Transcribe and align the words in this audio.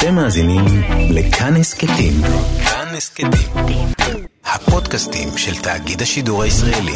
אתם 0.00 0.14
מאזינים 0.14 0.64
לכאן 1.10 1.56
הסכתים. 1.60 2.12
כאן 2.64 2.94
הסכתים. 2.96 3.86
הפודקאסטים 4.44 5.28
של 5.36 5.62
תאגיד 5.62 6.02
השידור 6.02 6.42
הישראלי. 6.42 6.92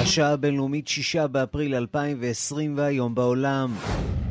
השעה 0.00 0.32
הבינלאומית 0.32 0.88
6 0.88 1.16
באפריל 1.16 1.74
2020 1.74 2.76
והיום 2.76 3.14
בעולם. 3.14 3.74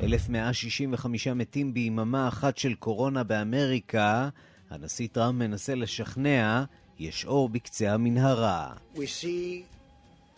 1,165 0.03 1.27
מתים 1.27 1.73
ביממה 1.73 2.27
אחת 2.27 2.57
של 2.57 2.73
קורונה 2.73 3.23
באמריקה. 3.23 4.29
הנשיא 4.71 5.07
טראמפ 5.11 5.39
מנסה 5.39 5.75
לשכנע, 5.75 6.63
יש 6.99 7.25
אור 7.25 7.49
בקצה 7.49 7.93
המנהרה. 7.93 8.73
We 8.95 8.99
see 8.99 9.63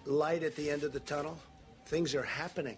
light 0.08 0.42
at 0.42 0.56
the 0.56 0.70
end 0.70 0.84
of 0.84 0.94
the 0.94 1.12
tunnel. 1.12 1.36
Things 1.90 2.16
are 2.16 2.28
happening. 2.42 2.78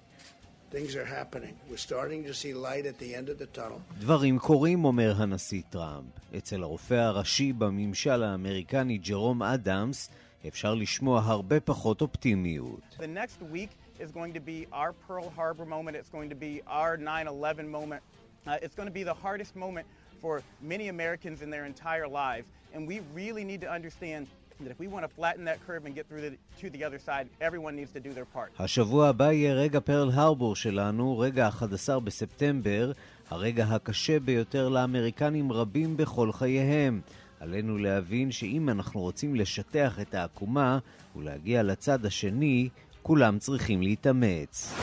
Things 0.72 0.96
are 0.96 1.06
happening. 1.06 1.54
We're 1.70 1.86
starting 1.90 2.22
to 2.26 2.34
see 2.34 2.54
light 2.54 2.86
at 2.86 2.98
the 3.00 3.16
end 3.16 3.30
of 3.30 3.40
the 3.40 3.58
tunnel. 3.58 3.80
דברים 4.00 4.40
קורים, 4.40 4.86
אומר 4.86 5.14
הנשיא 5.18 5.62
טראמפ. 5.70 6.06
אצל 6.38 6.64
הרופא 6.64 6.94
הראשי 6.94 7.54
בממשל 7.54 8.24
האמריקני 8.24 8.98
ג'רום 8.98 9.44
אדמס 9.44 10.10
אפשר 10.48 10.74
לשמוע 10.76 11.22
הרבה 11.26 11.60
פחות 11.60 12.02
אופטימיות. 12.02 12.82
The 12.98 13.08
next 13.08 13.42
week 13.54 13.70
is 14.00 14.12
going 14.12 14.34
to 14.34 14.42
be 14.42 14.68
our 14.74 14.94
Pearl 15.08 15.32
Harbor 15.38 15.66
moment. 15.66 15.96
It's 15.96 16.10
going 16.10 16.30
to 16.30 16.36
be 16.36 16.62
our 16.68 16.98
9-11 16.98 17.68
moment. 17.68 18.02
Uh, 18.48 18.58
it's 18.62 18.76
going 18.76 18.88
to 18.88 18.98
be 19.02 19.04
the 19.04 19.14
hardest 19.14 19.56
moment 19.56 19.88
for 20.22 20.42
many 20.62 20.88
Americans 20.90 21.42
in 21.42 21.50
their 21.50 21.66
entire 21.66 22.08
lives. 22.08 22.48
And 22.74 22.88
we 22.88 23.02
really 23.14 23.44
need 23.44 23.62
to 23.62 23.70
understand 23.78 24.28
that 24.62 24.72
if 24.72 24.80
we 24.80 24.88
want 24.88 25.04
to 25.08 25.12
flatten 25.20 25.44
that 25.46 25.60
curve 25.68 25.86
and 25.86 25.94
get 25.96 26.08
through 26.10 26.22
the, 26.22 26.32
to 26.62 26.70
the 26.70 26.84
other 26.84 27.00
side, 27.00 27.28
everyone 27.42 27.76
needs 27.76 27.92
to 27.92 28.00
do 28.00 28.14
their 28.14 28.26
part. 28.26 28.52
השבוע 28.60 29.08
הבא 29.10 29.32
יהיה 29.32 29.54
רגע 29.54 29.80
פרל 29.80 30.10
הרבור 30.14 30.56
שלנו, 30.56 31.20
רגע 31.20 31.48
ה-11 31.48 32.00
בספטמבר, 32.00 32.92
הרגע 33.30 33.66
הקשה 33.66 34.20
ביותר 34.20 34.70
לאמריקנים 34.70 35.52
רבים 35.52 35.98
בכל 35.98 36.32
חייהם. 36.32 37.02
עלינו 37.40 37.78
להבין 37.78 38.32
שאם 38.32 38.70
אנחנו 38.70 39.02
רוצים 39.02 39.36
לשטח 39.36 40.00
את 40.02 40.14
העקומה 40.14 40.80
ולהגיע 41.16 41.64
לצד 41.64 42.06
השני, 42.06 42.70
כולם 43.02 43.40
צריכים 43.40 43.82
להתאמץ. 43.82 44.74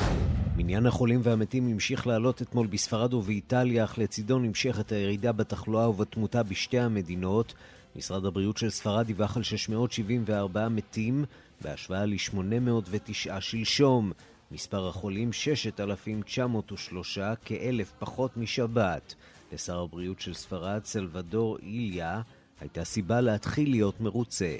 מניין 0.57 0.87
החולים 0.87 1.21
והמתים 1.23 1.69
המשיך 1.69 2.07
לעלות 2.07 2.43
אתמול 2.43 2.67
בספרד 2.67 3.15
ובאיטליה, 3.15 3.85
אך 3.85 3.99
לצידו 3.99 4.39
נמשכת 4.39 4.93
הירידה 4.93 5.33
בתחלואה 5.33 5.91
ובתמותה 5.91 6.43
בשתי 6.43 6.79
המדינות. 6.79 7.55
משרד 7.97 8.25
הבריאות 8.25 8.57
של 8.57 8.71
ספרד 8.71 9.07
דיווח 9.07 9.37
על 9.37 9.43
674 9.43 10.69
מתים, 10.69 11.25
בהשוואה 11.61 12.07
ל-809 12.07 13.41
שלשום. 13.41 14.13
מספר 14.51 14.89
החולים 14.89 15.33
6,903, 15.33 17.19
כאלף 17.45 17.93
פחות 17.99 18.37
משבת. 18.37 19.15
לשר 19.53 19.81
הבריאות 19.81 20.21
של 20.21 20.35
ספרד, 20.35 20.85
סלבדור 20.85 21.59
איליה, 21.63 22.21
הייתה 22.61 22.85
סיבה 22.85 23.21
להתחיל 23.21 23.71
להיות 23.71 24.01
מרוצה. 24.01 24.57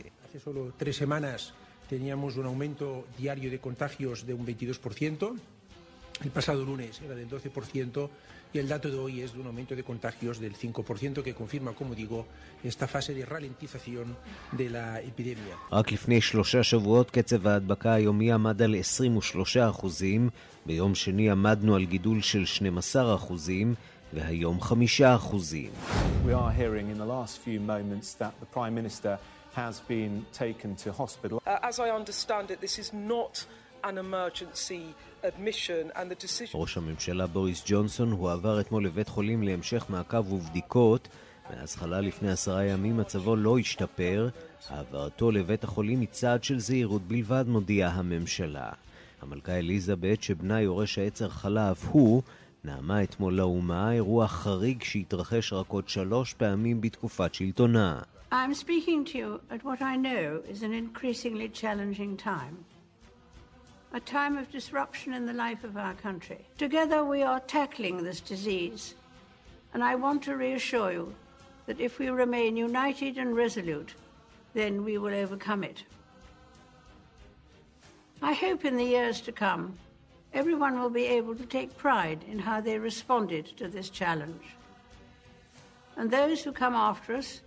Teníamos 1.93 2.33
un 2.41 2.47
aumento 2.47 2.87
diario 3.19 3.51
de 3.55 3.59
contagios 3.67 4.17
de 4.27 4.33
un 4.33 4.47
22%. 4.47 5.52
El 6.24 6.32
pasado 6.32 6.66
lunes 6.66 7.00
era 7.06 7.14
del 7.14 7.30
12% 7.30 8.10
y 8.54 8.58
el 8.60 8.68
dato 8.68 8.90
de 8.90 8.98
hoy 8.98 9.22
es 9.22 9.34
de 9.34 9.40
un 9.40 9.48
aumento 9.48 9.76
de 9.76 9.84
contagios 9.84 10.40
del 10.40 10.56
5% 10.56 11.22
que 11.22 11.34
confirma, 11.34 11.74
como 11.74 11.94
digo, 11.94 12.26
esta 12.64 12.88
fase 12.88 13.14
de 13.14 13.24
ralentización 13.26 14.16
de 14.52 14.70
la 14.70 15.02
epidemia. 15.02 15.58
רק 15.72 15.92
לפני 15.92 16.22
שלושה 16.22 16.64
שבועות 16.64 17.12
קצב 17.12 17.48
ההדבקה 17.48 17.94
היומי 17.94 18.32
עמד 18.32 18.62
על 18.62 18.76
23 18.76 19.58
אחוזים, 19.58 20.30
ביום 20.66 20.96
שני 20.96 21.30
עמדנו 21.30 21.76
על 21.76 21.86
גידול 21.86 22.22
של 22.22 22.46
12 22.46 23.16
אחוזים, 23.16 23.76
והיום 24.14 24.62
5 24.62 25.02
אחוזים. 25.02 25.72
We 26.26 26.34
are 26.34 26.52
hearing 26.52 26.90
in 26.90 26.98
the 26.98 27.06
last 27.06 27.38
few 27.46 27.60
moments 27.60 28.14
that 28.14 28.34
the 28.40 28.48
Prime 28.54 28.76
Minister 28.76 29.18
has 29.56 29.82
been 29.88 30.26
taken 30.34 30.76
to 30.84 30.92
hospital. 30.92 31.42
Uh, 31.46 31.58
as 31.70 31.80
I 31.80 31.90
understand 31.90 32.52
it, 32.52 32.62
this 32.62 32.78
is 32.80 32.92
not 32.94 33.46
an 33.84 33.98
emergency 33.98 34.84
admission, 35.25 35.97
and 35.97 36.11
the 36.11 36.25
decision. 36.25 36.55
ראש 36.55 36.77
הממשלה 36.77 37.27
בוריס 37.27 37.63
ג'ונסון 37.67 38.13
הועבר 38.13 38.61
אתמול 38.61 38.85
לבית 38.87 39.09
חולים 39.09 39.43
להמשך 39.43 39.87
מעקב 39.89 40.33
ובדיקות. 40.33 41.09
מאז 41.51 41.77
חלה 41.77 42.01
לפני 42.01 42.31
עשרה 42.31 42.65
ימים 42.65 42.97
מצבו 42.97 43.37
לא 43.37 43.59
השתפר. 43.59 44.29
העברתו 44.71 45.31
לבית 45.31 45.65
החולים 45.65 46.01
היא 46.01 46.09
צעד 46.09 46.45
של 46.45 46.59
זהירות 46.59 47.03
בלבד, 47.03 47.45
מודיעה 47.49 47.91
הממשלה. 47.91 48.71
המלכה 49.23 49.53
אליזבת, 49.53 50.23
שבנה 50.23 50.61
יורש 50.61 50.99
העצר 50.99 51.29
חלה 51.29 51.71
אף 51.71 51.85
הוא, 51.89 52.23
נאמה 52.65 53.03
אתמול 53.03 53.35
לאומה 53.35 53.93
אירוע 53.93 54.29
חריג 54.29 54.83
שהתרחש 54.83 55.53
רק 55.53 55.69
עוד 55.69 55.89
שלוש 55.89 56.35
פעמים 56.35 56.81
בתקופת 56.81 57.35
שלטונה. 57.35 58.01
I'm 58.33 58.55
speaking 58.55 59.05
to 59.05 59.19
you 59.19 59.41
at 59.51 59.63
what 59.63 59.83
I 59.83 59.97
know 59.97 60.41
is 60.53 60.63
an 60.63 60.73
increasingly 60.73 61.49
challenging 61.49 62.17
time. 62.17 62.72
A 63.95 64.01
time 64.01 64.39
of 64.39 64.51
disruption 64.51 65.13
in 65.13 65.27
the 65.27 65.35
life 65.35 65.65
of 65.65 65.77
our 65.77 65.93
country. 65.93 66.47
Together 66.57 67.05
we 67.05 67.23
are 67.23 67.41
tackling 67.41 68.03
this 68.03 68.21
disease, 68.21 68.95
and 69.75 69.85
I 69.85 69.97
want 69.97 70.23
to 70.23 70.37
reassure 70.37 70.93
you 70.93 71.15
that 71.67 71.79
if 71.79 71.99
we 71.99 72.09
remain 72.09 72.57
united 72.57 73.19
and 73.19 73.37
resolute, 73.37 73.95
then 74.55 74.83
we 74.83 74.97
will 74.97 75.13
overcome 75.13 75.63
it. 75.63 75.85
I 78.23 78.33
hope 78.33 78.65
in 78.65 78.79
the 78.79 78.85
years 78.85 79.21
to 79.23 79.33
come, 79.33 79.77
everyone 80.33 80.81
will 80.81 80.91
be 80.91 81.05
able 81.05 81.35
to 81.35 81.45
take 81.45 81.77
pride 81.77 82.25
in 82.27 82.39
how 82.39 82.63
they 82.63 82.79
responded 82.79 83.45
to 83.59 83.69
this 83.69 83.91
challenge. 83.91 84.43
And 85.99 86.11
those 86.11 86.43
who 86.43 86.53
come 86.53 86.75
after 86.75 87.15
us 87.15 87.43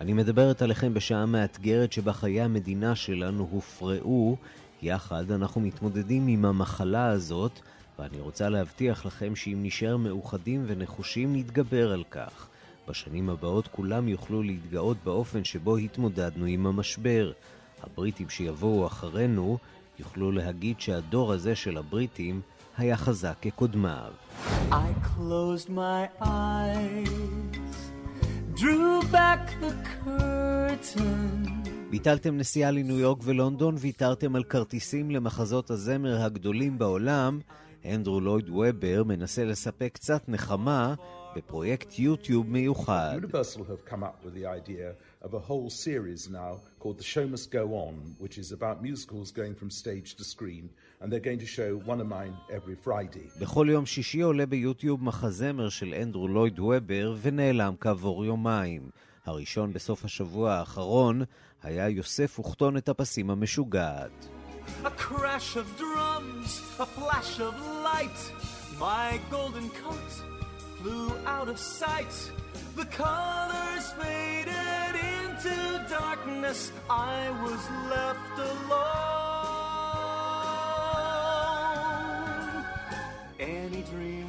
אני 0.00 0.12
מדברת 0.12 0.62
עליכם 0.62 0.94
בשעה 0.94 1.26
מאתגרת 1.26 1.92
שבה 1.92 2.12
חיי 2.12 2.40
המדינה 2.40 2.96
שלנו 2.96 3.48
הופרעו. 3.50 4.36
יחד 4.82 5.30
אנחנו 5.30 5.60
מתמודדים 5.60 6.26
עם 6.26 6.44
המחלה 6.44 7.06
הזאת, 7.06 7.60
ואני 7.98 8.20
רוצה 8.20 8.48
להבטיח 8.48 9.06
לכם 9.06 9.36
שאם 9.36 9.58
נשאר 9.62 9.96
מאוחדים 9.96 10.64
ונחושים 10.66 11.36
נתגבר 11.36 11.92
על 11.92 12.04
כך. 12.10 12.48
בשנים 12.88 13.30
הבאות 13.30 13.68
כולם 13.68 14.08
יוכלו 14.08 14.42
להתגאות 14.42 14.96
באופן 15.04 15.44
שבו 15.44 15.76
התמודדנו 15.76 16.44
עם 16.46 16.66
המשבר. 16.66 17.32
הבריטים 17.82 18.28
שיבואו 18.28 18.86
אחרינו 18.86 19.58
יוכלו 19.98 20.32
להגיד 20.32 20.80
שהדור 20.80 21.32
הזה 21.32 21.56
של 21.56 21.76
הבריטים 21.76 22.40
היה 22.78 22.96
חזק 22.96 23.34
כקודמיו. 23.42 24.12
I 24.70 24.88
closed 25.04 25.68
my 25.68 26.22
eyes, 26.22 27.76
drew 28.54 29.02
back 29.12 29.50
the 29.60 29.72
curtain. 30.04 31.48
ביטלתם 31.90 32.36
נסיעה 32.36 32.70
לניו 32.70 32.98
יורק 32.98 33.18
ולונדון, 33.24 33.74
ויתרתם 33.78 34.36
על 34.36 34.44
כרטיסים 34.44 35.10
למחזות 35.10 35.70
הזמר 35.70 36.22
הגדולים 36.22 36.78
בעולם. 36.78 37.40
אנדרו 37.84 38.20
לויד 38.20 38.48
וובר 38.48 39.02
מנסה 39.04 39.44
לספק 39.44 39.90
קצת 39.94 40.28
נחמה 40.28 40.94
בפרויקט 41.36 41.98
יוטיוב 41.98 42.50
מיוחד. 42.50 43.18
Universal 43.22 43.58
have 43.58 43.90
come 43.90 44.02
up 44.02 44.24
with 44.24 44.34
the 44.34 44.46
idea 44.46 44.92
of 45.22 45.34
a 45.34 45.38
whole 45.38 45.70
series 45.70 46.28
now 46.30 46.52
called 46.82 46.98
The 46.98 47.10
Show 47.16 47.26
Must 47.34 47.48
Go 47.58 47.64
On, 47.86 47.94
which 48.24 48.36
is 48.42 48.48
about 48.58 48.82
musicals 48.88 49.28
going 49.40 49.54
from 49.60 49.70
stage 49.82 50.08
to 50.18 50.24
screen, 50.34 50.64
and 51.00 51.06
they're 51.10 51.28
going 51.30 51.42
to 51.46 51.50
show 51.58 51.70
one 51.90 52.00
of 52.00 52.08
mine 52.08 52.34
every 52.50 52.76
Friday. 52.84 53.28
בכל 53.40 53.66
יום 53.70 53.86
שישי 53.86 54.20
עולה 54.20 54.46
ביוטיוב 54.46 55.04
מחזמר 55.04 55.68
של 55.68 55.94
אנדרו 55.94 56.28
לויד 56.28 56.58
וובר 56.58 57.14
ונעלם 57.22 57.74
כעבור 57.80 58.24
יומיים. 58.24 58.90
הראשון 59.24 59.72
בסוף 59.72 60.04
השבוע 60.04 60.52
האחרון 60.52 61.22
היה 61.62 61.88
יוסף 61.88 62.38
וכתונת 62.38 62.88
הפסים 62.88 63.30
המשוגעת. 63.30 64.28
A 64.84 64.90
crash 64.90 65.56
of 65.56 65.66
drums, 65.78 66.50
a 66.78 66.86
flash 66.98 67.40
of 67.40 67.54
light. 67.86 68.18
My 68.78 69.20
golden 69.30 69.68
coat 69.82 70.12
flew 70.78 71.06
out 71.26 71.48
of 71.48 71.58
sight. 71.58 72.14
The 72.76 72.86
colors 73.02 73.86
faded 73.98 75.11
into 75.44 75.86
darkness. 75.88 76.72
I 76.88 77.30
was 77.42 77.60
left 77.90 78.38
alone. 78.38 78.92
Any 83.40 83.82
dream 83.82 84.21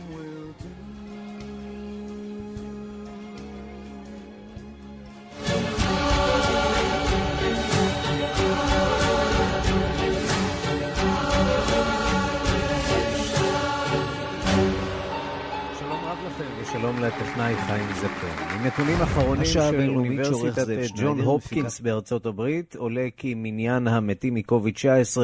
הטכנאי 17.03 17.55
חיים 17.55 17.89
זפר. 17.93 18.57
מנתונים 18.61 19.01
אחרונים 19.01 19.45
של 19.45 19.89
אוניברסיטת 19.89 20.67
ג'ון 20.95 21.19
הופקינס 21.19 21.79
בארצות 21.79 22.25
הברית 22.25 22.75
עולה 22.75 23.07
כי 23.17 23.33
מניין 23.37 23.87
המתים 23.87 24.33
מקוביד-19 24.33 25.17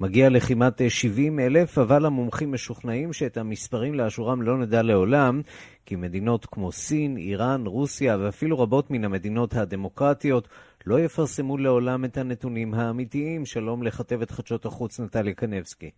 מגיע 0.00 0.28
לכמעט 0.28 0.82
70 0.88 1.40
אלף, 1.40 1.78
אבל 1.78 2.06
המומחים 2.06 2.52
משוכנעים 2.52 3.12
שאת 3.12 3.36
המספרים 3.36 3.94
לאשורם 3.94 4.42
לא 4.42 4.58
נדע 4.58 4.82
לעולם, 4.82 5.40
כי 5.86 5.96
מדינות 5.96 6.46
כמו 6.46 6.72
סין, 6.72 7.16
איראן, 7.16 7.66
רוסיה 7.66 8.16
ואפילו 8.20 8.58
רבות 8.58 8.90
מן 8.90 9.04
המדינות 9.04 9.54
הדמוקרטיות 9.54 10.48
לא 10.86 11.00
יפרסמו 11.00 11.58
לעולם 11.58 12.04
את 12.04 12.16
הנתונים 12.16 12.74
האמיתיים. 12.74 13.46
שלום 13.46 13.82
לכתבת 13.82 14.30
חדשות 14.30 14.66
החוץ 14.66 15.00
נטליה 15.00 15.34
קנבסקי. 15.34 15.90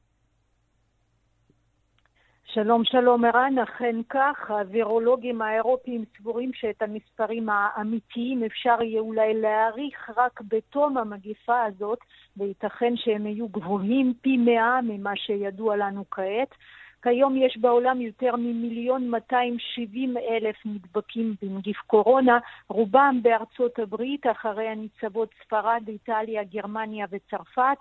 שלום, 2.54 2.84
שלום 2.84 3.24
ערן, 3.24 3.58
אכן 3.58 3.96
כך, 4.08 4.50
הווירולוגים 4.50 5.42
האירופיים 5.42 6.04
סבורים 6.18 6.50
שאת 6.54 6.82
המספרים 6.82 7.48
האמיתיים 7.48 8.44
אפשר 8.44 8.82
יהיה 8.82 9.00
אולי 9.00 9.34
להעריך 9.34 10.10
רק 10.16 10.40
בתום 10.48 10.98
המגיפה 10.98 11.62
הזאת, 11.64 11.98
וייתכן 12.36 12.96
שהם 12.96 13.26
יהיו 13.26 13.48
גבוהים 13.48 14.14
פי 14.20 14.36
מאה 14.36 14.80
ממה 14.82 15.16
שידוע 15.16 15.76
לנו 15.76 16.04
כעת. 16.10 16.54
כיום 17.02 17.36
יש 17.36 17.58
בעולם 17.60 18.00
יותר 18.00 18.36
ממיליון 18.36 19.10
270 19.10 20.16
אלף 20.16 20.56
נדבקים 20.64 21.34
בנגיף 21.42 21.78
קורונה, 21.86 22.38
רובם 22.68 23.20
בארצות 23.22 23.78
הברית, 23.78 24.26
אחרי 24.26 24.68
הניצבות 24.68 25.28
ספרד, 25.44 25.82
איטליה, 25.88 26.44
גרמניה 26.44 27.06
וצרפת. 27.10 27.78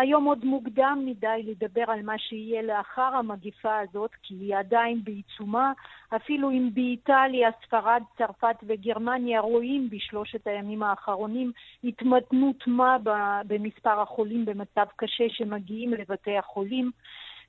היום 0.00 0.24
עוד 0.24 0.44
מוקדם 0.44 1.02
מדי 1.06 1.42
לדבר 1.44 1.84
על 1.88 2.02
מה 2.02 2.18
שיהיה 2.18 2.62
לאחר 2.62 3.16
המגיפה 3.16 3.78
הזאת, 3.78 4.10
כי 4.22 4.34
היא 4.34 4.56
עדיין 4.56 5.00
בעיצומה. 5.04 5.72
אפילו 6.16 6.50
אם 6.50 6.70
באיטליה, 6.74 7.50
ספרד, 7.66 8.02
צרפת 8.18 8.56
וגרמניה 8.62 9.40
רואים 9.40 9.90
בשלושת 9.90 10.46
הימים 10.46 10.82
האחרונים 10.82 11.52
התמתנות 11.84 12.66
מה 12.66 12.96
במספר 13.46 14.00
החולים 14.00 14.44
במצב 14.44 14.86
קשה 14.96 15.24
שמגיעים 15.28 15.92
לבתי 15.92 16.38
החולים. 16.38 16.90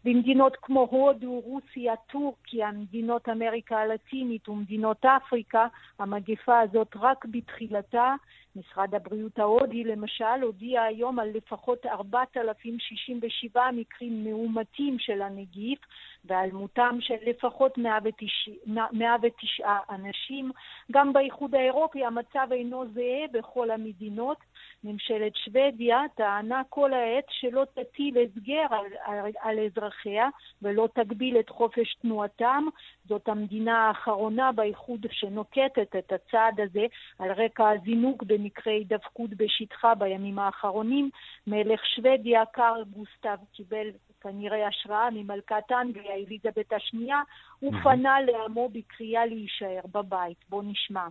במדינות 0.06 0.58
כמו 0.62 0.88
הודו, 0.92 1.40
רוסיה, 1.40 1.96
טורקיה, 1.96 2.72
מדינות 2.72 3.30
אמריקה 3.30 3.78
הלטינית 3.80 4.50
ומדינות 4.50 5.06
אפריקה, 5.06 5.68
המגפה 6.00 6.60
הזאת 6.60 6.96
רק 6.96 7.26
בתחילתה. 7.26 8.16
משרד 8.56 8.96
הבריאות 8.96 9.40
ההודי 9.40 9.84
למשל 9.84 10.42
הודיע 10.42 10.84
היום 10.84 11.20
על 11.20 11.30
לפחות 11.34 11.86
4,067 11.86 13.72
מקרים 13.72 14.24
מאומתים 14.24 15.00
של 15.00 15.22
הנגיף 15.22 15.80
ועל 16.26 16.52
מותם 16.52 16.98
של 17.00 17.16
לפחות 17.26 17.78
109, 17.78 18.52
109 18.92 19.78
אנשים. 19.90 20.52
גם 20.92 21.14
באיחוד 21.14 21.56
האירופי 21.56 22.06
המצב 22.06 22.48
אינו 22.52 22.86
זהה 22.94 23.28
בכל 23.32 23.72
המדינות. 23.72 24.38
ממשלת 24.84 25.36
שוודיה 25.36 26.02
טענה 26.16 26.62
כל 26.70 26.94
העת 26.94 27.26
שלא 27.30 27.66
תטיל 27.74 28.18
הסגר 28.18 28.66
על, 28.70 28.86
על, 29.04 29.32
על 29.40 29.60
אזרחיה 29.66 30.30
ולא 30.62 30.88
תגביל 30.96 31.40
את 31.40 31.50
חופש 31.50 31.96
תנועתם. 32.02 32.64
זאת 33.08 33.28
המדינה 33.28 33.88
האחרונה 33.88 34.52
באיחוד 34.52 35.06
שנוקטת 35.12 35.96
את 35.98 36.12
הצעד 36.12 36.60
הזה 36.60 36.86
על 37.20 37.32
רקע 37.32 37.70
הזינוק 37.70 38.24
במקרי 38.24 38.74
הידבקות 38.74 39.30
בשטחה 39.30 39.96
בימים 39.96 40.40
האחרונים. 40.40 41.10
מלך 41.48 41.86
שוודיה 41.96 42.46
קארל 42.46 42.84
גוסטב 42.84 43.38
קיבל 43.54 43.88
כנראה 44.22 44.68
השראה 44.68 45.10
ממלכת 45.12 45.72
אנגליה 45.82 46.14
אליזבת 46.14 46.74
השנייה, 46.74 47.22
הוא 47.60 47.74
פנה 47.84 48.22
לעמו 48.22 48.70
בקריאה 48.70 49.26
להישאר 49.26 49.82
בבית. 49.92 50.38
בואו 50.50 50.62
נשמע. 50.62 51.08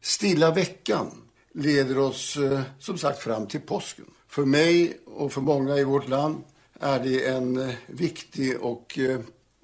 Stilla 0.00 0.50
veckan 0.52 1.27
leder 1.52 1.98
oss 1.98 2.36
eh, 2.36 2.60
som 2.78 2.98
sagt 2.98 3.18
fram 3.18 3.46
till 3.46 3.60
påsken. 3.60 4.04
För 4.28 4.44
mig 4.44 4.98
och 5.04 5.32
för 5.32 5.40
många 5.40 5.76
i 5.76 5.84
vårt 5.84 6.08
land 6.08 6.44
är 6.80 6.98
det 6.98 7.26
en 7.26 7.68
eh, 7.68 7.74
viktig 7.86 8.60
och 8.60 8.98
eh, 8.98 9.20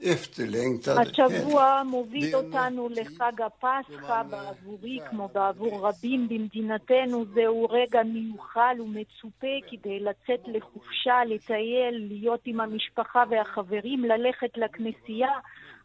השבוע 0.06 1.82
מוביל 1.84 2.34
אותנו 2.34 2.88
לחג 2.88 3.42
הפסחא 3.42 4.22
בעבורי, 4.22 4.98
כמו 5.10 5.28
בעבור 5.34 5.88
רבים 5.88 6.28
במדינתנו, 6.28 7.24
זהו 7.34 7.66
רגע 7.70 8.02
מיוחל 8.02 8.76
ומצופה 8.80 9.54
כדי 9.70 10.00
לצאת 10.00 10.40
לחופשה, 10.46 11.24
לטייל, 11.26 12.06
להיות 12.08 12.40
עם 12.44 12.60
המשפחה 12.60 13.24
והחברים, 13.30 14.04
ללכת 14.04 14.50
לכנסייה, 14.56 15.32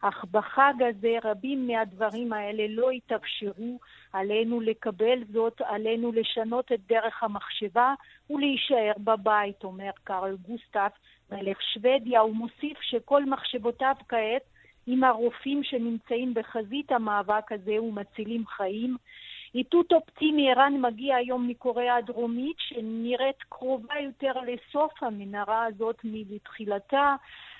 אך 0.00 0.24
בחג 0.30 0.74
הזה 0.88 1.16
רבים 1.24 1.66
מהדברים 1.66 2.32
האלה 2.32 2.64
לא 2.68 2.92
יתאפשרו. 2.92 3.78
עלינו 4.12 4.60
לקבל 4.60 5.24
זאת, 5.32 5.60
עלינו 5.60 6.12
לשנות 6.12 6.72
את 6.72 6.80
דרך 6.88 7.22
המחשבה 7.22 7.94
ולהישאר 8.30 8.92
בבית, 8.98 9.64
אומר 9.64 9.90
קרל 10.04 10.36
גוסטף, 10.48 10.92
מלך 11.32 11.62
שוודיה. 11.62 12.20
הוא 12.20 12.36
מוסיף 12.36 12.80
שכל 12.80 13.24
מחשבותיו 13.24 13.94
כעת 14.08 14.42
עם 14.86 15.04
הרופאים 15.04 15.64
שנמצאים 15.64 16.34
בחזית 16.34 16.92
המאבק 16.92 17.52
הזה 17.52 17.82
ומצילים 17.82 18.46
חיים. 18.46 18.96
איתות 19.54 19.92
אופטימי 19.92 20.50
ערן 20.50 20.80
מגיע 20.80 21.16
היום 21.16 21.48
מקוריאה 21.48 21.96
הדרומית, 21.96 22.56
שנראית 22.58 23.42
קרובה 23.48 23.94
יותר 24.00 24.32
לסוף 24.32 25.02
המנהרה 25.02 25.64
הזאת 25.64 25.96
מלתחילתה, 26.04 27.14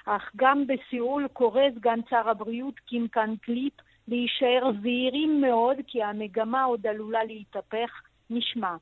אך 0.10 0.32
גם 0.36 0.64
בסיאול 0.68 1.28
קורא 1.34 1.62
סגן 1.76 2.00
שר 2.10 2.30
הבריאות 2.30 2.80
קים 2.80 3.08
קאן 3.08 3.34
קליפ 3.42 3.74
להישאר 4.08 4.72
זהירים 4.82 5.42
מאוד, 5.42 5.78
כי 5.88 6.04
המגמה 6.04 6.64
עוד 6.64 6.88
עלולה 6.88 7.24
להתהפך. 7.24 8.02
נשמע. 8.30 8.78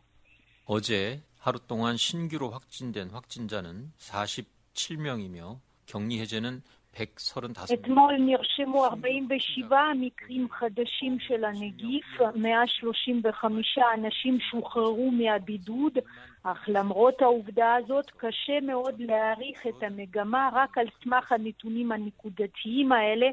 어제 0.66 1.20
하루 1.40 1.60
동안 1.68 1.98
신규로 1.98 2.52
확진된 2.52 3.10
확진자는 3.10 3.92
47명이며 4.00 5.58
격리 5.86 6.22
해제는 6.22 6.62
135. 6.95 7.73
אתמול 7.73 8.15
נרשמו 8.19 8.85
47 8.85 9.81
מקרים 10.01 10.49
חדשים 10.51 11.19
של 11.21 11.45
הנגיף, 11.45 12.07
135 12.35 13.79
אנשים 13.95 14.39
שוחררו 14.51 15.11
מהבידוד, 15.11 15.99
אך 16.43 16.65
למרות 16.69 17.23
העובדה 17.23 17.75
הזאת 17.75 18.11
קשה 18.17 18.61
מאוד 18.63 18.95
להעריך 19.01 19.67
את 19.67 19.83
המגמה 19.83 20.49
רק 20.53 20.79
על 20.79 20.87
סמך 21.05 21.33
הנתונים 21.33 21.93
הנקודתיים 21.93 22.93
האלה 22.93 23.27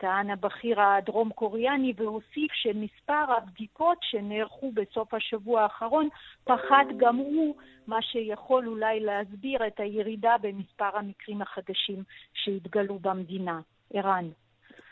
טען 0.00 0.30
הבכיר 0.30 0.80
הדרום 0.80 1.30
קוריאני 1.30 1.92
והוסיף 1.96 2.52
שמספר 2.52 3.32
הבדיקות 3.36 3.98
שנערכו 4.02 4.72
בסוף 4.72 5.14
השבוע 5.14 5.62
האחרון 5.62 6.08
פחת 6.44 6.86
גם 6.96 7.16
הוא, 7.16 7.56
מה 7.86 8.02
שיכול 8.02 8.68
אולי 8.68 9.00
להסביר 9.00 9.66
את 9.66 9.80
הירידה 9.80 10.36
במספר 10.42 10.96
המקרים 10.96 11.42
החדשים 11.42 12.02
שהתגלו 12.34 12.98
במדינה. 12.98 13.60
ערן. 13.94 14.28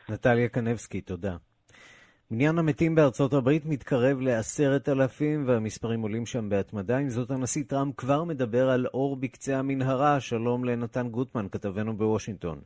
נטליה 0.08 0.48
קנבסקי, 0.48 1.00
תודה. 1.00 1.36
מניין 2.30 2.58
המתים 2.58 2.94
בארצות 2.94 3.32
הברית 3.32 3.62
מתקרב 3.66 4.20
לעשרת 4.20 4.88
אלפים 4.88 5.48
והמספרים 5.48 6.00
עולים 6.02 6.26
שם 6.26 6.48
בהתמדה. 6.48 6.98
עם 6.98 7.08
זאת, 7.08 7.30
הנשיא 7.30 7.64
טראמפ 7.68 7.94
כבר 7.96 8.24
מדבר 8.24 8.70
על 8.70 8.86
אור 8.94 9.16
בקצה 9.16 9.58
המנהרה. 9.58 10.20
שלום 10.20 10.64
לנתן 10.64 11.08
גוטמן, 11.08 11.48
כתבנו 11.48 11.96
בוושינגטון. 11.96 12.58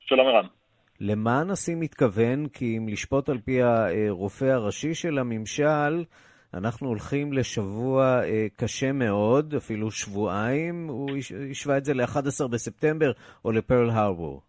שלום 0.00 0.26
ערן. 0.26 0.61
למה 1.04 1.40
הנשיא 1.40 1.76
מתכוון? 1.76 2.48
כי 2.48 2.78
אם 2.78 2.88
לשפוט 2.88 3.28
על 3.28 3.38
פי 3.38 3.62
הרופא 3.62 4.44
הראשי 4.44 4.94
של 4.94 5.18
הממשל, 5.18 6.04
אנחנו 6.54 6.88
הולכים 6.88 7.32
לשבוע 7.32 8.24
אה, 8.24 8.46
קשה 8.56 8.92
מאוד, 8.92 9.54
אפילו 9.54 9.90
שבועיים. 9.90 10.88
הוא 10.88 11.10
השווה 11.50 11.78
את 11.78 11.84
זה 11.84 11.94
ל-11 11.94 12.48
בספטמבר 12.50 13.12
או 13.44 13.52
לפרל 13.52 13.90
הרבור. 13.90 14.42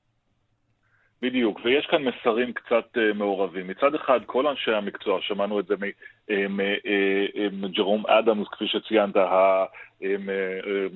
בדיוק, 1.24 1.60
ויש 1.63 1.86
כאן 1.86 2.03
מסרים 2.03 2.53
קצת 2.53 2.98
uh, 2.98 3.13
מעורבים. 3.13 3.68
מצד 3.68 3.96
אחד, 3.96 4.20
כל 4.25 4.48
אנשי 4.48 4.72
המקצוע, 4.72 5.22
שמענו 5.22 5.60
את 5.60 5.65
זה 5.65 5.75
מג'רום 7.51 8.08
אדמס, 8.08 8.48
כפי 8.48 8.65
ציינת, 8.88 9.15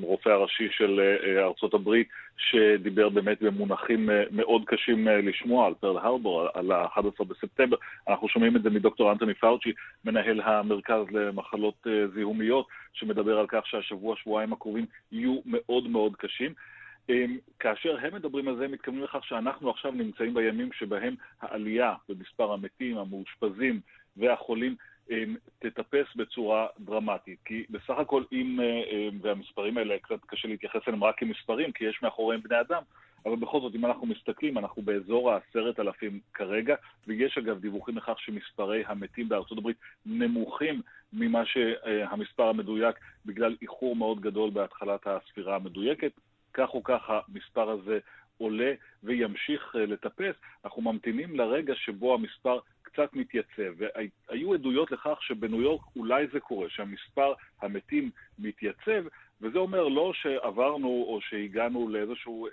הרופא 0.04 0.30
הראשי 0.30 0.68
של 0.72 1.16
ארצות 1.38 1.74
הברית, 1.74 2.08
שדיבר 2.38 3.10
באמת 3.10 3.42
במונחים 3.42 4.10
מאוד 4.32 4.62
קשים 4.66 5.08
לשמוע 5.08 5.68
על 5.68 5.74
פרל 5.74 5.98
הרבור, 5.98 6.48
על 6.54 6.72
ה-11 6.72 7.24
בספטמבר. 7.28 7.78
אנחנו 8.08 8.30
שומעים 8.30 8.56
את 8.56 8.64
זה 8.64 8.70
מדוקטור 8.70 9.12
אנטוני 9.12 9.34
פאוצ'י, 9.34 9.74
מנהל 10.06 10.42
המרכז 10.42 11.06
למחלות 11.12 11.88
זיהומיות, 12.14 12.68
שמדבר 12.94 13.40
על 13.40 13.46
כך 13.48 13.68
שהשבוע, 13.68 14.16
שבועיים 14.16 14.54
הקרובים 14.54 14.86
יהיו 15.12 15.40
מאוד 15.46 15.88
מאוד 15.88 16.16
קשים. 16.16 16.54
כאשר 17.60 17.98
הם 18.02 18.16
מדברים 18.16 18.48
על 18.48 18.56
זה, 18.56 18.66
הם 18.66 18.72
מתכוונים 18.72 19.04
לכך 19.04 19.24
שאנחנו 19.24 19.70
עכשיו 19.70 19.92
נמצאים 19.92 20.34
בימים 20.34 20.72
שבהם 20.74 21.16
העלייה 21.42 21.94
במספר 22.10 22.54
המתים, 22.54 22.98
המאושפזים 22.98 23.80
והחולים 24.18 24.76
תטפס 25.60 26.16
בצורה 26.16 26.68
דרמטית. 26.80 27.40
כי 27.46 27.66
בסך 27.70 27.98
הכל 27.98 28.24
אם, 28.32 28.60
והמספרים 29.22 29.78
האלה, 29.78 30.00
קצת 30.00 30.26
קשה 30.26 30.48
להתייחס 30.48 30.82
אליהם 30.88 31.04
רק 31.04 31.20
כמספרים, 31.20 31.72
כי 31.72 31.86
יש 31.86 32.00
מאחוריהם 32.04 32.42
בני 32.42 32.60
אדם, 32.60 32.82
אבל 33.26 33.36
בכל 33.36 33.62
זאת, 33.62 33.76
אם 33.76 33.86
אנחנו 33.86 34.08
מסתכלים, 34.08 34.58
אנחנו 34.58 34.82
באזור 34.82 35.32
העשרת 35.32 35.80
אלפים 35.80 36.20
כרגע, 36.34 36.76
ויש 37.08 37.38
אגב 37.38 37.60
דיווחים 37.60 37.98
לכך 37.98 38.20
שמספרי 38.20 38.84
המתים 38.88 39.30
בארצות 39.30 39.58
הברית 39.58 39.78
נמוכים 40.06 40.82
ממה 41.14 41.46
שהמספר 41.46 42.44
המדויק 42.44 42.96
בגלל 43.26 43.56
איחור 43.62 43.96
מאוד 43.96 44.22
גדול 44.22 44.50
בהתחלת 44.50 45.08
הספירה 45.08 45.56
המדויקת. 45.56 46.12
כך 46.54 46.70
או 46.74 46.84
כך 46.84 47.10
המספר 47.10 47.70
הזה 47.70 48.00
עולה 48.38 48.74
וימשיך 49.04 49.76
לטפס. 49.76 50.36
אנחנו 50.66 50.82
ממתינים 50.82 51.36
לרגע 51.36 51.76
שבו 51.76 52.14
המספר 52.14 52.60
קצת 52.82 53.14
מתייצב. 53.14 53.74
והיו 53.78 54.54
עדויות 54.54 54.92
לכך 54.92 55.18
שבניו 55.22 55.62
יורק 55.62 55.82
אולי 55.96 56.28
זה 56.28 56.40
קורה, 56.40 56.70
שהמספר 56.70 57.34
המתים 57.62 58.12
מתייצב, 58.40 59.04
וזה 59.42 59.60
אומר 59.60 59.88
לא 59.88 60.12
שעברנו 60.14 60.88
או 60.88 61.20
שהגענו 61.22 61.90
לאיזשהו 61.90 62.48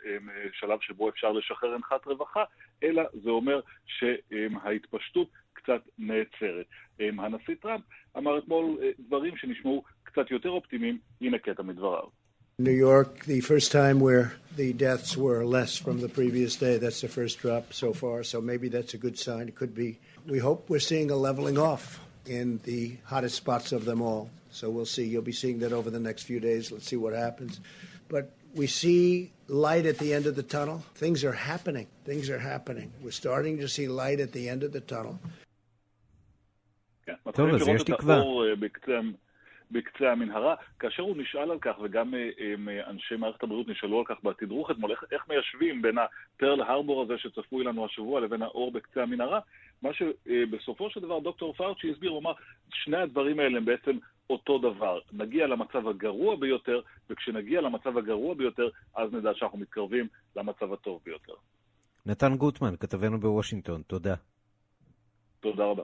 שלב 0.53 0.81
שבו 0.81 1.09
אפשר 1.09 1.33
לשחרר 1.33 1.75
הנחת 1.75 2.07
רווחה, 2.07 2.45
אלא 2.83 3.03
זה 3.13 3.31
אומר 3.31 3.61
שההתפשטות 3.87 5.29
קצת 5.53 5.83
נעצרת. 5.99 6.67
הנשיא 7.01 7.55
טראמפ 7.55 7.85
אמר 8.17 8.39
אתמול 8.39 8.79
דברים 8.99 9.37
שנשמעו 9.37 9.85
קצת 10.03 10.31
יותר 10.31 10.51
אופטימיים, 10.51 10.99
הנה 11.21 11.39
קטע 11.39 11.63
מדבריו. 11.63 12.24
New 12.58 12.72
York, 12.72 13.26
the 13.26 13.40
first 13.40 13.72
time 13.72 14.00
where 14.00 14.34
the 14.56 14.74
deaths 14.74 15.16
were 15.16 15.46
less 15.46 15.78
from 15.78 16.02
the 16.02 16.10
previous 16.10 16.58
day. 16.58 16.78
That's 16.78 17.02
the 17.02 17.08
first 17.08 17.40
drop 17.40 17.74
so 17.74 17.94
far, 17.94 18.24
so 18.24 18.42
maybe 18.42 18.68
that's 18.68 18.94
a 18.94 18.98
good 18.98 19.18
sign. 19.18 19.48
It 19.48 19.56
could 19.56 19.74
be. 19.74 19.98
We 20.28 20.40
hope 20.40 20.70
we're 20.70 20.80
seeing 20.80 21.10
a 21.12 21.16
leveling 21.16 21.58
off 21.58 22.02
in 22.26 22.60
the 22.66 22.98
hottest 23.06 23.36
spots 23.38 23.72
of 23.72 23.86
them 23.86 24.02
all. 24.02 24.30
So 24.52 24.70
we'll 24.70 24.86
see. 24.86 25.06
You'll 25.06 25.22
be 25.22 25.32
seeing 25.32 25.60
that 25.60 25.72
over 25.72 25.90
the 25.90 26.00
next 26.00 26.24
few 26.24 26.40
days. 26.40 26.72
Let's 26.72 26.88
see 26.88 26.98
what 26.98 27.14
happens. 27.14 27.62
But 28.10 28.34
we 28.54 28.68
see 28.68 29.32
light 29.48 29.86
at 29.86 29.98
the 29.98 30.14
end 30.14 30.26
of 30.26 30.36
the 30.36 30.44
tunnel. 30.44 30.84
Things 30.96 31.24
are 31.24 31.32
happening. 31.32 31.88
Things 32.04 32.30
are 32.30 32.40
happening. 32.40 32.92
We're 33.02 33.12
starting 33.12 33.60
to 33.60 33.68
see 33.68 33.88
light 33.88 34.20
at 34.20 34.32
the 34.34 34.50
end 34.50 34.64
of 34.64 34.72
the 34.74 34.82
tunnel. 34.82 35.20
טוב, 37.34 37.50
אז 37.50 37.68
יש 37.68 37.84
תקווה. 37.84 38.22
בקצה 38.60 39.00
המנהרה, 40.01 40.55
כאשר 40.79 41.03
הוא 41.03 41.17
נשאל 41.17 41.51
על 41.51 41.59
כך, 41.61 41.75
וגם 41.83 42.15
אנשי 42.87 43.17
מערכת 43.17 43.43
הבריאות 43.43 43.69
נשאלו 43.69 43.99
על 43.99 44.05
כך 44.05 44.25
בתדרוך 44.25 44.71
אתמול, 44.71 44.91
איך, 44.91 45.05
איך 45.13 45.29
מיישבים 45.29 45.83
בין 45.83 45.97
הפרל 45.99 46.63
הרבור 46.63 47.03
הזה 47.03 47.19
שצפוי 47.19 47.65
לנו 47.65 47.85
השבוע 47.85 48.21
לבין 48.21 48.43
האור 48.43 48.73
בקצה 48.73 49.03
המנהרה, 49.03 49.41
מה 49.83 49.91
שבסופו 49.95 50.91
של 50.91 51.01
דבר 51.01 51.19
דוקטור 51.19 51.53
פאוצ'י 51.53 51.91
הסביר, 51.91 52.11
הוא 52.11 52.21
אמר, 52.21 52.33
שני 52.71 52.97
הדברים 52.97 53.39
האלה 53.41 53.57
הם 53.59 53.65
בעצם 53.65 53.99
אותו 54.31 54.59
דבר. 54.59 55.01
נגיע 55.13 55.47
למצב 55.47 55.89
הגרוע 55.89 56.37
ביותר, 56.37 56.81
וכשנגיע 57.11 57.61
למצב 57.61 57.99
הגרוע 57.99 58.35
ביותר, 58.35 58.69
אז 58.95 59.13
נדע 59.13 59.31
שאנחנו 59.35 59.59
מתקרבים 59.59 60.09
למצב 60.37 60.73
הטוב 60.73 61.01
ביותר. 61.05 61.35
נתן 62.07 62.37
גוטמן, 62.37 62.77
כתבנו 62.81 63.21
בוושינגטון, 63.21 63.83
תודה. 63.83 64.15
תודה 65.41 65.65
רבה. 65.65 65.83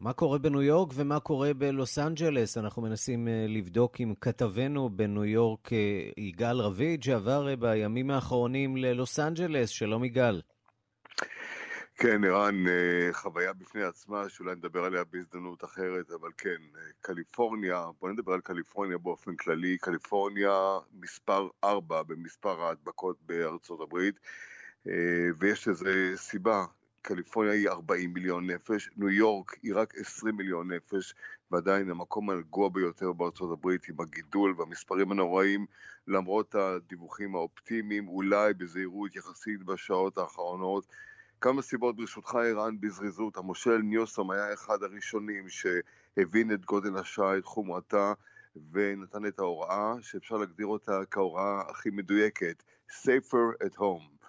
מה 0.00 0.12
קורה 0.12 0.38
בניו 0.38 0.62
יורק 0.62 0.92
ומה 0.94 1.20
קורה 1.20 1.54
בלוס 1.54 1.98
אנג'לס? 1.98 2.58
אנחנו 2.58 2.82
מנסים 2.82 3.28
לבדוק 3.48 4.00
עם 4.00 4.14
כתבנו 4.20 4.90
בניו 4.90 5.24
יורק, 5.24 5.70
יגאל 6.16 6.60
רביד, 6.60 7.02
שעבר 7.02 7.56
בימים 7.56 8.10
האחרונים 8.10 8.76
ללוס 8.76 9.18
אנג'לס. 9.18 9.68
שלום 9.68 10.04
יגאל. 10.04 10.40
כן, 11.96 12.24
ערן, 12.24 12.64
חוויה 13.12 13.52
בפני 13.52 13.82
עצמה, 13.82 14.28
שאולי 14.28 14.54
נדבר 14.54 14.84
עליה 14.84 15.04
בהזדמנות 15.04 15.64
אחרת, 15.64 16.10
אבל 16.20 16.30
כן, 16.38 16.62
קליפורניה, 17.00 17.84
בוא 18.00 18.10
נדבר 18.10 18.32
על 18.32 18.40
קליפורניה 18.40 18.98
באופן 18.98 19.36
כללי. 19.36 19.78
קליפורניה 19.78 20.78
מספר 21.00 21.48
4 21.64 22.02
במספר 22.02 22.62
ההדבקות 22.62 23.16
בארצות 23.26 23.80
הברית, 23.80 24.20
ויש 25.38 25.68
לזה 25.68 26.12
סיבה. 26.16 26.64
קליפורניה 27.02 27.52
היא 27.52 27.68
40 27.68 28.14
מיליון 28.14 28.50
נפש, 28.50 28.90
ניו 28.96 29.10
יורק 29.10 29.56
היא 29.62 29.72
רק 29.74 29.94
20 29.96 30.36
מיליון 30.36 30.72
נפש, 30.72 31.14
ועדיין 31.50 31.90
המקום 31.90 32.30
הנגוע 32.30 32.68
ביותר 32.68 33.12
בארצות 33.12 33.52
הברית 33.52 33.88
עם 33.88 34.00
הגידול 34.00 34.54
והמספרים 34.58 35.12
הנוראים, 35.12 35.66
למרות 36.06 36.54
הדיווחים 36.54 37.34
האופטימיים, 37.34 38.08
אולי 38.08 38.54
בזהירות 38.54 39.16
יחסית 39.16 39.62
בשעות 39.62 40.18
האחרונות. 40.18 40.86
כמה 41.40 41.62
סיבות 41.62 41.96
ברשותך, 41.96 42.34
ערן, 42.34 42.80
בזריזות. 42.80 43.36
המושל 43.36 43.78
ניוסום 43.78 44.30
היה 44.30 44.52
אחד 44.52 44.82
הראשונים 44.82 45.48
שהבין 45.48 46.52
את 46.52 46.64
גודל 46.64 46.96
השעה, 46.96 47.38
את 47.38 47.44
חומרתה, 47.44 48.12
ונתן 48.72 49.26
את 49.26 49.38
ההוראה, 49.38 49.94
שאפשר 50.00 50.36
להגדיר 50.36 50.66
אותה 50.66 51.00
כהוראה 51.10 51.60
הכי 51.70 51.90
מדויקת, 51.90 52.62
safer 52.90 53.64
at 53.64 53.76
home. 53.78 54.19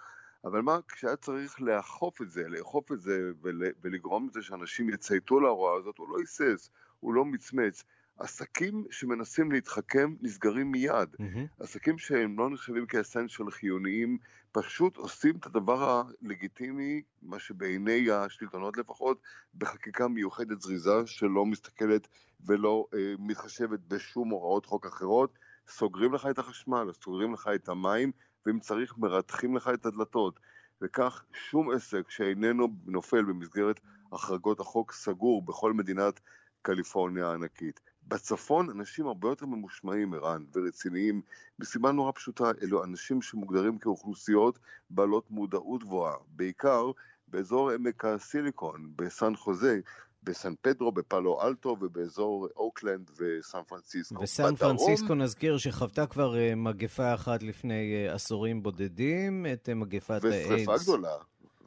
אבל 0.46 0.62
מה, 0.62 0.80
כשהיה 0.88 1.16
צריך 1.16 1.62
לאכוף 1.62 2.22
את 2.22 2.32
זה, 2.32 2.44
לאכוף 2.48 2.92
את 2.92 3.02
זה 3.02 3.32
ול, 3.42 3.64
ולגרום 3.82 4.28
לזה 4.30 4.42
שאנשים 4.42 4.90
יצייתו 4.90 5.40
להוראה 5.40 5.78
הזאת, 5.78 5.98
הוא 5.98 6.10
לא 6.10 6.20
היסס, 6.20 6.70
הוא 7.00 7.14
לא 7.14 7.26
מצמץ. 7.26 7.84
עסקים 8.18 8.86
שמנסים 8.92 9.52
להתחכם 9.52 10.14
נסגרים 10.22 10.72
מיד. 10.72 11.16
Mm-hmm. 11.20 11.64
עסקים 11.64 11.98
שהם 11.98 12.40
לא 12.40 12.50
נחשבים 12.50 12.86
כאסנשל 12.86 13.52
חיוניים, 13.52 14.18
פשוט 14.52 14.98
עושים 14.98 15.36
את 15.36 15.46
הדבר 15.46 16.04
הלגיטימי, 16.24 17.02
מה 17.22 17.40
שבעיני 17.40 18.12
השלטונות 18.12 18.78
לפחות, 18.78 19.22
בחקיקה 19.56 20.08
מיוחדת 20.08 20.62
זריזה 20.62 21.06
שלא 21.06 21.46
מסתכלת 21.46 22.08
ולא 22.46 22.86
אה, 22.94 23.14
מתחשבת 23.20 23.80
בשום 23.88 24.30
הוראות 24.30 24.66
חוק 24.66 24.86
אחרות. 24.86 25.40
סוגרים 25.68 26.14
לך 26.14 26.28
את 26.30 26.40
החשמל, 26.40 26.92
סוגרים 26.94 27.34
לך 27.34 27.50
את 27.56 27.70
המים, 27.70 28.12
ואם 28.46 28.60
צריך 28.60 28.98
מרתחים 28.98 29.56
לך 29.56 29.70
את 29.74 29.86
הדלתות. 29.86 30.40
וכך 30.82 31.24
שום 31.34 31.72
עסק 31.72 32.10
שאיננו 32.10 32.68
נופל 32.86 33.24
במסגרת 33.24 33.80
החרגות 34.12 34.60
החוק 34.60 34.92
סגור 34.92 35.42
בכל 35.42 35.74
מדינת 35.74 36.20
קליפורניה 36.62 37.28
הענקית. 37.28 37.80
בצפון 38.08 38.70
אנשים 38.70 39.08
הרבה 39.08 39.30
יותר 39.30 39.46
ממושמעים, 39.46 40.14
ערן, 40.14 40.44
ורציניים, 40.56 41.22
מסיבה 41.60 41.92
נורא 41.92 42.12
פשוטה, 42.12 42.52
אלו 42.62 42.84
אנשים 42.84 43.22
שמוגדרים 43.22 43.78
כאוכלוסיות 43.78 44.60
בעלות 44.90 45.32
מודעות 45.32 45.84
גבוהה, 45.84 46.16
בעיקר 46.28 46.92
באזור 47.28 47.72
עמק 47.72 48.06
הסיליקון, 48.06 48.92
בסן 48.96 49.36
חוזה, 49.36 49.80
בסן 50.24 50.54
פדרו, 50.62 50.92
בפאלו 50.92 51.42
אלטו 51.42 51.78
ובאזור 51.82 52.48
אוקלנד 52.56 53.12
וסן 53.18 53.62
פרנסיסקו. 53.68 54.22
וסן 54.22 54.56
פרנסיסקו 54.56 55.16
נזכיר 55.16 55.58
שחוותה 55.58 56.08
כבר 56.08 56.36
מגפה 56.56 57.14
אחת 57.14 57.44
לפני 57.44 58.08
עשורים 58.08 58.64
בודדים, 58.64 59.46
את 59.54 59.70
מגפת 59.70 60.24
האיידס. 60.24 60.62
ושרפה 60.62 60.84
גדולה. 60.84 61.16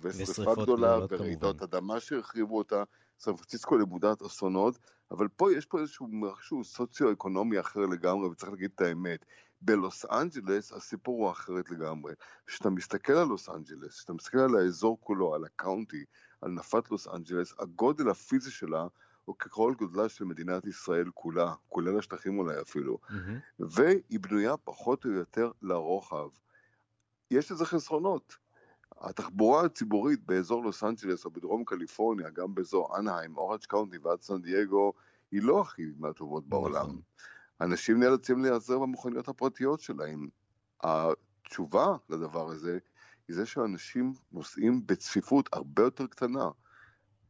ושרפה 0.00 0.62
גדולה 0.62 0.98
ורעידות 1.10 1.62
אדמה 1.62 2.00
שהרחיבו 2.00 2.58
אותה. 2.58 2.82
סן 3.20 3.36
פרנסיסקו 3.36 3.78
למודת 3.78 4.22
אסונות, 4.22 4.78
אבל 5.10 5.28
פה 5.28 5.52
יש 5.52 5.66
פה 5.66 5.80
איזשהו 5.80 6.06
משהו 6.10 6.64
סוציו-אקונומי 6.64 7.60
אחר 7.60 7.86
לגמרי, 7.86 8.28
וצריך 8.28 8.52
להגיד 8.52 8.70
את 8.74 8.80
האמת. 8.80 9.24
בלוס 9.60 10.04
אנג'לס 10.04 10.72
הסיפור 10.72 11.24
הוא 11.24 11.30
אחרת 11.30 11.70
לגמרי. 11.70 12.14
כשאתה 12.46 12.70
מסתכל 12.70 13.12
על 13.12 13.26
לוס 13.26 13.48
אנג'לס, 13.48 13.96
כשאתה 13.96 14.12
מסתכל 14.12 14.38
על 14.38 14.56
האזור 14.56 14.98
כולו, 15.00 15.34
על 15.34 15.44
ה 15.44 15.52
county, 15.52 16.04
על 16.44 16.50
נפת 16.50 16.90
לוס 16.90 17.08
אנג'לס, 17.08 17.54
הגודל 17.58 18.10
הפיזי 18.10 18.50
שלה 18.50 18.86
הוא 19.24 19.36
ככל 19.38 19.74
גודלה 19.78 20.08
של 20.08 20.24
מדינת 20.24 20.66
ישראל 20.66 21.10
כולה, 21.14 21.54
כולל 21.68 21.98
השטחים 21.98 22.38
אולי 22.38 22.60
אפילו, 22.60 22.98
mm-hmm. 23.02 23.64
והיא 23.70 24.20
בנויה 24.20 24.56
פחות 24.56 25.04
או 25.04 25.10
יותר 25.10 25.50
לרוחב. 25.62 26.28
יש 27.30 27.52
לזה 27.52 27.66
חסרונות. 27.66 28.36
התחבורה 29.00 29.64
הציבורית 29.64 30.26
באזור 30.26 30.64
לוס 30.64 30.84
אנג'לס 30.84 31.24
או 31.24 31.30
בדרום 31.30 31.64
קליפורניה, 31.64 32.30
גם 32.30 32.54
באזור 32.54 32.98
אנהיים, 32.98 33.36
אורג' 33.36 33.60
קאונטי 33.60 33.98
ועד 33.98 34.20
סן 34.20 34.42
דייגו, 34.42 34.92
היא 35.30 35.42
לא 35.42 35.60
הכי 35.60 35.82
מהטובות 35.98 36.48
בעולם. 36.48 36.98
אנשים 37.60 38.00
נאלצים 38.00 38.42
להיעזר 38.42 38.78
במכוניות 38.78 39.28
הפרטיות 39.28 39.80
שלהם. 39.80 40.28
התשובה 40.82 41.96
לדבר 42.08 42.50
הזה 42.50 42.78
היא 43.28 43.36
זה 43.36 43.46
שאנשים 43.46 44.12
נוסעים 44.32 44.86
בצפיפות 44.86 45.48
הרבה 45.52 45.82
יותר 45.82 46.06
קטנה. 46.06 46.48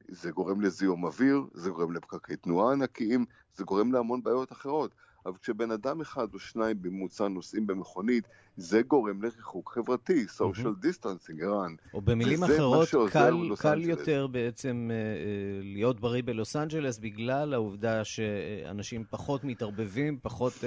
זה 0.08 0.30
גורם 0.30 0.60
לזיהום 0.60 1.04
אוויר, 1.04 1.42
זה 1.54 1.70
גורם 1.70 1.92
לפקקי 1.92 2.36
תנועה 2.36 2.72
ענקיים, 2.72 3.24
זה 3.54 3.64
גורם 3.64 3.92
להמון 3.92 4.22
בעיות 4.22 4.52
אחרות. 4.52 4.94
אבל 5.26 5.36
כשבן 5.42 5.70
אדם 5.70 6.00
אחד 6.00 6.34
או 6.34 6.38
שניים 6.38 6.82
בממוצע 6.82 7.28
נוסעים 7.28 7.66
במכונית, 7.66 8.24
זה 8.56 8.82
גורם 8.82 9.22
לריחוק 9.22 9.72
חברתי, 9.74 10.26
social 10.38 10.84
distancing, 10.84 11.42
ערן. 11.42 11.74
או 11.94 12.00
במילים 12.00 12.44
אחרות, 12.44 12.88
קל, 13.10 13.34
קל 13.58 13.80
יותר 13.80 14.26
בעצם 14.26 14.90
uh, 14.90 15.64
להיות 15.64 16.00
בריא 16.00 16.22
בלוס 16.24 16.56
אנג'לס 16.56 16.98
בגלל 16.98 17.54
העובדה 17.54 18.04
שאנשים 18.04 19.04
פחות 19.10 19.44
מתערבבים, 19.44 20.18
פחות 20.22 20.52
uh, 20.52 20.64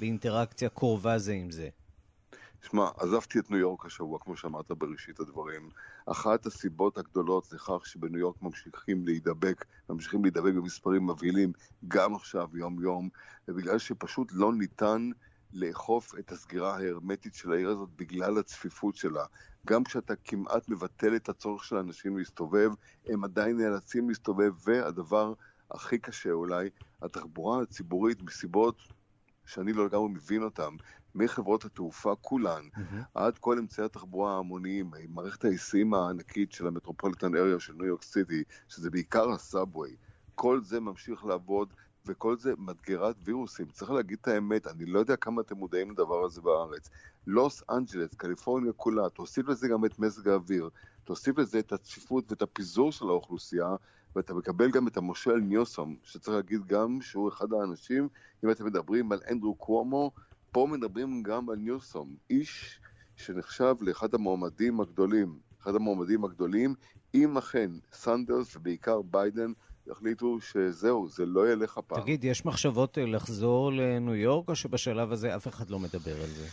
באינטראקציה 0.00 0.68
קרובה 0.68 1.18
זה 1.18 1.32
עם 1.32 1.50
זה. 1.50 1.68
שמע, 2.62 2.88
עזבתי 2.96 3.38
את 3.38 3.50
ניו 3.50 3.58
יורק 3.58 3.86
השבוע, 3.86 4.18
כמו 4.18 4.36
שאמרת 4.36 4.70
בראשית 4.70 5.20
הדברים. 5.20 5.68
אחת 6.06 6.46
הסיבות 6.46 6.98
הגדולות 6.98 7.52
לכך 7.52 7.86
שבניו 7.86 8.20
יורק 8.20 8.42
ממשיכים 8.42 9.06
להידבק, 9.06 9.64
ממשיכים 9.88 10.22
להידבק 10.22 10.52
במספרים 10.54 11.06
מבהילים, 11.06 11.52
גם 11.88 12.14
עכשיו, 12.14 12.48
יום-יום, 12.54 13.08
זה 13.46 13.52
בגלל 13.52 13.78
שפשוט 13.78 14.32
לא 14.32 14.52
ניתן 14.52 15.10
לאכוף 15.52 16.18
את 16.18 16.32
הסגירה 16.32 16.76
ההרמטית 16.76 17.34
של 17.34 17.52
העיר 17.52 17.68
הזאת 17.70 17.88
בגלל 17.96 18.38
הצפיפות 18.38 18.96
שלה. 18.96 19.24
גם 19.66 19.84
כשאתה 19.84 20.14
כמעט 20.16 20.68
מבטל 20.68 21.16
את 21.16 21.28
הצורך 21.28 21.64
של 21.64 21.76
האנשים 21.76 22.18
להסתובב, 22.18 22.70
הם 23.06 23.24
עדיין 23.24 23.56
נאלצים 23.56 24.08
להסתובב, 24.08 24.52
והדבר 24.64 25.32
הכי 25.70 25.98
קשה 25.98 26.30
אולי, 26.30 26.70
התחבורה 27.02 27.62
הציבורית 27.62 28.22
מסיבות 28.22 28.76
שאני 29.46 29.72
לא 29.72 29.86
לגמרי 29.86 30.08
מבין 30.08 30.42
אותן, 30.42 30.76
מחברות 31.14 31.64
התעופה 31.64 32.14
כולן, 32.20 32.62
mm-hmm. 32.74 32.96
עד 33.14 33.38
כל 33.38 33.58
אמצעי 33.58 33.84
התחבורה 33.84 34.34
ההמוניים, 34.34 34.90
מערכת 35.08 35.44
ההיסעים 35.44 35.94
הענקית 35.94 36.52
של 36.52 36.66
המטרופוליטן 36.66 37.36
אריה 37.36 37.60
של 37.60 37.72
ניו 37.72 37.86
יורק 37.86 38.02
סיטי, 38.02 38.42
שזה 38.68 38.90
בעיקר 38.90 39.30
הסאבווי, 39.30 39.96
כל 40.34 40.60
זה 40.60 40.80
ממשיך 40.80 41.24
לעבוד 41.24 41.74
וכל 42.06 42.36
זה 42.36 42.54
מדגרת 42.58 43.16
וירוסים. 43.24 43.66
צריך 43.66 43.90
להגיד 43.90 44.18
את 44.20 44.28
האמת, 44.28 44.66
אני 44.66 44.86
לא 44.86 44.98
יודע 44.98 45.16
כמה 45.16 45.40
אתם 45.40 45.56
מודעים 45.56 45.90
לדבר 45.90 46.24
הזה 46.24 46.40
בארץ. 46.40 46.90
לוס 47.26 47.62
אנג'לס, 47.70 48.14
קליפורניה 48.14 48.72
כולה, 48.72 49.08
תוסיף 49.08 49.48
לזה 49.48 49.68
גם 49.68 49.84
את 49.84 49.98
מזג 49.98 50.28
האוויר, 50.28 50.70
תוסיף 51.04 51.38
לזה 51.38 51.58
את 51.58 51.72
הצפיפות 51.72 52.30
ואת 52.30 52.42
הפיזור 52.42 52.92
של 52.92 53.04
האוכלוסייה, 53.04 53.76
ואתה 54.16 54.34
מקבל 54.34 54.70
גם 54.70 54.88
את 54.88 54.96
המושל 54.96 55.36
ניוסום, 55.36 55.96
שצריך 56.02 56.36
להגיד 56.36 56.66
גם 56.66 56.98
שהוא 57.00 57.28
אחד 57.28 57.52
האנשים, 57.52 58.08
אם 58.44 58.50
אתם 58.50 58.66
מדברים 58.66 59.12
על 59.12 59.20
אנדרו 59.30 59.54
קוומו, 59.54 60.10
פה 60.52 60.66
מדברים 60.70 61.22
גם 61.22 61.50
על 61.50 61.56
ניוסום, 61.56 62.16
איש 62.30 62.80
שנחשב 63.16 63.74
לאחד 63.80 64.14
המועמדים 64.14 64.80
הגדולים, 64.80 65.38
אחד 65.62 65.74
המועמדים 65.74 66.24
הגדולים, 66.24 66.74
אם 67.14 67.38
אכן 67.38 67.70
סנדרס 67.92 68.56
ובעיקר 68.56 69.02
ביידן 69.02 69.52
יחליטו 69.86 70.40
שזהו, 70.40 71.08
זה 71.08 71.26
לא 71.26 71.52
ילך 71.52 71.78
הפעם. 71.78 72.00
תגיד, 72.00 72.24
יש 72.24 72.44
מחשבות 72.44 72.98
אה, 72.98 73.06
לחזור 73.06 73.72
לניו 73.72 74.14
יורק, 74.14 74.48
או 74.48 74.56
שבשלב 74.56 75.12
הזה 75.12 75.36
אף 75.36 75.48
אחד 75.48 75.70
לא 75.70 75.78
מדבר 75.78 76.20
על 76.22 76.28
זה? 76.28 76.46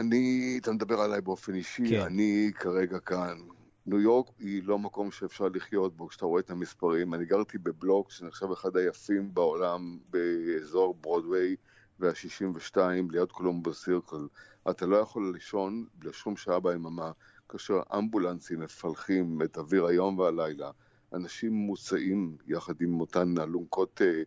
אני, 0.00 0.58
אתה 0.62 0.72
מדבר 0.72 1.00
עליי 1.00 1.20
באופן 1.20 1.54
אישי, 1.54 1.88
כן. 1.90 2.00
אני 2.00 2.50
כרגע 2.54 2.98
כאן. 2.98 3.38
ניו 3.86 4.00
יורק 4.00 4.26
היא 4.38 4.62
לא 4.64 4.78
מקום 4.78 5.10
שאפשר 5.10 5.48
לחיות 5.54 5.96
בו, 5.96 6.08
כשאתה 6.08 6.26
רואה 6.26 6.40
את 6.40 6.50
המספרים. 6.50 7.14
אני 7.14 7.24
גרתי 7.24 7.58
בבלוק 7.58 8.10
שנחשב 8.10 8.50
אחד 8.52 8.76
היפים 8.76 9.34
בעולם 9.34 9.98
באזור 10.10 10.94
ברודוויי 11.00 11.56
וה-62 12.02 12.78
ליד 13.10 13.32
קולומבוס 13.32 13.84
סירקל. 13.84 14.26
אתה 14.70 14.86
לא 14.86 14.96
יכול 14.96 15.32
לישון 15.34 15.86
לשום 16.02 16.36
שעה 16.36 16.60
ביממה, 16.60 17.12
כאשר 17.48 17.80
אמבולנסים 17.98 18.60
מפלחים 18.60 19.42
את 19.42 19.58
אוויר 19.58 19.86
היום 19.86 20.18
והלילה. 20.18 20.70
אנשים 21.12 21.52
מוצאים 21.52 22.36
יחד 22.46 22.80
עם 22.80 23.00
אותן 23.00 23.34
אלונקות 23.38 24.02
אה, 24.02 24.22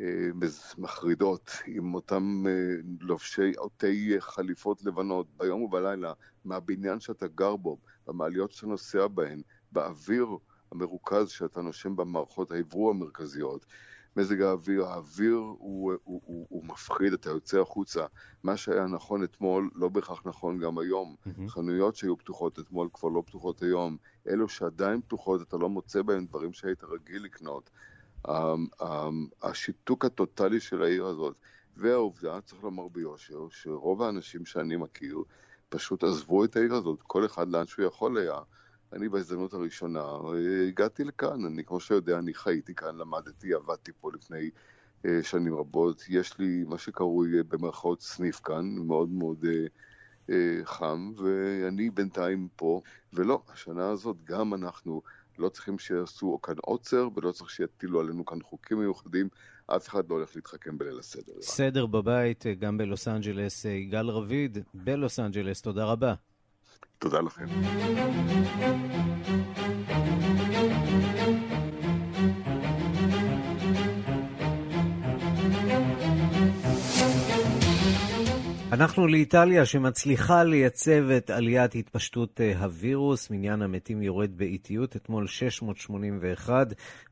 אה, 0.00 0.28
מחרידות, 0.78 1.50
עם 1.66 1.94
אותם 1.94 2.44
אה, 2.48 2.52
לובשי 3.00 3.52
עוטי 3.56 4.16
חליפות 4.18 4.84
לבנות, 4.84 5.26
ביום 5.36 5.62
ובלילה, 5.62 6.12
מהבניין 6.44 7.00
שאתה 7.00 7.26
גר 7.26 7.56
בו, 7.56 7.78
במעליות 8.06 8.52
שאתה 8.52 8.66
נוסע 8.66 9.06
בהן, 9.06 9.42
באוויר 9.72 10.26
המרוכז 10.72 11.28
שאתה 11.28 11.60
נושם 11.62 11.96
במערכות 11.96 12.50
האוורור 12.50 12.90
המרכזיות. 12.90 13.66
מזג 14.16 14.42
האוויר, 14.42 14.84
האוויר 14.84 15.34
הוא, 15.34 15.58
הוא, 15.58 16.20
הוא, 16.24 16.46
הוא 16.48 16.64
מפחיד, 16.64 17.12
אתה 17.12 17.30
יוצא 17.30 17.60
החוצה. 17.60 18.06
מה 18.42 18.56
שהיה 18.56 18.86
נכון 18.86 19.24
אתמול 19.24 19.70
לא 19.74 19.88
בהכרח 19.88 20.22
נכון 20.24 20.58
גם 20.58 20.78
היום. 20.78 21.16
Mm-hmm. 21.26 21.48
חנויות 21.48 21.96
שהיו 21.96 22.18
פתוחות 22.18 22.58
אתמול 22.58 22.88
כבר 22.92 23.08
לא 23.08 23.22
פתוחות 23.26 23.62
היום. 23.62 23.96
אלו 24.28 24.48
שעדיין 24.48 25.00
פתוחות, 25.00 25.42
אתה 25.42 25.56
לא 25.56 25.68
מוצא 25.68 26.02
בהן 26.02 26.26
דברים 26.26 26.52
שהיית 26.52 26.84
רגיל 26.84 27.22
לקנות. 27.24 27.70
השיתוק 29.42 30.04
הטוטלי 30.04 30.60
של 30.60 30.82
העיר 30.82 31.06
הזאת, 31.06 31.36
והעובדה, 31.76 32.40
צריך 32.40 32.64
לומר 32.64 32.88
ביושר, 32.88 33.48
שרוב 33.50 34.02
האנשים 34.02 34.46
שאני 34.46 34.76
מכיר 34.76 35.18
פשוט 35.68 36.04
עזבו 36.04 36.44
את 36.44 36.56
העיר 36.56 36.74
הזאת, 36.74 37.02
כל 37.02 37.26
אחד 37.26 37.48
לאן 37.48 37.66
שהוא 37.66 37.86
יכול 37.86 38.18
היה. 38.18 38.38
אני 38.94 39.08
בהזדמנות 39.08 39.54
הראשונה 39.54 40.04
הגעתי 40.68 41.04
לכאן, 41.04 41.44
אני 41.44 41.64
כמו 41.64 41.80
שאתה 41.80 41.94
יודע, 41.94 42.18
אני 42.18 42.34
חייתי 42.34 42.74
כאן, 42.74 42.96
למדתי, 42.96 43.54
עבדתי 43.54 43.92
פה 44.00 44.10
לפני 44.14 44.50
אה, 45.06 45.22
שנים 45.22 45.54
רבות. 45.54 46.04
יש 46.08 46.38
לי 46.38 46.64
מה 46.66 46.78
שקרוי 46.78 47.38
אה, 47.38 47.42
במרכאות 47.42 48.00
סניף 48.00 48.40
כאן, 48.40 48.74
מאוד 48.78 49.08
מאוד 49.08 49.44
אה, 49.44 49.66
אה, 50.30 50.64
חם, 50.64 51.12
ואני 51.16 51.90
בינתיים 51.90 52.48
פה. 52.56 52.80
ולא, 53.12 53.42
השנה 53.48 53.88
הזאת 53.90 54.16
גם 54.24 54.54
אנחנו 54.54 55.02
לא 55.38 55.48
צריכים 55.48 55.78
שיעשו 55.78 56.38
כאן 56.42 56.54
עוצר, 56.60 57.08
ולא 57.16 57.32
צריך 57.32 57.50
שיטילו 57.50 58.00
עלינו 58.00 58.24
כאן 58.24 58.42
חוקים 58.42 58.78
מיוחדים. 58.78 59.28
אף 59.66 59.88
אחד 59.88 60.10
לא 60.10 60.14
הולך 60.14 60.36
להתחכם 60.36 60.78
בליל 60.78 60.98
הסדר. 60.98 61.32
סדר 61.40 61.86
בבית, 61.86 62.46
אה, 62.46 62.54
גם 62.54 62.78
בלוס 62.78 63.08
אנג'לס. 63.08 63.64
יגאל 63.64 64.08
רביד, 64.08 64.58
בלוס 64.74 65.20
אנג'לס, 65.20 65.62
תודה 65.62 65.84
רבה. 65.84 66.14
תודה 67.04 67.20
לכם. 67.20 67.44
אנחנו 78.74 79.06
לאיטליה 79.06 79.66
שמצליחה 79.66 80.44
לייצב 80.44 81.10
את 81.16 81.30
עליית 81.30 81.74
התפשטות 81.74 82.40
אה, 82.40 82.58
הווירוס, 82.58 83.30
מניין 83.30 83.62
המתים 83.62 84.02
יורד 84.02 84.30
באיטיות, 84.36 84.96
אתמול 84.96 85.26
681, 85.26 86.66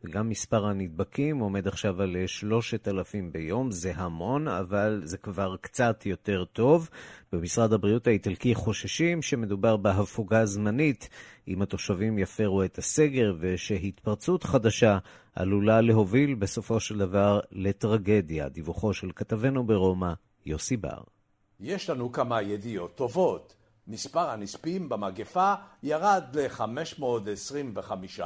וגם 0.05 0.29
מספר 0.29 0.66
הנדבקים 0.66 1.38
עומד 1.38 1.68
עכשיו 1.68 2.03
על 2.03 2.16
3,000 2.27 3.25
אה, 3.25 3.31
ביום, 3.33 3.70
זה 3.70 3.92
המון, 3.96 4.48
אבל 4.48 5.03
זה 5.05 5.18
כבר 5.18 5.57
קצת 5.61 6.07
יותר 6.07 6.44
טוב. 6.44 6.88
במשרד 7.33 7.72
הבריאות 7.72 8.07
האיטלקי 8.07 8.55
חוששים 8.55 9.22
שמדובר 9.22 9.77
בהפוגה 9.77 10.46
זמנית 10.46 11.09
אם 11.48 11.62
התושבים 11.62 12.18
יפרו 12.18 12.64
את 12.64 12.79
הסגר, 12.79 13.35
ושהתפרצות 13.40 14.44
חדשה 14.44 14.98
עלולה 15.35 15.81
להוביל 15.81 16.35
בסופו 16.35 16.81
של 16.81 16.98
דבר 16.98 17.40
לטרגדיה. 17.53 18.48
דיווחו 18.48 18.94
של 18.94 19.11
כתבנו 19.16 19.66
ברומא, 19.66 20.12
יוסי 20.46 20.77
בר. 20.77 21.03
יש 21.62 21.90
לנו 21.90 22.12
כמה 22.12 22.42
ידיעות 22.42 22.94
טובות. 22.94 23.55
מספר 23.87 24.31
הנספים 24.31 24.88
במגפה 24.88 25.55
ירד 25.83 26.25
ל-525, 26.35 28.22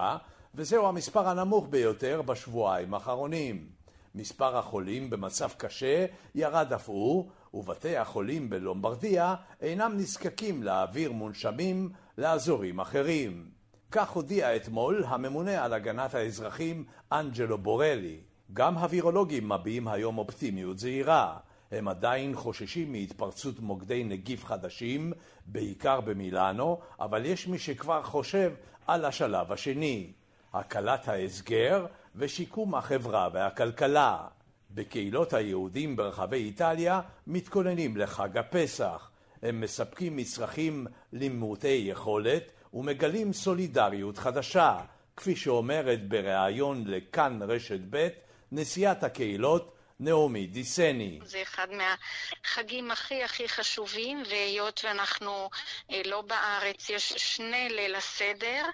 וזהו 0.55 0.87
המספר 0.87 1.29
הנמוך 1.29 1.67
ביותר 1.71 2.23
בשבועיים 2.23 2.95
האחרונים. 2.95 3.67
מספר 4.15 4.57
החולים 4.57 5.11
במצב 5.11 5.49
קשה 5.57 6.07
ירד 6.35 6.73
אף 6.73 6.89
הוא, 6.89 7.31
ובתי 7.55 7.97
החולים 7.97 8.51
בלומברדיה 8.51 9.35
אינם 9.61 9.93
נזקקים 9.97 10.63
להעביר 10.63 11.13
מונשמים 11.13 11.91
לאזורים 12.19 12.81
אחרים. 12.81 13.51
כך 13.91 14.11
הודיע 14.11 14.57
אתמול 14.57 15.05
הממונה 15.09 15.65
על 15.65 15.73
הגנת 15.73 16.15
האזרחים 16.15 16.85
אנג'לו 17.13 17.59
בורלי. 17.59 18.21
גם 18.53 18.79
הווירולוגים 18.79 19.49
מביעים 19.53 19.89
היום 19.89 20.19
אופטימיות 20.19 20.79
זהירה. 20.79 21.37
הם 21.71 21.89
עדיין 21.89 22.35
חוששים 22.37 22.93
מהתפרצות 22.93 23.61
מוקדי 23.61 24.05
נגיף 24.05 24.45
חדשים, 24.45 25.13
בעיקר 25.47 26.01
במילאנו, 26.01 26.81
אבל 27.01 27.25
יש 27.25 27.47
מי 27.47 27.59
שכבר 27.59 28.03
חושב 28.03 28.53
על 28.87 29.05
השלב 29.05 29.53
השני, 29.53 30.13
הקלת 30.53 31.09
ההסגר 31.09 31.87
ושיקום 32.17 32.75
החברה 32.75 33.29
והכלכלה. 33.33 34.27
בקהילות 34.71 35.33
היהודים 35.33 35.97
ברחבי 35.97 36.37
איטליה 36.37 37.01
מתכוננים 37.27 37.97
לחג 37.97 38.39
הפסח. 38.39 39.11
הם 39.43 39.61
מספקים 39.61 40.17
מצרכים 40.17 40.87
למעוטי 41.13 41.85
יכולת 41.87 42.53
ומגלים 42.75 43.33
סולידריות 43.33 44.19
חדשה, 44.19 44.79
כפי 45.17 45.37
שאומרת 45.37 46.09
בריאיון 46.09 46.85
לכאן 46.87 47.39
רשת 47.43 47.81
ב' 47.91 48.09
נשיאת 48.53 49.05
הקהילות 49.05 49.76
נעמי 50.01 50.47
דיסני. 50.47 51.19
זה 51.25 51.43
אחד 51.43 51.69
מהחגים 51.71 52.91
הכי 52.91 53.25
הכי 53.25 53.49
חשובים, 53.49 54.23
והיות 54.31 54.81
ואנחנו 54.85 55.51
אה, 55.93 56.03
לא 56.05 56.23
בארץ, 56.23 56.91
יש 56.91 57.13
שני 57.17 57.69
ליל 57.69 57.95
הסדר, 57.95 58.65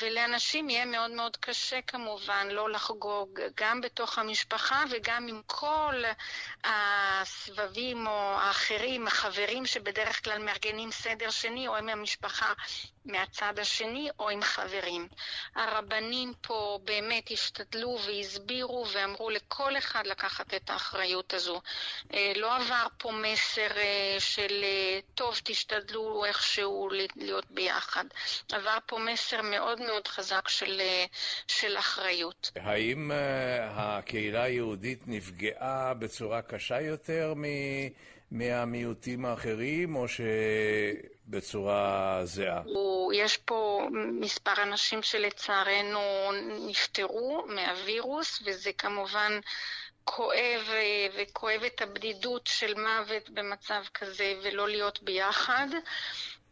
ולאנשים 0.00 0.70
יהיה 0.70 0.84
מאוד 0.84 1.10
מאוד 1.10 1.36
קשה 1.36 1.82
כמובן 1.82 2.48
לא 2.50 2.70
לחגוג 2.70 3.40
גם 3.56 3.80
בתוך 3.80 4.18
המשפחה 4.18 4.84
וגם 4.90 5.26
עם 5.28 5.42
כל 5.46 6.02
הסבבים 6.64 8.06
או 8.06 8.34
האחרים, 8.38 9.06
החברים 9.06 9.66
שבדרך 9.66 10.24
כלל 10.24 10.44
מארגנים 10.44 10.90
סדר 10.90 11.30
שני, 11.30 11.68
או 11.68 11.76
עם 11.76 11.88
המשפחה 11.88 12.52
מהצד 13.04 13.58
השני 13.58 14.08
או 14.18 14.30
עם 14.30 14.42
חברים. 14.42 15.08
הרבנים 15.54 16.32
פה 16.40 16.78
באמת 16.84 17.30
השתדלו 17.30 17.98
והסבירו 18.06 18.86
ואמרו 18.92 19.30
לכל 19.30 19.78
אחד 19.78 20.06
לקחת 20.06 20.54
את 20.54 20.70
האחריות 20.70 21.34
הזו. 21.34 21.60
אה, 22.14 22.32
לא 22.36 22.56
עבר 22.56 22.86
פה 22.98 23.12
מסר 23.12 23.76
אה, 23.76 24.16
של 24.18 24.64
אה, 24.64 24.98
טוב, 25.14 25.34
תשתדלו 25.44 26.24
איכשהו 26.24 26.88
להיות 27.16 27.50
ביחד. 27.50 28.04
עבר 28.52 28.78
פה 28.86 28.98
מסר 28.98 29.42
מאוד 29.42 29.80
מאוד 29.80 30.08
חזק 30.08 30.48
של, 30.48 30.80
של 31.46 31.76
אחריות. 31.78 32.50
האם 32.56 33.10
הקהילה 33.70 34.42
היהודית 34.42 35.02
נפגעה 35.06 35.94
בצורה 35.94 36.42
קשה 36.42 36.80
יותר 36.80 37.34
מ... 37.36 37.44
מהמיעוטים 38.34 39.24
האחרים, 39.24 39.96
או 39.96 40.06
שבצורה 41.28 42.20
זהה? 42.24 42.62
יש 43.14 43.36
פה 43.36 43.88
מספר 44.20 44.62
אנשים 44.62 45.02
שלצערנו 45.02 46.30
נפטרו 46.68 47.46
מהווירוס, 47.48 48.42
וזה 48.46 48.70
כמובן... 48.78 49.40
כואב 50.06 50.68
וכואב 51.16 51.62
את 51.66 51.82
הבדידות 51.82 52.46
של 52.46 52.74
מוות 52.74 53.30
במצב 53.30 53.82
כזה 53.94 54.34
ולא 54.42 54.68
להיות 54.68 55.02
ביחד. 55.02 55.66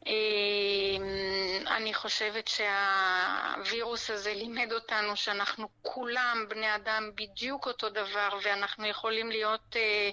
אמ, 0.06 1.66
אני 1.66 1.94
חושבת 1.94 2.48
שהווירוס 2.48 4.10
הזה 4.10 4.34
לימד 4.34 4.72
אותנו 4.72 5.16
שאנחנו 5.16 5.68
כולם 5.82 6.46
בני 6.48 6.74
אדם 6.74 7.10
בדיוק 7.14 7.66
אותו 7.66 7.88
דבר 7.88 8.28
ואנחנו 8.42 8.86
יכולים 8.86 9.30
להיות 9.30 9.76
אה, 9.76 10.10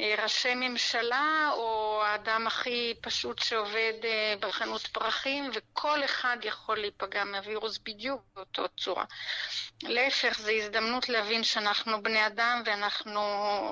אה, 0.00 0.22
ראשי 0.22 0.54
ממשלה 0.54 1.50
או 1.52 2.00
האדם 2.04 2.46
הכי 2.46 2.94
פשוט 3.00 3.38
שעובד 3.38 3.92
אה, 4.04 4.34
בחנות 4.40 4.86
פרחים 4.86 5.50
וכל 5.54 6.04
אחד 6.04 6.36
יכול 6.42 6.78
להיפגע 6.78 7.24
מהווירוס 7.24 7.78
בדיוק 7.78 8.20
באותו 8.36 8.64
צורה. 8.76 9.04
להפך, 9.82 10.38
זו 10.38 10.50
הזדמנות 10.50 11.08
להבין 11.08 11.44
שאנחנו 11.44 12.02
בני 12.02 12.26
אדם 12.26 12.62
ואנחנו 12.64 13.20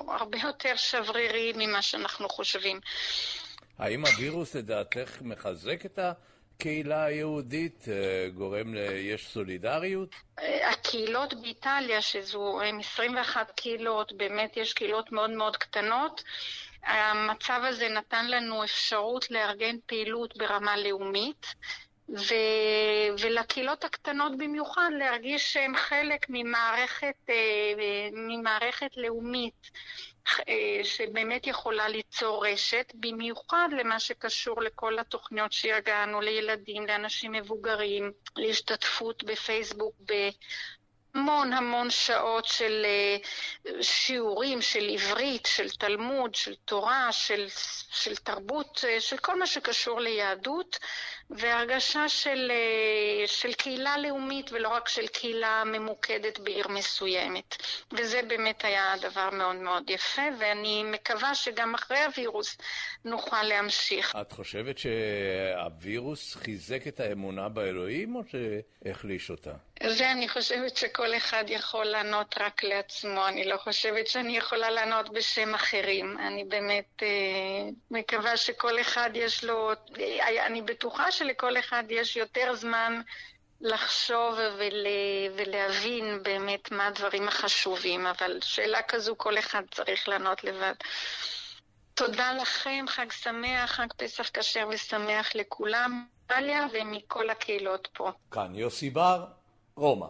הרבה 0.09 0.38
יותר 0.38 0.77
שבריריים 0.77 1.59
ממה 1.59 1.83
שאנחנו 1.83 2.29
חושבים. 2.29 2.81
האם 3.79 4.07
הווירוס 4.07 4.55
לדעתך 4.55 5.23
מחזק 5.23 5.87
את 5.87 5.99
הקהילה 5.99 7.05
היהודית, 7.05 7.85
אה, 7.89 8.29
גורם 8.35 8.75
ל... 8.75 8.79
יש 8.97 9.29
סולידריות? 9.29 10.15
אה, 10.39 10.71
הקהילות 10.71 11.35
באיטליה, 11.35 12.03
שזו 12.03 12.61
21 12.81 13.51
קהילות, 13.57 14.12
באמת 14.12 14.57
יש 14.57 14.73
קהילות 14.73 15.12
מאוד 15.12 15.31
מאוד 15.31 15.57
קטנות. 15.57 16.23
המצב 16.83 17.61
הזה 17.65 17.89
נתן 17.89 18.27
לנו 18.29 18.65
אפשרות 18.65 19.31
לארגן 19.31 19.77
פעילות 19.87 20.37
ברמה 20.37 20.77
לאומית. 20.77 21.47
ו... 22.09 22.35
ולקהילות 23.19 23.85
הקטנות 23.85 24.39
במיוחד 24.39 24.91
להרגיש 24.99 25.53
שהן 25.53 25.77
חלק 25.77 26.27
ממערכת, 26.29 27.17
אה, 27.29 27.35
ממערכת 28.12 28.97
לאומית 28.97 29.71
שבאמת 30.83 31.47
יכולה 31.47 31.89
ליצור 31.89 32.47
רשת, 32.47 32.93
במיוחד 32.95 33.69
למה 33.79 34.01
שקשור 34.01 34.62
לכל 34.62 34.99
התוכניות 34.99 35.53
שהגענו 35.53 36.21
לילדים, 36.21 36.87
לאנשים 36.87 37.33
מבוגרים, 37.33 38.12
להשתתפות 38.37 39.25
בפייסבוק, 39.25 39.95
המון 41.16 41.52
המון 41.52 41.90
שעות 41.90 42.44
של 42.44 42.87
אה, 42.87 43.16
שיעורים, 43.83 44.62
של 44.62 44.88
עברית, 44.88 45.46
של 45.46 45.70
תלמוד, 45.70 46.35
של 46.35 46.55
תורה, 46.64 47.12
של, 47.12 47.46
של 47.90 48.16
תרבות, 48.16 48.85
אה, 48.88 49.00
של 49.00 49.16
כל 49.16 49.38
מה 49.38 49.46
שקשור 49.46 50.00
ליהדות, 50.00 50.79
והרגשה 51.31 52.09
של, 52.09 52.52
אה, 52.55 53.26
של 53.26 53.52
קהילה 53.52 53.98
לאומית 53.98 54.52
ולא 54.52 54.68
רק 54.68 54.88
של 54.88 55.07
קהילה 55.07 55.62
ממוקדת 55.66 56.38
בעיר 56.38 56.68
מסוימת. 56.68 57.57
וזה 57.92 58.20
באמת 58.29 58.64
היה 58.64 58.94
דבר 59.00 59.31
מאוד 59.31 59.57
מאוד 59.57 59.90
יפה, 59.90 60.22
ואני 60.38 60.83
מקווה 60.85 61.35
שגם 61.35 61.74
אחרי 61.74 61.98
הווירוס 62.05 62.59
נוכל 63.05 63.42
להמשיך. 63.42 64.16
את 64.20 64.33
חושבת 64.33 64.79
שהווירוס 64.79 66.35
חיזק 66.35 66.87
את 66.87 67.00
האמונה 67.00 67.48
באלוהים 67.48 68.16
או 68.16 68.20
שהחליש 68.31 69.31
אותה? 69.31 69.52
זה 69.83 70.12
אני 70.12 70.29
חושבת 70.29 70.77
שכל 70.77 71.17
אחד 71.17 71.45
יכול 71.49 71.85
לענות 71.85 72.35
רק 72.41 72.65
לעצמו, 72.65 73.29
אני 73.29 73.45
לא 73.45 73.57
חושבת 73.57 74.07
שאני 74.07 74.37
יכולה 74.37 74.71
לענות 74.71 75.12
בשם 75.12 75.55
אחרים. 75.55 76.19
אני 76.19 76.45
באמת 76.45 77.03
אה, 77.03 77.09
מקווה 77.91 78.37
שכל 78.37 78.81
אחד 78.81 79.11
יש 79.15 79.45
לו, 79.45 79.71
אה, 80.01 80.47
אני 80.47 80.62
בטוחה 80.62 81.12
שלכל 81.12 81.59
אחד 81.59 81.85
יש 81.91 82.17
יותר 82.17 82.55
זמן 82.55 83.01
לחשוב 83.61 84.35
ול, 84.35 84.87
ולהבין 85.37 86.23
באמת 86.23 86.71
מה 86.71 86.87
הדברים 86.87 87.29
החשובים, 87.29 88.07
אבל 88.07 88.39
שאלה 88.43 88.83
כזו 88.83 89.15
כל 89.19 89.39
אחד 89.39 89.62
צריך 89.71 90.09
לענות 90.09 90.45
לבד. 90.45 90.75
תודה 91.95 92.33
לכם, 92.33 92.85
חג 92.89 93.12
שמח, 93.12 93.71
חג 93.71 93.87
פסח 93.97 94.31
כשר 94.35 94.69
ושמח 94.71 95.35
לכולם, 95.35 96.07
דליה 96.29 96.67
ומכל 96.73 97.31
הקהילות 97.31 97.89
פה. 97.93 98.11
כאן 98.31 98.55
יוסי 98.55 98.91
בר. 98.91 99.25
רומא. 99.79 100.07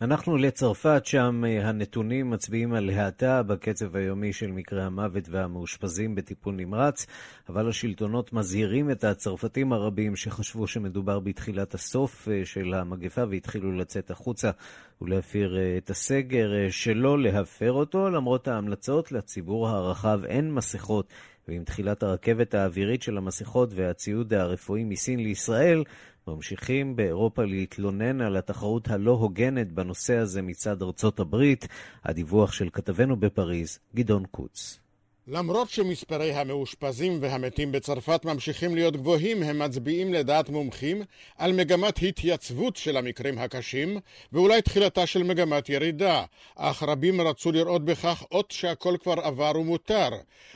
אנחנו 0.00 0.36
לצרפת, 0.36 1.02
שם 1.04 1.44
אה, 1.46 1.68
הנתונים 1.68 2.30
מצביעים 2.30 2.72
על 2.74 2.90
האטה 2.90 3.42
בקצב 3.42 3.96
היומי 3.96 4.32
של 4.32 4.52
מקרי 4.52 4.82
המוות 4.82 5.28
והמאושפזים 5.28 6.14
בטיפול 6.14 6.54
נמרץ, 6.54 7.06
אבל 7.48 7.68
השלטונות 7.68 8.32
מזהירים 8.32 8.90
את 8.90 9.04
הצרפתים 9.04 9.72
הרבים 9.72 10.16
שחשבו 10.16 10.66
שמדובר 10.66 11.20
בתחילת 11.20 11.74
הסוף 11.74 12.28
אה, 12.28 12.44
של 12.44 12.74
המגפה 12.74 13.22
והתחילו 13.30 13.72
לצאת 13.72 14.10
החוצה 14.10 14.50
ולהפיר 15.02 15.58
אה, 15.58 15.76
את 15.78 15.90
הסגר, 15.90 16.50
שלא 16.70 17.22
להפר 17.22 17.72
אותו, 17.72 18.10
למרות 18.10 18.48
ההמלצות 18.48 19.12
לציבור 19.12 19.68
הרחב 19.68 20.20
אין 20.24 20.54
מסכות. 20.54 21.12
ועם 21.48 21.64
תחילת 21.64 22.02
הרכבת 22.02 22.54
האווירית 22.54 23.02
של 23.02 23.16
המסכות 23.16 23.70
והציוד 23.74 24.34
הרפואי 24.34 24.84
מסין 24.84 25.20
לישראל, 25.20 25.84
ממשיכים 26.28 26.96
באירופה 26.96 27.44
להתלונן 27.44 28.20
על 28.20 28.36
התחרות 28.36 28.88
הלא 28.88 29.10
הוגנת 29.10 29.72
בנושא 29.72 30.16
הזה 30.16 30.42
מצד 30.42 30.82
ארצות 30.82 31.20
הברית. 31.20 31.68
הדיווח 32.04 32.52
של 32.52 32.68
כתבנו 32.72 33.16
בפריז, 33.16 33.78
גדעון 33.94 34.24
קוץ. 34.30 34.80
למרות 35.32 35.70
שמספרי 35.70 36.32
המאושפזים 36.32 37.18
והמתים 37.20 37.72
בצרפת 37.72 38.24
ממשיכים 38.24 38.74
להיות 38.74 38.96
גבוהים, 38.96 39.42
הם 39.42 39.58
מצביעים 39.58 40.12
לדעת 40.12 40.48
מומחים 40.48 41.02
על 41.38 41.52
מגמת 41.52 41.98
התייצבות 42.02 42.76
של 42.76 42.96
המקרים 42.96 43.38
הקשים, 43.38 43.98
ואולי 44.32 44.62
תחילתה 44.62 45.06
של 45.06 45.22
מגמת 45.22 45.68
ירידה, 45.68 46.24
אך 46.56 46.82
רבים 46.82 47.20
רצו 47.20 47.52
לראות 47.52 47.84
בכך 47.84 48.24
אות 48.32 48.50
שהכל 48.50 48.96
כבר 49.02 49.20
עבר 49.20 49.52
ומותר. 49.54 50.08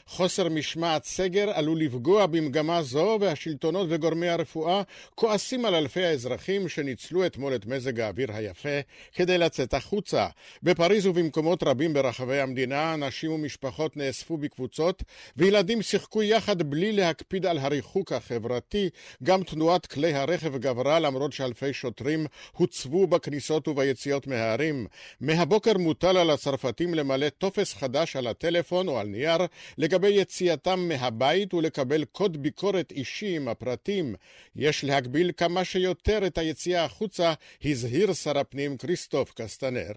חוסר 0.06 0.48
משמעת 0.48 1.04
סגר 1.04 1.50
עלול 1.50 1.80
לפגוע 1.80 2.26
במגמה 2.26 2.82
זו, 2.82 3.18
והשלטונות 3.20 3.86
וגורמי 3.90 4.28
הרפואה 4.28 4.82
כועסים 5.14 5.64
על 5.64 5.74
אלפי 5.74 6.04
האזרחים 6.04 6.68
שניצלו 6.68 7.26
אתמול 7.26 7.54
את 7.54 7.66
מזג 7.66 8.00
האוויר 8.00 8.32
היפה 8.32 8.80
כדי 9.12 9.38
לצאת 9.38 9.74
החוצה. 9.74 10.26
בפריז 10.62 11.06
ובמקומות 11.06 11.62
רבים 11.62 11.92
ברחבי 11.92 12.40
המדינה, 12.40 12.94
אנשים 12.94 13.32
ומשפחות 13.32 13.96
נאספו 13.96 14.36
בקבוצות 14.36 14.63
קבוצות, 14.64 15.02
וילדים 15.36 15.82
שיחקו 15.82 16.22
יחד 16.22 16.62
בלי 16.62 16.92
להקפיד 16.92 17.46
על 17.46 17.58
הריחוק 17.58 18.12
החברתי. 18.12 18.90
גם 19.22 19.42
תנועת 19.42 19.86
כלי 19.86 20.14
הרכב 20.14 20.56
גברה 20.56 21.00
למרות 21.00 21.32
שאלפי 21.32 21.72
שוטרים 21.72 22.26
הוצבו 22.52 23.06
בכניסות 23.06 23.68
וביציאות 23.68 24.26
מהערים. 24.26 24.86
מהבוקר 25.20 25.78
מוטל 25.78 26.16
על 26.16 26.30
הצרפתים 26.30 26.94
למלא 26.94 27.28
טופס 27.28 27.74
חדש 27.74 28.16
על 28.16 28.26
הטלפון 28.26 28.88
או 28.88 28.98
על 28.98 29.06
נייר 29.06 29.40
לגבי 29.78 30.08
יציאתם 30.08 30.88
מהבית 30.88 31.54
ולקבל 31.54 32.04
קוד 32.04 32.42
ביקורת 32.42 32.92
אישי 32.92 33.36
עם 33.36 33.48
הפרטים. 33.48 34.14
יש 34.56 34.84
להגביל 34.84 35.30
כמה 35.36 35.64
שיותר 35.64 36.26
את 36.26 36.38
היציאה 36.38 36.84
החוצה, 36.84 37.32
הזהיר 37.64 38.12
שר 38.12 38.38
הפנים 38.38 38.76
כריסטוף 38.76 39.32
קסטנר. 39.36 39.92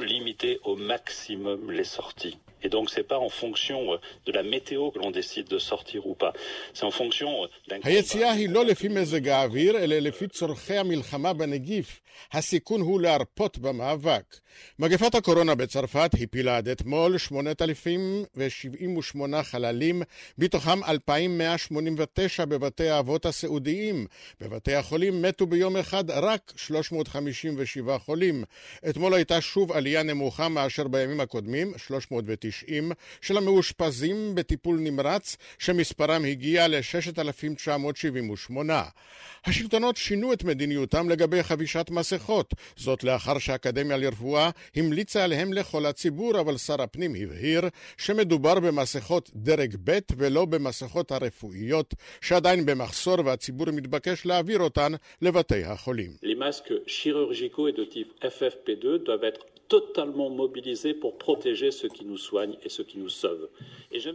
limiter 0.00 0.54
au 0.64 0.76
maximum 0.76 1.70
les 1.70 1.84
sorties. 1.84 2.51
Et 2.64 2.68
donc, 2.68 2.90
c'est 2.90 3.08
pas 3.12 3.18
en 3.18 3.28
fonction 3.28 3.92
euh, 3.92 3.96
de 4.26 4.32
la 4.32 4.42
météo 4.42 4.90
que 4.92 4.98
l'on 4.98 5.10
décide 5.10 5.48
de 5.48 5.58
sortir 5.58 6.06
ou 6.06 6.14
pas. 6.14 6.32
C'est 6.74 6.84
en 6.84 6.90
fonction 6.90 7.44
euh, 7.44 7.48
d'un... 7.68 7.80
היציאה 7.84 8.32
היא 8.32 8.48
לא 8.48 8.64
לפי 8.64 8.88
מזג 8.88 9.28
האוויר, 9.28 9.84
אלא 9.84 9.98
לפי 9.98 10.28
צורכי 10.28 10.76
המלחמה 10.76 11.32
בנגיף. 11.32 12.00
הסיכון 12.32 12.80
הוא 12.80 13.00
להרפות 13.00 13.58
במאבק. 13.58 14.36
מגפת 14.78 15.14
הקורונה 15.14 15.54
בצרפת 15.54 16.10
הפילה 16.22 16.56
עד 16.56 16.68
אתמול 16.68 17.18
8,078 17.18 19.42
חללים, 19.42 20.02
מתוכם 20.38 20.84
2,189 20.84 22.44
בבתי 22.44 22.88
האבות 22.88 23.26
הסיעודיים. 23.26 24.06
בבתי 24.40 24.74
החולים 24.74 25.22
מתו 25.22 25.46
ביום 25.46 25.76
אחד 25.76 26.10
רק 26.10 26.52
357 26.56 27.98
חולים. 27.98 28.44
אתמול 28.88 29.14
הייתה 29.14 29.40
שוב 29.40 29.72
עלייה 29.72 30.02
נמוכה 30.02 30.48
מאשר 30.48 30.88
בימים 30.88 31.20
הקודמים, 31.20 31.72
309 31.76 32.51
ה-90 32.52 32.94
של 33.20 33.36
המאושפזים 33.36 34.34
בטיפול 34.34 34.78
נמרץ, 34.80 35.36
שמספרם 35.58 36.24
הגיע 36.24 36.68
ל-6,978. 36.68 38.72
השלטונות 39.46 39.96
שינו 39.96 40.32
את 40.32 40.44
מדיניותם 40.44 41.08
לגבי 41.08 41.42
חבישת 41.42 41.86
מסכות, 41.90 42.54
זאת 42.76 43.04
לאחר 43.04 43.38
שהאקדמיה 43.38 43.96
לרפואה 43.96 44.50
המליצה 44.76 45.24
עליהם 45.24 45.52
לכל 45.52 45.86
הציבור, 45.86 46.40
אבל 46.40 46.56
שר 46.56 46.82
הפנים 46.82 47.14
הבהיר 47.14 47.62
שמדובר 47.96 48.60
במסכות 48.60 49.30
דרג 49.34 49.76
ב' 49.84 49.98
ולא 50.16 50.44
במסכות 50.44 51.12
הרפואיות, 51.12 51.94
שעדיין 52.20 52.66
במחסור 52.66 53.16
והציבור 53.24 53.70
מתבקש 53.70 54.26
להעביר 54.26 54.60
אותן 54.60 54.92
לבתי 55.22 55.64
החולים. 55.64 56.10
Les 56.22 56.34
masques 56.34 56.72
chirurgicaux 56.86 57.68
et 57.68 57.72
de 57.72 57.84
type 57.84 58.12
FFP2 58.22 59.04
doivent 59.06 59.24
être 59.24 59.46
totalement 59.68 60.30
mobilisés 60.30 60.94
pour 60.94 61.18
protéger 61.18 61.70
ceux 61.70 61.88
qui 61.88 62.04
nous 62.04 62.18
soignent 62.18 62.56
et 62.64 62.68
ceux 62.68 62.84
qui 62.84 62.98
nous 62.98 63.08
sauvent. 63.08 63.48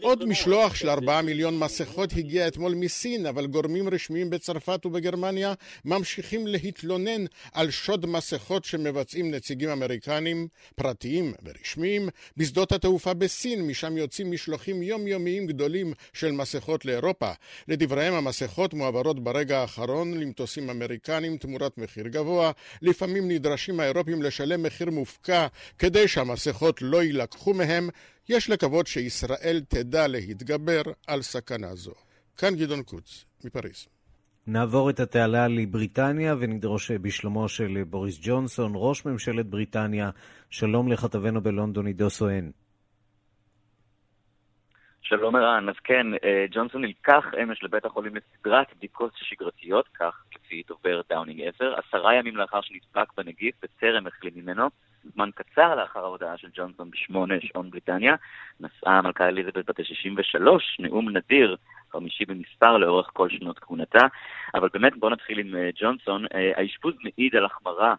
עוד 0.01 0.25
משלוח 0.25 0.75
של 0.75 0.89
ארבעה 0.89 1.21
מיליון 1.21 1.59
מסכות 1.59 2.09
הגיע 2.17 2.47
אתמול 2.47 2.73
מסין, 2.75 3.25
אבל 3.25 3.47
גורמים 3.47 3.89
רשמיים 3.89 4.29
בצרפת 4.29 4.85
ובגרמניה 4.85 5.53
ממשיכים 5.85 6.47
להתלונן 6.47 7.25
על 7.53 7.71
שוד 7.71 8.05
מסכות 8.05 8.65
שמבצעים 8.65 9.31
נציגים 9.31 9.69
אמריקנים, 9.69 10.47
פרטיים 10.75 11.33
ורשמיים, 11.45 12.09
בשדות 12.37 12.71
התעופה 12.71 13.13
בסין, 13.13 13.67
משם 13.67 13.97
יוצאים 13.97 14.31
משלוחים 14.31 14.83
יומיומיים 14.83 15.47
גדולים 15.47 15.93
של 16.13 16.31
מסכות 16.31 16.85
לאירופה. 16.85 17.31
לדבריהם 17.67 18.13
המסכות 18.13 18.73
מועברות 18.73 19.23
ברגע 19.23 19.59
האחרון 19.59 20.19
למטוסים 20.19 20.69
אמריקנים 20.69 21.37
תמורת 21.37 21.77
מחיר 21.77 22.07
גבוה, 22.07 22.51
לפעמים 22.81 23.31
נדרשים 23.31 23.79
האירופים 23.79 24.23
לשלם 24.23 24.63
מחיר 24.63 24.89
מופקע 24.89 25.46
כדי 25.79 26.07
שהמסכות 26.07 26.81
לא 26.81 27.03
יילקחו 27.03 27.53
מהם, 27.53 27.89
יש 28.29 28.49
לקוות 28.49 28.87
שישראל 28.87 29.61
תדע 29.67 30.07
להתגבר 30.07 30.81
על 31.07 31.21
סכנה 31.21 31.75
זו. 31.75 31.93
כאן 32.37 32.55
גדעון 32.55 32.83
קוץ, 32.83 33.25
מפריז. 33.45 33.87
נעבור 34.47 34.89
את 34.89 34.99
התעלה 34.99 35.47
לבריטניה 35.47 36.35
ונדרוש 36.39 36.91
בשלומו 36.91 37.49
של 37.49 37.83
בוריס 37.87 38.19
ג'ונסון, 38.21 38.71
ראש 38.75 39.05
ממשלת 39.05 39.45
בריטניה. 39.45 40.09
שלום 40.49 40.91
לכתבנו 40.91 41.41
בלונדון, 41.41 41.87
עידו 41.87 42.09
סואן. 42.09 42.49
שלום 45.01 45.35
ערן, 45.35 45.69
אז 45.69 45.75
כן, 45.83 46.07
ג'ונסון 46.51 46.81
נלקח 46.81 47.25
אמש 47.43 47.63
לבית 47.63 47.85
החולים 47.85 48.13
לסדרת 48.15 48.67
בדיקות 48.77 49.11
שגרתיות, 49.15 49.85
כך 49.99 50.23
לפי 50.35 50.63
דובר 50.67 51.01
דאונינג 51.09 51.41
10, 51.55 51.73
עשרה 51.75 52.15
ימים 52.15 52.35
לאחר 52.35 52.59
שנדבק 52.61 53.13
בנגיף 53.17 53.55
בטרם 53.63 54.07
החלים 54.07 54.33
ממנו. 54.35 54.69
זמן 55.03 55.29
קצר 55.35 55.75
לאחר 55.75 55.99
ההודעה 55.99 56.37
של 56.37 56.47
ג'ונסון 56.53 56.91
בשמונה 56.91 57.35
שעון 57.41 57.69
בריטניה, 57.69 58.15
נשאה 58.59 58.97
המלכה 58.97 59.27
אליזבת 59.27 59.69
בת 59.69 59.79
ה-63, 59.79 60.41
נאום 60.79 61.09
נדיר, 61.09 61.55
חמישי 61.91 62.25
במספר 62.25 62.77
לאורך 62.77 63.09
כל 63.13 63.29
שנות 63.29 63.59
כהונתה. 63.59 64.07
אבל 64.53 64.69
באמת 64.73 64.93
בואו 64.99 65.11
נתחיל 65.11 65.39
עם 65.39 65.55
ג'ונסון. 65.75 66.25
האשפוז 66.55 66.93
מעיד 67.03 67.35
על 67.35 67.45
החמרה 67.45 67.95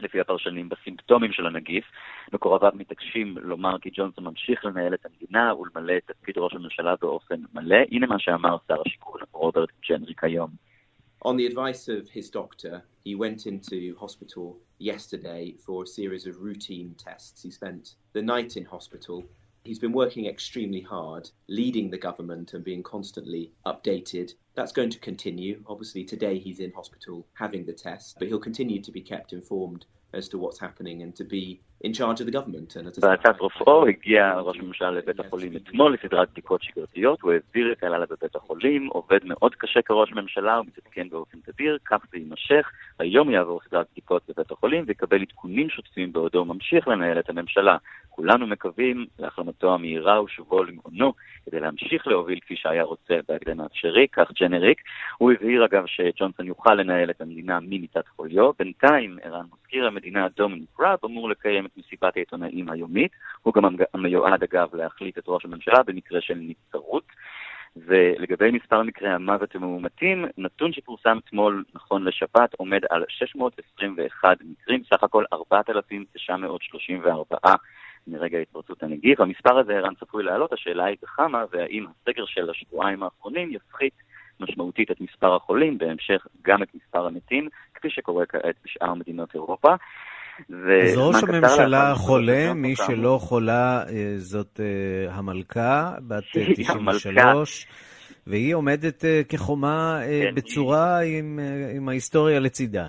לפי 0.00 0.20
הפרשנים, 0.20 0.68
בסימפטומים 0.68 1.32
של 1.32 1.46
הנגיף. 1.46 1.84
מקורביו 2.32 2.72
מתעקשים 2.74 3.38
לומר 3.40 3.78
כי 3.78 3.90
ג'ונסון 3.92 4.24
ממשיך 4.24 4.64
לנהל 4.64 4.94
את 4.94 5.06
המדינה 5.06 5.54
ולמלא 5.54 5.96
את 5.96 6.02
תפקיד 6.06 6.38
ראש 6.38 6.54
הממשלה 6.54 6.94
באופן 7.00 7.40
מלא. 7.54 7.76
הנה 7.90 8.06
מה 8.06 8.18
שאמר 8.18 8.56
שר 8.68 8.82
השיכון 8.86 9.20
רוברט 9.32 9.68
ג'נריק 9.88 10.24
היום. 10.24 10.67
On 11.22 11.36
the 11.36 11.46
advice 11.46 11.88
of 11.88 12.08
his 12.08 12.30
doctor, 12.30 12.84
he 13.02 13.16
went 13.16 13.46
into 13.46 13.96
hospital 13.98 14.56
yesterday 14.78 15.56
for 15.58 15.82
a 15.82 15.86
series 15.86 16.26
of 16.26 16.40
routine 16.40 16.94
tests. 16.96 17.42
He 17.42 17.50
spent 17.50 17.96
the 18.12 18.22
night 18.22 18.56
in 18.56 18.64
hospital. 18.64 19.24
He's 19.64 19.80
been 19.80 19.92
working 19.92 20.26
extremely 20.26 20.80
hard, 20.80 21.28
leading 21.48 21.90
the 21.90 21.98
government 21.98 22.54
and 22.54 22.62
being 22.62 22.84
constantly 22.84 23.52
updated. 23.66 24.34
That's 24.54 24.70
going 24.70 24.90
to 24.90 25.00
continue. 25.00 25.60
Obviously, 25.66 26.04
today 26.04 26.38
he's 26.38 26.60
in 26.60 26.72
hospital 26.72 27.26
having 27.34 27.66
the 27.66 27.72
test, 27.72 28.16
but 28.20 28.28
he'll 28.28 28.38
continue 28.38 28.80
to 28.80 28.92
be 28.92 29.00
kept 29.00 29.32
informed 29.32 29.86
as 30.12 30.28
to 30.28 30.38
what's 30.38 30.60
happening 30.60 31.02
and 31.02 31.16
to 31.16 31.24
be 31.24 31.60
in 31.84 31.92
charge 31.92 32.20
of 32.20 32.26
the 32.26 32.32
government. 32.32 33.00
בעצת 33.00 33.40
רופאו 33.40 33.86
הגיע 33.86 34.34
ראש 34.40 34.58
הממשלה 34.58 34.90
לבית 34.90 35.20
החולים 35.20 35.56
אתמול 35.56 35.94
לסדרת 35.94 36.30
בדיקות 36.30 36.62
שגרתיות, 36.62 37.20
הוא 37.20 37.32
העביר 37.32 37.72
את 37.72 37.82
הלילה 37.82 38.06
בבית 38.06 38.36
החולים, 38.36 38.86
עובד 38.86 39.18
מאוד 39.24 39.54
קשה 39.54 39.82
כראש 39.82 40.12
ממשלה, 40.12 40.60
ומתעדכן 40.60 41.08
באופן 41.08 41.38
תדיר, 41.40 41.78
כך 41.84 41.98
זה 42.10 42.18
יימשך. 42.18 42.70
היום 42.98 43.30
יעבור 43.30 43.60
סדרת 43.68 43.86
בדיקות 43.92 44.22
בבית 44.28 44.50
החולים 44.50 44.84
ויקבל 44.86 45.22
עדכונים 45.22 45.70
שוטפים 45.70 46.12
בעודו 46.12 46.44
ממשיך 46.44 46.88
לנהל 46.88 47.18
את 47.18 47.30
הממשלה. 47.30 47.76
כולנו 48.10 48.46
מקווים 48.46 49.06
להחלמתו 49.18 49.74
המהירה 49.74 50.22
ושובו 50.22 50.64
למעונו 50.64 51.12
כדי 51.46 51.60
להמשיך 51.60 52.06
להוביל 52.06 52.40
כפי 52.40 52.56
שהיה 52.56 52.82
רוצה 52.82 53.14
בהקדם 53.28 53.60
האפשרי, 53.60 54.06
כך 54.12 54.32
ג'נריק. 54.40 54.80
הוא 55.18 55.32
הבהיר 55.32 55.64
אגב 55.64 55.84
שג'ונסון 55.86 56.46
יוכל 56.46 56.74
לנהל 56.74 57.10
את 57.10 57.20
המדינה 57.20 57.58
ממיטת 57.60 58.08
חוליו. 58.08 58.52
בינתיים 58.58 59.18
ערן 59.22 59.46
מזכיר 59.52 59.86
המדינה 59.86 60.26
דומיניק 60.36 60.80
ראב 60.80 60.98
אמור 61.04 61.30
לקיים 61.30 61.66
את 61.68 61.76
מסיבת 61.76 62.16
העיתונאים 62.16 62.70
היומית. 62.70 63.12
הוא 63.42 63.54
גם 63.54 63.64
המיועד 63.94 64.42
אגב 64.42 64.74
להחליט 64.74 65.18
את 65.18 65.24
ראש 65.26 65.44
הממשלה 65.44 65.82
במקרה 65.82 66.20
של 66.20 66.34
נבצרות. 66.34 67.04
ולגבי 67.76 68.50
מספר 68.50 68.82
מקרי 68.82 69.08
המוות 69.08 69.54
המאומתים, 69.54 70.24
נתון 70.38 70.72
שפורסם 70.72 71.18
אתמול 71.24 71.64
נכון 71.74 72.04
לשבת 72.04 72.54
עומד 72.54 72.80
על 72.90 73.04
621 73.08 74.38
מקרים, 74.44 74.82
סך 74.90 75.02
הכל 75.02 75.24
4,934 75.32 77.36
מרגע 78.06 78.38
התפרצות 78.38 78.82
הנגיף. 78.82 79.20
המספר 79.20 79.58
הזה 79.58 79.72
ערן 79.72 79.94
צפוי 79.94 80.22
לעלות, 80.22 80.52
השאלה 80.52 80.84
היא 80.84 80.96
בכמה, 81.02 81.44
והאם 81.50 81.86
הסגר 81.86 82.24
של 82.26 82.50
השבועיים 82.50 83.02
האחרונים 83.02 83.52
יפחית 83.52 83.94
משמעותית 84.40 84.90
את 84.90 85.00
מספר 85.00 85.36
החולים, 85.36 85.78
בהמשך 85.78 86.26
גם 86.42 86.62
את 86.62 86.68
מספר 86.74 87.06
המתים, 87.06 87.48
כפי 87.74 87.90
שקורה 87.90 88.26
כעת 88.26 88.54
בשאר 88.64 88.94
מדינות 88.94 89.34
אירופה. 89.34 89.74
אז 90.38 90.96
ראש 90.96 91.22
הממשלה 91.22 91.94
חולה, 91.94 92.54
מי 92.54 92.76
שלא 92.76 93.18
חולה 93.22 93.84
זאת 94.16 94.60
המלכה, 95.08 95.94
בת 96.08 96.24
93, 96.56 97.66
והיא 98.26 98.54
עומדת 98.54 99.04
כחומה 99.28 100.00
בצורה 100.34 101.00
עם, 101.00 101.38
עם 101.76 101.88
ההיסטוריה 101.88 102.40
לצידה. 102.40 102.86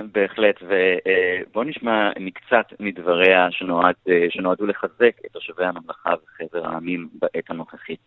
בהחלט, 0.00 0.56
ובואו 0.62 1.64
נשמע 1.64 2.10
מקצת 2.20 2.80
מדבריה 2.80 3.48
שנועד, 3.50 3.94
שנועדו 4.28 4.66
לחזק 4.66 5.16
את 5.26 5.32
תושבי 5.32 5.64
הממלכה 5.64 6.10
וחבר 6.24 6.66
העמים 6.66 7.08
בעת 7.12 7.50
הנוכחית. 7.50 8.06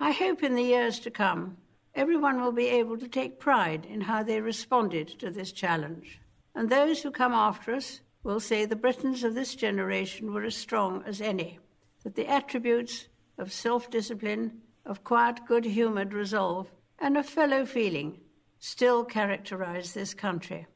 I 0.00 0.04
hope 0.04 0.42
in 0.42 0.54
the 0.56 0.66
years 0.74 0.98
to 0.98 1.10
come 1.10 1.71
everyone 1.94 2.40
will 2.40 2.52
be 2.52 2.68
able 2.68 2.98
to 2.98 3.08
take 3.08 3.38
pride 3.38 3.86
in 3.86 4.02
how 4.02 4.22
they 4.22 4.40
responded 4.40 5.08
to 5.08 5.30
this 5.30 5.52
challenge. 5.52 6.20
And 6.54 6.68
those 6.68 7.02
who 7.02 7.10
come 7.10 7.32
after 7.32 7.74
us 7.74 8.00
will 8.22 8.40
say 8.40 8.64
the 8.64 8.76
Britons 8.76 9.24
of 9.24 9.34
this 9.34 9.54
generation 9.54 10.32
were 10.32 10.44
as 10.44 10.56
strong 10.56 11.02
as 11.06 11.20
any, 11.20 11.58
that 12.04 12.14
the 12.14 12.28
attributes 12.28 13.08
of 13.38 13.52
self 13.52 13.90
discipline, 13.90 14.60
of 14.84 15.04
quiet, 15.04 15.40
good 15.46 15.64
humored 15.64 16.12
resolve, 16.12 16.70
and 16.98 17.16
of 17.16 17.26
fellow 17.26 17.64
feeling 17.64 18.20
still 18.58 19.04
characterize 19.04 19.92
this 19.92 20.14
country. 20.14 20.66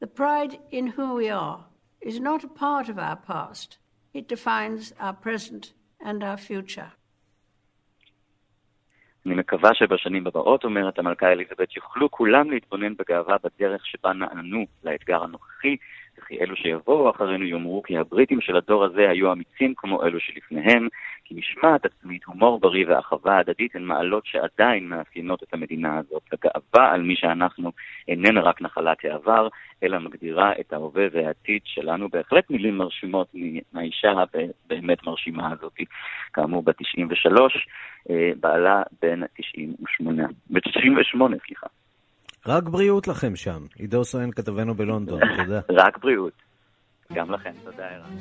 The 0.00 0.06
pride 0.06 0.58
in 0.70 0.88
who 0.88 1.14
we 1.14 1.28
are 1.28 1.66
is 2.00 2.20
not 2.20 2.44
a 2.44 2.48
part 2.48 2.88
of 2.88 2.98
our 2.98 3.16
past, 3.16 3.78
it 4.12 4.28
defines 4.28 4.92
our 4.98 5.12
present 5.12 5.72
and 6.00 6.22
our 6.22 6.36
future. 6.36 6.92
אני 9.26 9.34
מקווה 9.34 9.74
שבשנים 9.74 10.26
הבאות, 10.26 10.64
אומרת 10.64 10.98
המלכה 10.98 11.32
אליזבת, 11.32 11.76
יוכלו 11.76 12.10
כולם 12.10 12.50
להתבונן 12.50 12.92
בגאווה 12.94 13.36
בדרך 13.44 13.86
שבה 13.86 14.12
נענו 14.12 14.66
לאתגר 14.84 15.22
הנוכחי, 15.22 15.76
וכי 16.18 16.40
אלו 16.40 16.56
שיבואו 16.56 17.10
אחרינו 17.10 17.44
יאמרו 17.44 17.82
כי 17.82 17.98
הבריטים 17.98 18.40
של 18.40 18.56
הדור 18.56 18.84
הזה 18.84 19.10
היו 19.10 19.32
אמיצים 19.32 19.74
כמו 19.76 20.02
אלו 20.04 20.20
שלפניהם, 20.20 20.88
כי 21.28 21.34
משמעת 21.34 21.84
עצמית, 21.84 22.24
הומור 22.24 22.60
בריא 22.60 22.84
ואחווה 22.88 23.38
הדדית 23.38 23.76
הן 23.76 23.82
מעלות 23.82 24.26
שעדיין 24.26 24.88
מאפיינות 24.88 25.42
את 25.42 25.54
המדינה 25.54 25.98
הזאת. 25.98 26.22
הגאווה 26.32 26.92
על 26.92 27.02
מי 27.02 27.16
שאנחנו 27.16 27.72
איננה 28.08 28.40
רק 28.40 28.62
נחלת 28.62 28.98
העבר, 29.04 29.48
אלא 29.82 29.98
מגדירה 29.98 30.52
את 30.60 30.72
ההווה 30.72 31.06
והעתיד 31.12 31.62
שלנו. 31.64 32.08
בהחלט 32.08 32.50
מילים 32.50 32.78
מרשימות 32.78 33.28
מהאישה 33.72 34.08
הבאמת 34.10 35.06
מרשימה 35.06 35.52
הזאת. 35.52 35.76
כאמור, 36.32 36.62
בת 36.62 36.76
93, 36.78 37.68
בעלה 38.40 38.82
בן 39.02 39.20
98, 39.34 40.22
ב-98, 40.50 41.18
סליחה. 41.46 41.66
רק 42.46 42.64
בריאות 42.64 43.08
לכם 43.08 43.36
שם. 43.36 43.60
עידו 43.78 44.04
סואן 44.04 44.30
כתבנו 44.30 44.74
בלונדון, 44.74 45.20
תודה. 45.36 45.60
רק 45.70 45.98
בריאות. 45.98 46.32
גם 47.12 47.30
לכם, 47.30 47.52
תודה 47.64 47.84
ערן. 47.84 48.16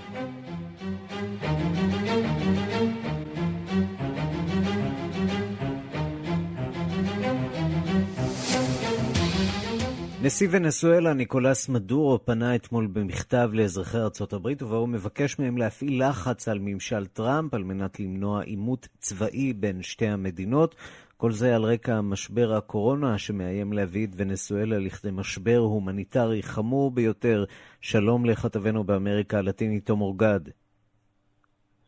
נשיא 10.26 10.48
ונסואלה 10.52 11.14
ניקולס 11.14 11.70
מדורו 11.70 12.26
פנה 12.26 12.56
אתמול 12.56 12.88
במכתב 12.88 13.50
לאזרחי 13.54 13.98
ארצות 13.98 14.34
הברית 14.34 14.64
ובו 14.64 14.76
הוא 14.76 14.90
מבקש 14.90 15.40
מהם 15.40 15.58
להפעיל 15.58 16.10
לחץ 16.10 16.48
על 16.48 16.60
ממשל 16.62 17.06
טראמפ 17.06 17.54
על 17.54 17.64
מנת 17.64 18.00
למנוע 18.00 18.42
עימות 18.42 18.88
צבאי 19.00 19.54
בין 19.54 19.82
שתי 19.82 20.08
המדינות. 20.08 20.76
כל 21.18 21.32
זה 21.32 21.56
על 21.56 21.64
רקע 21.64 22.02
משבר 22.02 22.54
הקורונה 22.54 23.18
שמאיים 23.18 23.74
להביא 23.74 24.08
את 24.08 24.10
ונסואלה 24.16 24.80
לכדי 24.80 25.12
משבר 25.12 25.58
הומניטרי 25.58 26.44
חמור 26.44 26.92
ביותר. 26.92 27.46
שלום 27.82 28.26
לכתבנו 28.26 28.84
באמריקה 28.84 29.38
הלטינית 29.38 29.86
תום 29.86 30.02
אורגד. 30.02 30.40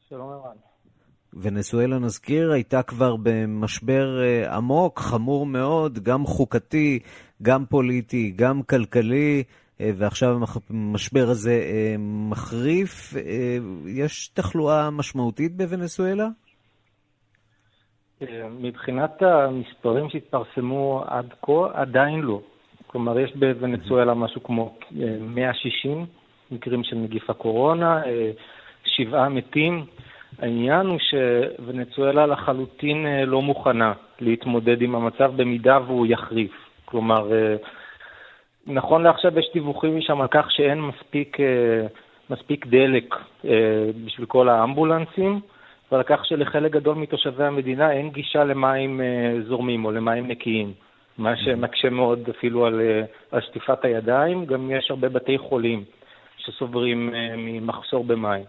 שלום 0.10 0.30
ערן. 0.30 0.56
ונסואלה, 1.34 2.00
נזכיר, 2.00 2.52
הייתה 2.52 2.82
כבר 2.84 3.16
במשבר 3.16 4.22
אה, 4.24 4.56
עמוק, 4.56 5.00
חמור 5.00 5.46
מאוד, 5.46 6.00
גם 6.00 6.26
חוקתי, 6.26 7.00
גם 7.42 7.66
פוליטי, 7.66 8.34
גם 8.36 8.64
כלכלי, 8.64 9.44
אה, 9.82 9.92
ועכשיו 9.98 10.38
המשבר 10.70 11.30
הזה 11.30 11.52
אה, 11.52 11.96
מחריף. 12.00 13.14
יש 13.88 14.28
תחלואה 14.28 14.90
משמעותית 14.90 15.56
בוונסואלה? 15.56 16.28
מבחינת 18.60 19.22
המספרים 19.22 20.10
שהתפרסמו 20.10 21.04
עד 21.08 21.34
כה, 21.42 21.68
עדיין 21.74 22.22
לא. 22.22 22.40
כלומר, 22.88 23.20
יש 23.20 23.36
בוונצואלה 23.36 24.14
משהו 24.14 24.44
כמו 24.44 24.78
160 25.20 26.06
מקרים 26.52 26.84
של 26.84 26.96
נגיף 26.96 27.30
הקורונה, 27.30 28.02
שבעה 28.86 29.30
מתים. 29.30 29.86
העניין 30.40 30.88
הוא 30.88 31.00
שוונצואלה 31.00 32.26
לחלוטין 32.26 33.06
אה, 33.06 33.26
לא 33.26 33.42
מוכנה 33.42 33.94
להתמודד 34.20 34.82
עם 34.82 34.96
המצב 34.96 35.32
במידה 35.36 35.80
והוא 35.88 36.08
יחריף. 36.08 36.52
כלומר, 36.86 37.34
אה, 37.34 37.56
נכון 38.68 39.04
לעכשיו 39.04 39.40
יש 39.40 39.50
דיווחים 39.54 39.98
משם 39.98 40.22
על 40.22 40.28
כך 40.28 40.52
שאין 40.52 40.82
מספיק, 40.82 41.40
אה, 41.40 41.88
מספיק 42.30 42.68
דלק 42.68 43.16
בשביל 44.06 44.26
כל 44.26 44.50
האמבולנסים, 44.50 45.40
ועל 45.92 46.04
כך 46.04 46.26
שלחלק 46.26 46.72
גדול 46.72 46.96
מתושבי 46.96 47.44
המדינה 47.44 47.92
אין 47.92 48.10
גישה 48.10 48.44
למים 48.44 49.02
זורמים 49.48 49.86
או 49.86 49.92
למים 49.92 50.28
נקיים. 50.28 50.74
מה 51.18 51.38
שמקשה 51.38 51.90
מאוד 51.90 52.30
אפילו 52.30 52.66
על, 52.66 52.82
על 53.32 53.42
שטיפת 53.42 53.86
הידיים. 53.86 54.46
גם 54.46 54.72
יש 54.72 54.92
הרבה 54.92 55.10
בתי 55.10 55.38
חולים 55.38 55.84
שסוברים 56.38 57.14
ממחסור 57.38 58.04
במים. 58.04 58.46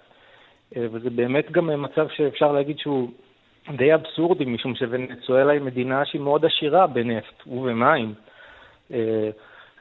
אה, 0.76 0.86
וזה 0.92 1.10
באמת 1.10 1.52
גם 1.52 1.82
מצב 1.82 2.06
שאפשר 2.16 2.52
להגיד 2.52 2.78
שהוא 2.78 3.10
די 3.76 3.94
אבסורדי, 3.94 4.44
משום 4.44 4.74
שוונצואלה 4.74 5.52
היא 5.52 5.60
מדינה 5.60 6.04
שהיא 6.04 6.20
מאוד 6.20 6.44
עשירה 6.44 6.86
בנפט 6.86 7.46
ובמים. 7.46 8.14
אה, 8.92 9.30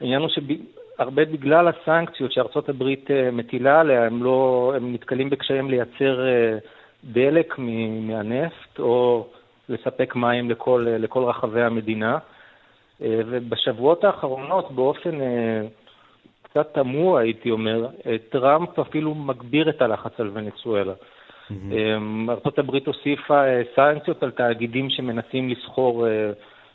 העניין 0.00 0.20
הוא 0.20 0.28
שהרבה 0.28 1.24
בגלל 1.24 1.68
הסנקציות 1.68 2.32
שארצות 2.32 2.68
הברית 2.68 3.10
אה, 3.10 3.30
מטילה 3.30 3.80
עליה, 3.80 4.06
הם, 4.06 4.22
לא, 4.22 4.72
הם 4.76 4.92
נתקלים 4.94 5.30
בקשיים 5.30 5.70
לייצר 5.70 6.24
דלק 7.04 7.58
מהנפט 7.58 8.78
או 8.78 9.26
לספק 9.68 10.16
מים 10.16 10.50
לכל, 10.50 10.86
לכל 10.88 11.24
רחבי 11.24 11.62
המדינה. 11.62 12.18
ובשבועות 13.00 14.04
האחרונות, 14.04 14.72
באופן 14.72 15.18
קצת 16.42 16.74
תמוה, 16.74 17.20
הייתי 17.20 17.50
אומר, 17.50 17.88
טראמפ 18.28 18.78
אפילו 18.78 19.14
מגביר 19.14 19.68
את 19.68 19.82
הלחץ 19.82 20.20
על 20.20 20.30
ונצואלה. 20.34 20.92
Mm-hmm. 21.50 22.30
ארה"ב 22.30 22.76
הוסיפה 22.86 23.44
אה, 23.44 23.62
סנקציות 23.76 24.22
על 24.22 24.30
תאגידים 24.30 24.90
שמנסים 24.90 25.48
לסחור 25.48 26.06
אה, 26.06 26.30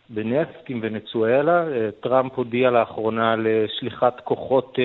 בנפט 0.10 0.70
עם 0.70 0.80
ונצואלה. 0.84 1.68
אה, 1.68 1.90
טראמפ 2.00 2.34
הודיע 2.36 2.70
לאחרונה 2.72 3.36
לשליחת 3.38 4.22
כוחות 4.24 4.80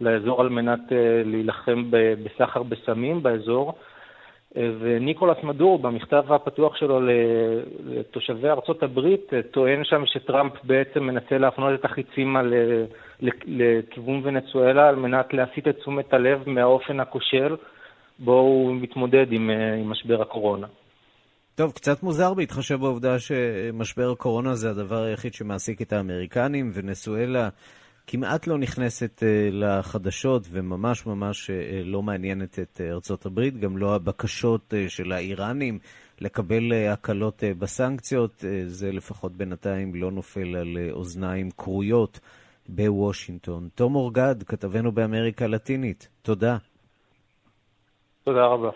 לאזור 0.00 0.40
על 0.40 0.48
מנת 0.48 0.80
להילחם 1.24 1.84
בסחר 2.24 2.62
בסמים 2.62 3.22
באזור. 3.22 3.74
וניקולס 4.56 5.36
מדור, 5.42 5.78
במכתב 5.78 6.32
הפתוח 6.32 6.76
שלו 6.76 7.00
לתושבי 7.84 8.48
ארצות 8.48 8.82
הברית, 8.82 9.30
טוען 9.50 9.84
שם 9.84 10.02
שטראמפ 10.06 10.52
בעצם 10.64 11.04
מנסה 11.04 11.38
להפנות 11.38 11.80
את 11.80 11.84
החיצים 11.84 12.36
על, 12.36 12.54
לכיוון 13.46 14.20
ונצואלה 14.24 14.88
על 14.88 14.96
מנת 14.96 15.34
להסיט 15.34 15.68
את 15.68 15.76
תשומת 15.76 16.12
הלב 16.12 16.48
מהאופן 16.48 17.00
הכושל 17.00 17.56
בו 18.18 18.32
הוא 18.32 18.74
מתמודד 18.74 19.32
עם, 19.32 19.50
עם 19.50 19.90
משבר 19.90 20.22
הקורונה. 20.22 20.66
טוב, 21.54 21.72
קצת 21.72 22.02
מוזר 22.02 22.34
בהתחשב 22.34 22.74
בעובדה 22.74 23.18
שמשבר 23.18 24.10
הקורונה 24.12 24.54
זה 24.54 24.70
הדבר 24.70 25.02
היחיד 25.02 25.34
שמעסיק 25.34 25.82
את 25.82 25.92
האמריקנים, 25.92 26.70
ונסואלה 26.74 27.48
כמעט 28.06 28.46
לא 28.46 28.58
נכנסת 28.58 29.22
uh, 29.22 29.54
לחדשות 29.54 30.42
וממש 30.50 31.06
ממש 31.06 31.50
uh, 31.50 31.52
לא 31.84 32.02
מעניינת 32.02 32.58
את 32.58 32.80
uh, 32.80 32.92
ארצות 32.92 33.26
הברית, 33.26 33.56
גם 33.56 33.76
לא 33.76 33.94
הבקשות 33.94 34.74
של 34.88 35.12
האיראנים 35.12 35.78
לקבל 36.20 36.72
הקלות 36.72 37.42
בסנקציות, 37.58 38.44
זה 38.66 38.92
לפחות 38.92 39.32
בינתיים 39.32 39.94
לא 39.94 40.10
נופל 40.10 40.56
על 40.56 40.76
אוזניים 40.92 41.50
כרויות 41.50 42.20
בוושינגטון. 42.68 43.68
תום 43.74 43.94
אורגד, 43.94 44.42
כתבנו 44.42 44.92
באמריקה 44.92 45.44
הלטינית, 45.44 46.08
תודה. 46.22 46.56
תודה 48.24 48.44
רבה. 48.46 48.70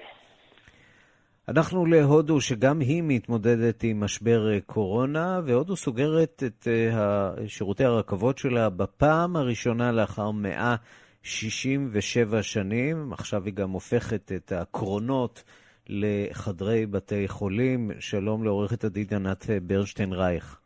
אנחנו 1.49 1.87
להודו, 1.87 2.41
שגם 2.41 2.81
היא 2.81 3.03
מתמודדת 3.07 3.83
עם 3.83 4.01
משבר 4.01 4.53
אה, 4.53 4.59
קורונה, 4.67 5.41
והודו 5.45 5.77
סוגרת 5.77 6.43
את 6.47 6.69
אה, 6.69 7.31
שירותי 7.47 7.85
הרכבות 7.85 8.39
שלה 8.39 8.71
בפעם 8.71 9.37
הראשונה 9.37 9.93
לאחר 9.93 10.31
167 10.31 12.43
שנים. 12.43 13.13
עכשיו 13.13 13.45
היא 13.45 13.55
גם 13.55 13.71
הופכת 13.71 14.33
את 14.33 14.53
הקרונות 14.53 15.45
לחדרי 15.89 16.87
בתי 16.87 17.29
חולים. 17.29 17.91
שלום 17.99 18.45
לעורכת 18.45 18.85
הדין 18.85 19.07
ענת 19.13 19.51
אה, 19.51 19.59
ברנשטיין 19.63 20.13
רייך. 20.13 20.61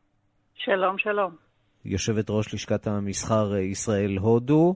שלום, 0.54 0.98
שלום. 0.98 1.36
יושבת 1.84 2.30
ראש 2.30 2.54
לשכת 2.54 2.86
המסחר 2.86 3.56
ישראל-הודו. 3.56 4.74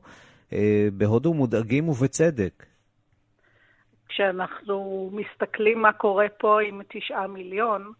בהודו 0.92 1.34
מודאגים 1.34 1.88
ובצדק. 1.88 2.66
כשאנחנו 4.16 5.10
מסתכלים 5.12 5.82
מה 5.82 5.92
קורה 5.92 6.26
פה 6.28 6.62
עם 6.62 6.80
תשעה 6.88 7.26
מיליון, 7.26 7.92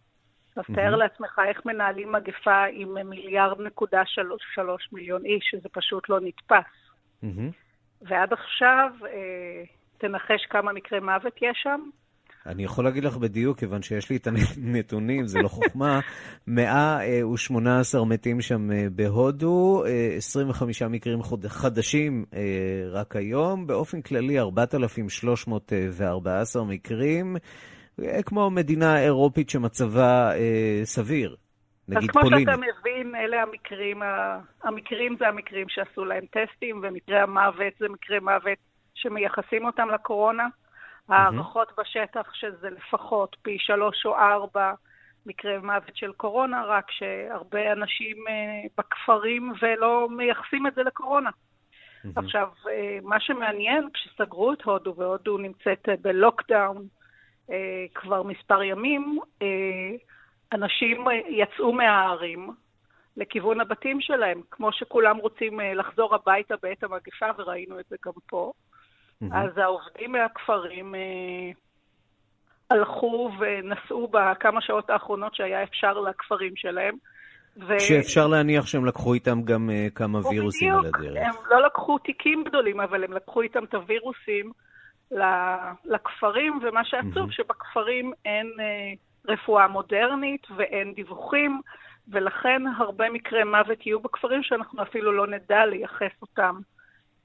אז 0.55 0.63
mm-hmm. 0.63 0.75
תאר 0.75 0.95
לעצמך 0.95 1.41
איך 1.47 1.65
מנהלים 1.65 2.11
מגפה 2.11 2.65
עם 2.71 3.09
מיליארד 3.09 3.61
נקודה 3.61 4.01
שלוש, 4.05 4.41
שלוש 4.55 4.89
מיליון 4.91 5.25
איש, 5.25 5.47
שזה 5.51 5.69
פשוט 5.69 6.09
לא 6.09 6.19
נתפס. 6.21 6.71
Mm-hmm. 7.23 7.51
ועד 8.01 8.33
עכשיו, 8.33 8.91
אה, 9.05 9.63
תנחש 9.97 10.45
כמה 10.45 10.73
מקרי 10.73 10.99
מוות 10.99 11.33
יש 11.41 11.59
שם? 11.63 11.89
אני 12.47 12.63
יכול 12.63 12.85
להגיד 12.85 13.03
לך 13.03 13.17
בדיוק, 13.17 13.59
כיוון 13.59 13.81
שיש 13.81 14.09
לי 14.09 14.15
את 14.15 14.27
הנתונים, 14.27 15.27
זה 15.31 15.41
לא 15.41 15.47
חוכמה, 15.47 15.99
118 16.47 18.05
מתים 18.05 18.41
שם 18.41 18.71
אה, 18.71 18.87
בהודו, 18.91 19.83
25 20.17 20.81
אה, 20.81 20.87
מקרים 20.87 21.19
חדשים 21.47 22.25
אה, 22.33 22.39
רק 22.91 23.15
היום, 23.15 23.67
באופן 23.67 24.01
כללי 24.01 24.39
4,314 24.39 26.63
מקרים, 26.63 27.35
כמו 28.25 28.49
מדינה 28.49 29.03
אירופית 29.03 29.49
שמצבה 29.49 30.31
סביר. 30.83 31.35
נגיד 31.87 32.11
פולין. 32.11 32.33
אז 32.33 32.39
כמו 32.39 32.39
שאתה 32.39 32.57
מבין, 32.57 33.15
אלה 33.15 33.41
המקרים, 33.41 34.01
המקרים 34.63 35.15
זה 35.19 35.27
המקרים 35.27 35.69
שעשו 35.69 36.05
להם 36.05 36.25
טסטים, 36.25 36.81
ומקרי 36.83 37.19
המוות 37.19 37.73
זה 37.79 37.85
מקרי 37.89 38.19
מוות 38.19 38.57
שמייחסים 38.93 39.65
אותם 39.65 39.87
לקורונה. 39.93 40.47
הערכות 41.09 41.71
בשטח 41.77 42.33
שזה 42.33 42.69
לפחות 42.69 43.35
פי 43.41 43.57
שלוש 43.59 44.05
או 44.05 44.15
ארבע 44.15 44.73
מקרי 45.27 45.57
מוות 45.57 45.95
של 45.95 46.11
קורונה, 46.11 46.65
רק 46.65 46.91
שהרבה 46.91 47.71
אנשים 47.71 48.17
uh, 48.17 48.69
בכפרים 48.77 49.53
ולא 49.61 50.07
מייחסים 50.09 50.67
את 50.67 50.75
זה 50.75 50.83
לקורונה. 50.83 51.29
עכשיו, 52.15 52.49
uh, 52.63 52.69
מה 53.03 53.19
שמעניין, 53.19 53.89
כשסגרו 53.93 54.53
את 54.53 54.61
הודו, 54.61 54.95
והודו 54.97 55.37
נמצאת 55.37 55.89
uh, 55.89 55.91
בלוקדאון 56.01 56.87
כבר 57.93 58.23
מספר 58.23 58.63
ימים, 58.63 59.19
אנשים 60.53 61.05
יצאו 61.27 61.73
מהערים 61.73 62.49
לכיוון 63.17 63.61
הבתים 63.61 64.01
שלהם, 64.01 64.41
כמו 64.51 64.71
שכולם 64.71 65.17
רוצים 65.17 65.59
לחזור 65.59 66.15
הביתה 66.15 66.55
בעת 66.61 66.83
המגפה, 66.83 67.25
וראינו 67.37 67.79
את 67.79 67.85
זה 67.89 67.95
גם 68.05 68.11
פה. 68.27 68.51
Mm-hmm. 69.23 69.35
אז 69.37 69.57
העובדים 69.57 70.11
מהכפרים 70.11 70.95
אה, 70.95 71.51
הלכו 72.69 73.31
ונסעו 73.39 74.07
בכמה 74.07 74.61
שעות 74.61 74.89
האחרונות 74.89 75.35
שהיה 75.35 75.63
אפשר 75.63 75.93
לכפרים 75.99 76.55
שלהם. 76.55 76.95
ו... 77.67 77.79
שאפשר 77.79 78.27
להניח 78.27 78.65
שהם 78.65 78.85
לקחו 78.85 79.13
איתם 79.13 79.41
גם 79.41 79.69
uh, 79.69 79.95
כמה 79.95 80.19
וירוסים 80.29 80.73
על 80.73 80.85
הדרך. 80.85 81.17
הם 81.17 81.35
לא 81.49 81.65
לקחו 81.65 81.97
תיקים 81.97 82.43
גדולים, 82.43 82.79
אבל 82.79 83.03
הם 83.03 83.13
לקחו 83.13 83.41
איתם 83.41 83.63
את 83.63 83.73
הווירוסים 83.73 84.51
לכפרים, 85.85 86.59
ומה 86.63 86.85
שעצוב, 86.85 87.29
mm-hmm. 87.29 87.33
שבכפרים 87.33 88.13
אין 88.25 88.53
uh, 88.57 89.31
רפואה 89.31 89.67
מודרנית 89.67 90.47
ואין 90.55 90.93
דיווחים, 90.93 91.61
ולכן 92.07 92.61
הרבה 92.77 93.09
מקרי 93.09 93.43
מוות 93.43 93.85
יהיו 93.85 93.99
בכפרים 93.99 94.43
שאנחנו 94.43 94.83
אפילו 94.83 95.11
לא 95.11 95.27
נדע 95.27 95.65
לייחס 95.65 96.21
אותם 96.21 96.59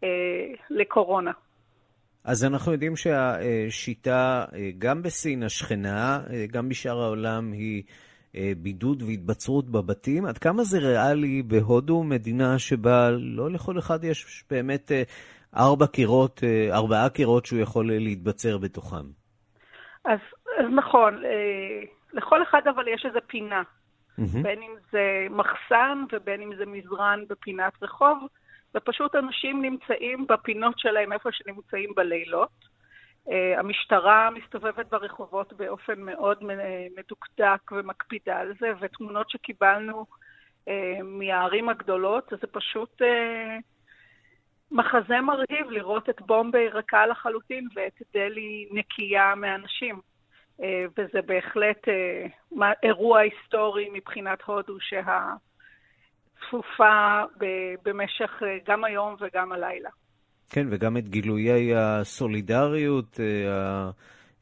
אה, 0.04 0.08
לקורונה. 0.70 1.30
אז 2.24 2.44
אנחנו 2.44 2.72
יודעים 2.72 2.96
שהשיטה, 2.96 4.44
אה, 4.54 4.70
גם 4.78 5.02
בסין 5.02 5.42
השכנה, 5.42 6.20
אה, 6.30 6.44
גם 6.52 6.68
בשאר 6.68 7.02
העולם, 7.02 7.52
היא 7.52 7.82
אה, 8.36 8.52
בידוד 8.56 9.02
והתבצרות 9.02 9.70
בבתים. 9.70 10.24
עד 10.24 10.38
כמה 10.38 10.62
זה 10.62 10.78
ריאלי 10.78 11.42
בהודו, 11.42 12.02
מדינה 12.02 12.58
שבה 12.58 13.10
לא 13.10 13.50
לכל 13.50 13.78
אחד 13.78 14.04
יש 14.04 14.44
באמת 14.50 14.92
ארבע 15.56 15.86
קירות, 15.86 16.40
ארבעה 16.72 17.08
קירות 17.08 17.46
שהוא 17.46 17.60
יכול 17.60 17.90
להתבצר 17.92 18.58
בתוכם? 18.58 19.06
אז, 20.04 20.18
אז 20.58 20.66
נכון, 20.76 21.22
לכל 22.12 22.42
אחד 22.42 22.60
אבל 22.74 22.88
יש 22.88 23.06
איזו 23.06 23.18
פינה. 23.26 23.62
Mm-hmm. 24.18 24.42
בין 24.42 24.62
אם 24.62 24.74
זה 24.92 25.26
מחסן 25.30 26.04
ובין 26.12 26.42
אם 26.42 26.56
זה 26.58 26.66
מזרן 26.66 27.20
בפינת 27.28 27.72
רחוב. 27.82 28.26
ופשוט 28.74 29.14
אנשים 29.14 29.62
נמצאים 29.62 30.26
בפינות 30.26 30.78
שלהם 30.78 31.12
איפה 31.12 31.28
שנמצאים 31.32 31.90
בלילות. 31.96 32.72
Uh, 33.28 33.32
המשטרה 33.58 34.30
מסתובבת 34.30 34.86
ברחובות 34.90 35.52
באופן 35.52 36.00
מאוד 36.00 36.38
מדוקדק 36.96 37.72
ומקפידה 37.72 38.38
על 38.40 38.52
זה, 38.60 38.72
ותמונות 38.80 39.30
שקיבלנו 39.30 40.06
uh, 40.68 40.70
מהערים 41.02 41.68
הגדולות, 41.68 42.32
זה 42.40 42.46
פשוט 42.46 43.02
מחזה 44.70 45.20
מרהיב 45.20 45.70
לראות 45.70 46.10
את 46.10 46.20
בומביי 46.20 46.68
ריקה 46.68 47.06
לחלוטין 47.06 47.68
ואת 47.74 48.02
דלי 48.14 48.68
נקייה 48.70 49.34
מאנשים. 49.34 50.00
וזה 50.98 51.22
בהחלט 51.26 51.88
אירוע 52.82 53.20
היסטורי 53.20 53.88
מבחינת 53.92 54.42
הודו, 54.42 54.80
שה... 54.80 55.34
צפופה 56.46 57.22
במשך 57.84 58.42
אה, 58.42 58.58
גם 58.68 58.84
היום 58.84 59.16
וגם 59.20 59.52
הלילה. 59.52 59.90
כן, 60.50 60.66
וגם 60.70 60.96
את 60.96 61.08
גילויי 61.08 61.74
הסולידריות, 61.76 63.20
אה, 63.20 63.90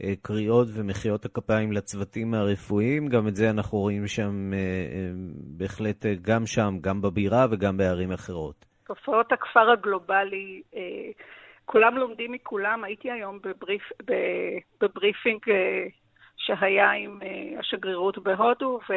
הקריאות 0.00 0.68
ומחיאות 0.74 1.24
הכפיים 1.24 1.72
לצוותים 1.72 2.34
הרפואיים, 2.34 3.08
גם 3.08 3.28
את 3.28 3.36
זה 3.36 3.50
אנחנו 3.50 3.78
רואים 3.78 4.06
שם, 4.06 4.52
אה, 4.54 5.10
בהחלט 5.58 6.06
גם 6.22 6.46
שם, 6.46 6.74
גם 6.80 7.02
בבירה 7.02 7.46
וגם 7.50 7.76
בערים 7.76 8.12
אחרות. 8.12 8.64
תופעות 8.86 9.32
הכפר 9.32 9.70
הגלובלי, 9.70 10.62
כולם 11.64 11.96
לומדים 11.96 12.32
מכולם. 12.32 12.84
הייתי 12.84 13.10
היום 13.10 13.38
בבריף, 13.42 13.82
בבריפינג 14.80 15.40
שהיה 16.36 16.90
עם 16.90 17.20
השגרירות 17.58 18.18
בהודו, 18.18 18.80
ו... 18.90 18.92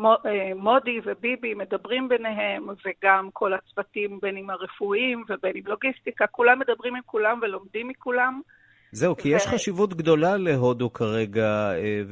אה, 0.00 0.54
מודי 0.56 1.00
וביבי 1.04 1.54
מדברים 1.54 2.08
ביניהם, 2.08 2.66
וגם 2.68 3.28
כל 3.32 3.52
הצוותים, 3.54 4.18
בין 4.22 4.36
אם 4.36 4.50
הרפואיים 4.50 5.24
ובין 5.28 5.52
אם 5.56 5.62
לוגיסטיקה, 5.66 6.26
כולם 6.26 6.58
מדברים 6.58 6.96
עם 6.96 7.02
כולם 7.06 7.38
ולומדים 7.42 7.88
מכולם. 7.88 8.40
זהו, 8.92 9.16
כי 9.16 9.32
ו... 9.32 9.36
יש 9.36 9.46
חשיבות 9.46 9.94
גדולה 9.94 10.36
להודו 10.36 10.92
כרגע, 10.92 11.72
אה, 11.74 12.02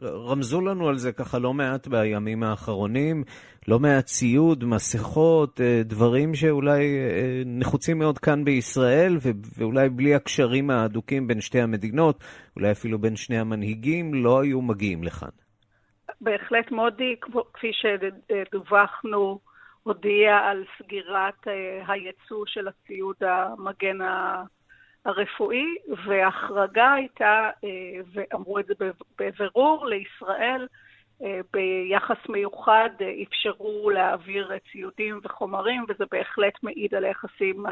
ורמזו 0.00 0.60
לנו 0.60 0.88
על 0.88 0.98
זה 0.98 1.12
ככה 1.12 1.38
לא 1.38 1.54
מעט 1.54 1.86
בימים 1.86 2.42
האחרונים, 2.42 3.24
לא 3.68 3.78
מעט 3.78 4.04
ציוד, 4.06 4.64
מסכות, 4.64 5.60
אה, 5.60 5.82
דברים 5.84 6.34
שאולי 6.34 6.98
נחוצים 7.46 7.98
מאוד 7.98 8.18
כאן 8.18 8.44
בישראל, 8.44 9.18
ואולי 9.58 9.88
בלי 9.88 10.14
הקשרים 10.14 10.70
ההדוקים 10.70 11.26
בין 11.26 11.40
שתי 11.40 11.60
המדינות, 11.60 12.24
אולי 12.56 12.70
אפילו 12.70 12.98
בין 12.98 13.16
שני 13.16 13.38
המנהיגים, 13.38 14.14
לא 14.14 14.40
היו 14.40 14.62
מגיעים 14.62 15.04
לכאן. 15.04 15.47
בהחלט 16.20 16.70
מודי, 16.70 17.16
כפי 17.52 17.72
שדווחנו, 17.72 19.40
הודיע 19.82 20.36
על 20.36 20.64
סגירת 20.78 21.48
אה, 21.48 21.82
הייצוא 21.86 22.44
של 22.46 22.68
הציוד 22.68 23.16
המגן 23.20 23.98
הרפואי, 25.04 25.76
וההחרגה 26.06 26.92
הייתה, 26.92 27.50
אה, 27.64 28.00
ואמרו 28.12 28.58
את 28.58 28.66
זה 28.66 28.74
בבירור, 29.18 29.86
לישראל 29.86 30.66
ביחס 31.52 32.16
מיוחד 32.28 32.88
אפשרו 33.28 33.90
להעביר 33.90 34.50
ציודים 34.72 35.20
וחומרים, 35.24 35.84
וזה 35.88 36.04
בהחלט 36.10 36.52
מעיד 36.62 36.94
על 36.94 37.04
היחסים 37.04 37.64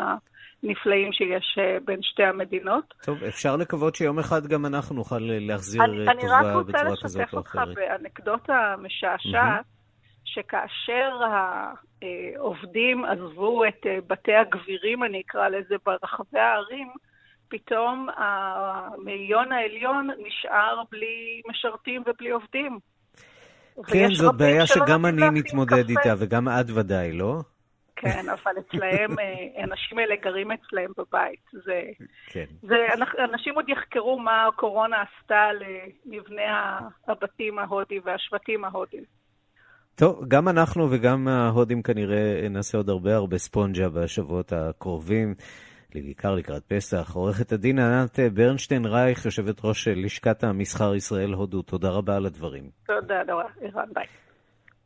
הנפלאים 0.62 1.12
שיש 1.12 1.58
בין 1.84 2.02
שתי 2.02 2.24
המדינות. 2.24 2.94
טוב, 3.04 3.24
אפשר 3.24 3.56
לקוות 3.56 3.94
שיום 3.94 4.18
אחד 4.18 4.46
גם 4.46 4.66
אנחנו 4.66 4.94
נוכל 4.94 5.18
להחזיר 5.20 5.84
אני, 5.84 6.04
טובה 6.20 6.62
בצורה 6.62 6.96
כזאת 7.02 7.34
או 7.34 7.40
אחרת. 7.40 7.58
אני 7.58 7.66
רק 7.66 7.66
רוצה 7.66 7.68
לשתף 7.68 7.74
אותך 7.74 7.74
באנקדוטה 7.74 8.74
משעשעת, 8.78 9.64
שכאשר 10.24 11.10
העובדים 12.36 13.04
עזבו 13.04 13.64
את 13.64 13.86
בתי 14.06 14.34
הגבירים, 14.34 15.04
אני 15.04 15.20
אקרא 15.20 15.48
לזה, 15.48 15.74
ברחבי 15.86 16.38
הערים, 16.38 16.88
פתאום 17.48 18.08
המאיון 18.16 19.52
העליון 19.52 20.08
נשאר 20.26 20.82
בלי 20.90 21.42
משרתים 21.48 22.02
ובלי 22.06 22.30
עובדים. 22.30 22.78
כן, 23.86 24.14
זאת 24.14 24.36
בעיה 24.36 24.66
שגם 24.66 25.06
אני 25.06 25.30
מתמודד 25.30 25.88
איתה, 25.88 26.14
וגם 26.18 26.48
את 26.48 26.70
ודאי, 26.74 27.12
לא? 27.12 27.40
כן, 27.96 28.28
אבל 28.28 28.52
אצלהם, 28.58 29.18
אה, 29.18 29.62
האנשים 29.62 29.98
האלה 29.98 30.14
גרים 30.22 30.50
אצלהם 30.52 30.90
בבית. 30.98 31.40
זה, 31.52 31.82
כן. 32.26 32.44
זה, 32.62 32.76
אנשים 33.32 33.54
עוד 33.54 33.68
יחקרו 33.68 34.18
מה 34.18 34.46
הקורונה 34.46 34.96
עשתה 35.02 35.48
למבנה 35.52 36.78
הבתים 37.08 37.58
ההודי 37.58 38.00
והשבטים 38.04 38.64
ההודים. 38.64 39.02
טוב, 39.94 40.24
גם 40.28 40.48
אנחנו 40.48 40.90
וגם 40.90 41.28
ההודים 41.28 41.82
כנראה 41.82 42.48
נעשה 42.50 42.78
עוד 42.78 42.88
הרבה 42.88 43.16
הרבה 43.16 43.38
ספונג'ה 43.38 43.88
בשבועות 43.88 44.52
הקרובים. 44.52 45.34
בעיקר 45.94 46.34
לקראת 46.34 46.62
פסח. 46.68 47.12
עורכת 47.14 47.52
הדין 47.52 47.78
ענת 47.78 48.18
ברנשטיין 48.34 48.84
רייך, 48.84 49.24
יושבת 49.24 49.64
ראש 49.64 49.88
לשכת 49.88 50.44
המסחר 50.44 50.94
ישראל 50.94 51.32
הודו, 51.32 51.62
תודה 51.62 51.90
רבה 51.90 52.16
על 52.16 52.26
הדברים. 52.26 52.70
תודה 52.86 53.22
רבה, 53.22 53.42
ערן, 53.60 53.88
ביי. 53.94 54.06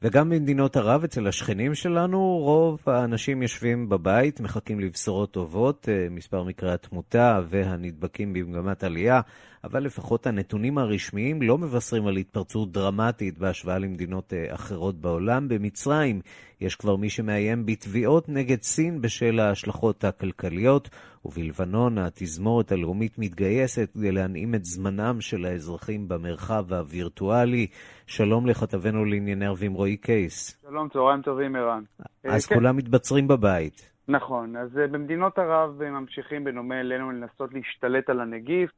וגם 0.02 0.30
במדינות 0.30 0.76
ערב, 0.76 1.04
אצל 1.04 1.26
השכנים 1.26 1.74
שלנו, 1.74 2.38
רוב 2.38 2.82
האנשים 2.86 3.42
יושבים 3.42 3.88
בבית, 3.88 4.40
מחכים 4.40 4.80
לבשורות 4.80 5.30
טובות. 5.30 5.88
אה, 5.88 6.06
מספר 6.10 6.42
מקרי 6.42 6.72
התמותה 6.72 7.40
והנדבקים 7.48 8.32
במגמת 8.32 8.84
עלייה, 8.84 9.20
אבל 9.64 9.82
לפחות 9.82 10.26
הנתונים 10.26 10.78
הרשמיים 10.78 11.42
לא 11.42 11.58
מבשרים 11.58 12.06
על 12.06 12.16
התפרצות 12.16 12.72
דרמטית 12.72 13.38
בהשוואה 13.38 13.78
למדינות 13.78 14.32
אה, 14.32 14.54
אחרות 14.54 14.94
בעולם. 15.00 15.48
במצרים 15.48 16.20
יש 16.60 16.76
כבר 16.76 16.96
מי 16.96 17.10
שמאיים 17.10 17.66
בתביעות 17.66 18.28
נגד 18.28 18.62
סין 18.62 19.00
בשל 19.00 19.40
ההשלכות 19.40 20.04
הכלכליות, 20.04 20.88
ובלבנון 21.24 21.98
התזמורת 21.98 22.72
הלאומית 22.72 23.18
מתגייסת 23.18 23.90
כדי 23.94 24.12
להנעים 24.12 24.54
את 24.54 24.64
זמנם 24.64 25.20
של 25.20 25.44
האזרחים 25.44 26.08
במרחב 26.08 26.72
הווירטואלי. 26.72 27.66
שלום 28.06 28.46
לכתבנו 28.46 29.04
לענייני 29.04 29.46
ערבים 29.46 29.72
רועי 29.72 29.96
קייס. 29.96 30.60
שלום, 30.62 30.88
צהריים 30.88 31.22
טובים, 31.22 31.56
ערן. 31.56 31.82
אז 32.24 32.46
כן. 32.46 32.54
כולם 32.54 32.76
מתבצרים 32.76 33.28
בבית. 33.28 33.90
נכון, 34.08 34.56
אז 34.56 34.78
אה, 34.78 34.86
במדינות 34.86 35.38
ערב 35.38 35.82
ממשיכים 35.82 36.44
בנומה 36.44 36.80
אלינו 36.80 37.10
לנסות 37.10 37.54
להשתלט 37.54 38.10
על 38.10 38.20
הנגיף. 38.20 38.70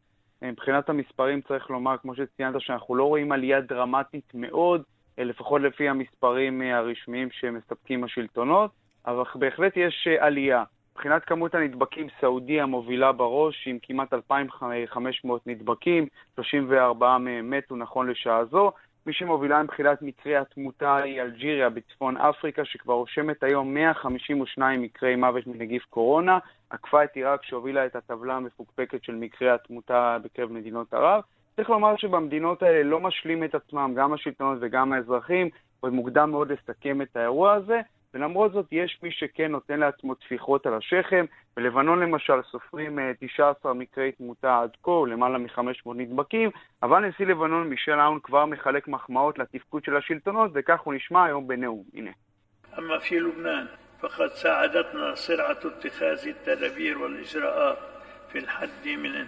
מבחינת 0.43 0.89
המספרים 0.89 1.41
צריך 1.41 1.71
לומר, 1.71 1.97
כמו 1.99 2.15
שציינת, 2.15 2.61
שאנחנו 2.61 2.95
לא 2.95 3.05
רואים 3.05 3.33
עלייה 3.33 3.61
דרמטית 3.61 4.33
מאוד, 4.35 4.83
אה, 5.19 5.25
לפחות 5.25 5.61
לפי 5.61 5.89
המספרים 5.89 6.63
אה, 6.63 6.79
הרשמיים 6.79 7.29
שמספקים 7.31 8.05
השלטונות, 8.05 8.71
אבל 9.07 9.23
בהחלט 9.35 9.73
יש 9.77 10.09
אה, 10.11 10.27
עלייה. 10.27 10.65
מבחינת 10.93 11.25
כמות 11.25 11.55
הנדבקים, 11.55 12.07
סעודיה 12.21 12.67
מובילה 12.67 13.13
בראש 13.13 13.69
עם 13.69 13.79
כמעט 13.83 14.13
2,500 14.13 15.47
נדבקים, 15.47 16.07
34 16.35 17.19
מהם 17.19 17.51
מתו 17.51 17.77
נכון 17.77 18.11
לשעה 18.11 18.45
זו. 18.45 18.73
מי 19.07 19.13
שמובילה 19.13 19.63
מבחינת 19.63 20.03
מקרי 20.03 20.37
התמותה 20.37 20.97
היא 20.97 21.23
אלג'יריה 21.23 21.71
בצפון 21.71 22.17
אפריקה, 22.17 22.65
שכבר 22.65 22.95
רושמת 22.95 23.43
היום 23.43 23.75
152 23.75 24.83
מקרי 24.83 25.17
מוות 25.17 25.47
מנגיף 25.47 25.85
קורונה, 25.91 26.39
עקפה 26.71 27.05
את 27.05 27.17
עיראק 27.17 27.43
שהובילה 27.45 27.87
את 27.87 27.97
הטבלה 27.97 28.37
המפוקפקת 28.37 29.05
של 29.05 29.15
מקרי 29.15 29.51
התמותה 29.51 30.17
בקרב 30.23 30.53
מדינות 30.53 30.95
ערב. 30.95 31.23
צריך 31.57 31.71
לומר 31.71 31.97
שבמדינות 31.97 32.63
האלה 32.63 32.83
לא 32.83 33.01
משלים 33.01 33.45
את 33.45 33.55
עצמם, 33.55 33.93
גם 33.97 34.13
השלטונות 34.13 34.59
וגם 34.61 34.93
האזרחים, 34.93 35.49
עוד 35.81 35.93
מוקדם 35.93 36.31
מאוד 36.31 36.53
לסכם 36.53 37.03
את 37.03 37.17
האירוע 37.17 37.53
הזה, 37.53 37.81
ולמרות 38.14 38.52
זאת 38.52 38.66
יש 38.72 39.00
מי 39.04 39.12
שכן 39.12 39.52
נותן 39.52 39.80
לעצמו 39.80 40.16
טפיחות 40.16 40.66
על 40.66 40.74
השכם. 40.74 41.26
בלבנון 41.56 42.00
למשל 42.00 42.42
סופרים 42.52 43.00
19 43.20 43.72
אה, 43.72 43.78
מקרי 43.78 44.12
תמותה 44.12 44.60
עד 44.62 44.70
כה, 44.84 44.92
למעלה 45.08 45.38
מ-500 45.38 45.94
נדבקים, 45.96 46.50
אבל 46.84 47.06
נשיא 47.06 47.26
לבנון 47.26 47.70
מישל 47.70 48.00
אהון 48.00 48.20
כבר 48.24 48.46
מחלק 48.46 48.88
מחמאות 48.88 49.40
לתפקוד 49.40 49.84
של 49.84 49.98
השלטונות, 49.98 50.52
וכך 50.54 50.80
הוא 50.80 50.94
נשמע 50.94 51.26
היום 51.26 51.48
בנאום. 51.48 51.84
הנה. 51.94 52.12
أما 52.78 53.00
في 53.00 53.20
لبنان 53.20 53.68
فقد 54.02 54.28
ساعدتنا 54.28 55.16
سرعة 55.16 55.60
اتخاذ 55.66 56.28
التدابير 56.28 56.98
والإجراءات 56.98 57.78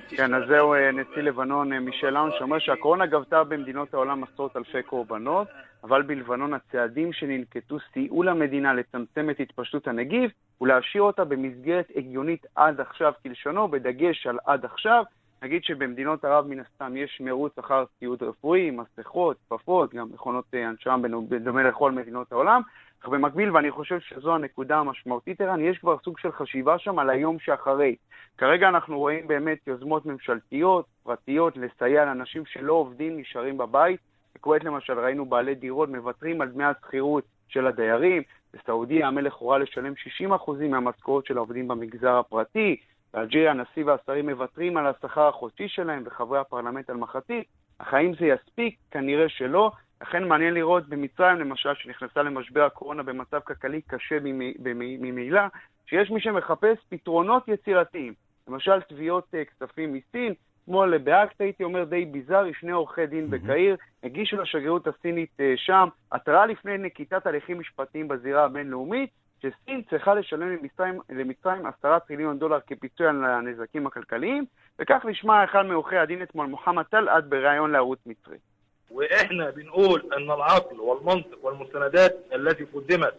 כן, 0.09 0.35
אז 0.35 0.43
זהו 0.49 0.75
נשיא 0.93 1.23
לבנון 1.23 1.73
מישל 1.79 2.17
אאון 2.17 2.31
שאומר 2.39 2.59
שהקורונה 2.59 3.07
גבתה 3.07 3.45
במדינות 3.45 3.95
העולם 3.95 4.25
עשרות 4.25 4.57
אלפי 4.57 4.83
קורבנות, 4.83 5.49
אבל 5.85 6.03
בלבנון 6.03 6.55
הצעדים 6.55 7.13
שננקטו 7.13 7.77
סייעו 7.93 8.23
למדינה 8.23 8.75
לצמצם 8.75 9.31
את 9.31 9.41
התפשטות 9.41 9.89
הנגיף 9.89 10.33
ולהשאיר 10.61 11.03
אותה 11.03 11.25
במסגרת 11.25 11.89
הגיונית 11.97 12.47
עד 12.55 12.81
עכשיו 12.81 13.13
כלשונו, 13.23 13.69
בדגש 13.69 14.27
על 14.27 14.39
עד 14.47 14.65
עכשיו. 14.65 15.05
נגיד 15.43 15.65
שבמדינות 15.65 16.25
ערב 16.25 16.47
מן 16.47 16.61
הסתם 16.61 16.97
יש 16.97 17.21
מרוץ 17.21 17.59
אחר 17.59 17.85
ציוד 17.99 18.23
רפואי, 18.23 18.71
מסכות, 18.71 19.37
כפפות, 19.47 19.95
גם 19.95 20.09
מכונות 20.15 20.45
הנשמה 20.53 20.97
בדומה 21.29 21.63
לכל 21.63 21.93
מדינות 21.93 22.33
העולם, 22.33 22.63
אך 23.05 23.09
במקביל, 23.09 23.57
ואני 23.57 23.71
חושב 23.71 24.01
שזו 24.01 24.35
הנקודה 24.35 24.79
המשמעותית, 24.79 25.41
ערן, 25.41 25.61
יש 25.61 25.79
כבר 25.79 25.97
סוג 26.05 26.19
של 26.19 26.33
חשיבה 26.33 26.79
שם 26.79 26.99
על 26.99 27.11
היום 27.11 27.39
שאחרי. 27.39 27.97
כרגע 28.39 28.69
אנחנו 28.69 28.99
רואים 28.99 29.29
באמת 29.29 29.59
יוזמות 29.67 30.07
ממשלתיות, 30.07 30.87
פרטיות, 31.03 31.57
לסייע 31.57 32.05
לאנשים 32.05 32.47
שלא 32.47 32.73
עובדים, 32.73 33.19
נשארים 33.19 33.59
בבית. 33.59 34.01
בכווית 34.35 34.65
למשל 34.65 34.99
ראינו 34.99 35.27
בעלי 35.27 35.55
דירות 35.55 35.89
מוותרים 35.89 36.41
על 36.41 36.49
דמי 36.49 36.65
השכירות 36.65 37.25
של 37.49 37.67
הדיירים, 37.67 38.23
בסעודיה 38.55 39.09
המלך 39.09 39.35
הורה 39.35 39.59
לשלם 39.59 39.93
60% 40.31 40.53
מהמשכורות 40.71 41.27
של 41.27 41.37
העובדים 41.37 41.69
במגזר 41.69 42.17
הפרטי, 42.19 42.77
באלג'יריה 43.15 43.51
הנשיא 43.51 43.85
והשרים 43.85 44.31
מוותרים 44.31 44.77
על 44.77 44.87
השכר 44.87 45.29
החודשי 45.29 45.69
שלהם 45.69 46.03
וחברי 46.07 46.39
הפרלמנט 46.39 46.91
על 46.91 46.97
מחצית, 46.97 47.47
אך 47.79 47.95
האם 47.95 48.13
זה 48.21 48.27
יספיק? 48.27 48.77
כנראה 48.91 49.29
שלא. 49.29 49.71
לכן 50.03 50.29
מעניין 50.29 50.55
לראות 50.55 50.89
במצרים 50.89 51.41
למשל, 51.41 51.75
שנכנסה 51.75 52.23
למשבר 52.23 52.65
הקורונה 52.65 53.03
במצב 53.03 53.41
כלכלי 53.41 53.81
קשה 53.83 54.19
ממילא, 54.19 55.43
שיש 55.87 56.11
מי 56.11 56.21
שמחפש 56.21 56.79
פתרונות 56.89 57.49
יצירתיים. 57.49 58.15
למשל 58.49 58.81
תביעות 58.81 59.25
uh, 59.35 59.45
כספים 59.45 59.93
מסין, 59.93 60.35
אתמול 60.65 60.99
באקט 60.99 61.41
הייתי 61.41 61.65
אומר 61.65 61.85
די 61.85 62.05
ביזארי, 62.05 62.53
שני 62.55 62.73
עורכי 62.73 63.07
דין 63.07 63.31
בקהיר 63.31 63.77
הגישו 64.05 64.37
לשגרירות 64.37 64.87
הסינית 64.87 65.31
uh, 65.37 65.43
שם 65.57 65.89
התראה 66.13 66.47
לפני 66.47 66.79
נקיטת 66.79 67.27
הליכים 67.27 67.59
משפטיים 67.59 68.09
בזירה 68.09 68.45
הבינלאומית, 68.45 69.11
שסין 69.39 69.83
צריכה 69.91 70.15
לשלם 70.15 70.49
למצרים, 70.49 71.01
למצרים 71.11 71.67
10 71.67 71.99
טריליון 71.99 72.39
דולר 72.39 72.59
כפיצוי 72.67 73.07
על 73.07 73.25
הנזקים 73.25 73.87
הכלכליים, 73.87 74.45
וכך 74.79 75.05
נשמע 75.05 75.45
אחד 75.45 75.63
מעורכי 75.63 75.97
הדין 75.97 76.23
אתמול, 76.23 76.47
מוחמד 76.47 76.83
טלעד, 76.83 77.31
בריאיון 77.31 77.71
לערוץ 77.71 77.99
מצרי. 78.07 78.37
واحنا 78.94 79.50
بنقول 79.50 80.14
ان 80.18 80.32
العقل 80.32 80.80
والمنطق 80.80 81.46
والمستندات 81.46 82.16
التي 82.34 82.64
قدمت 82.64 83.14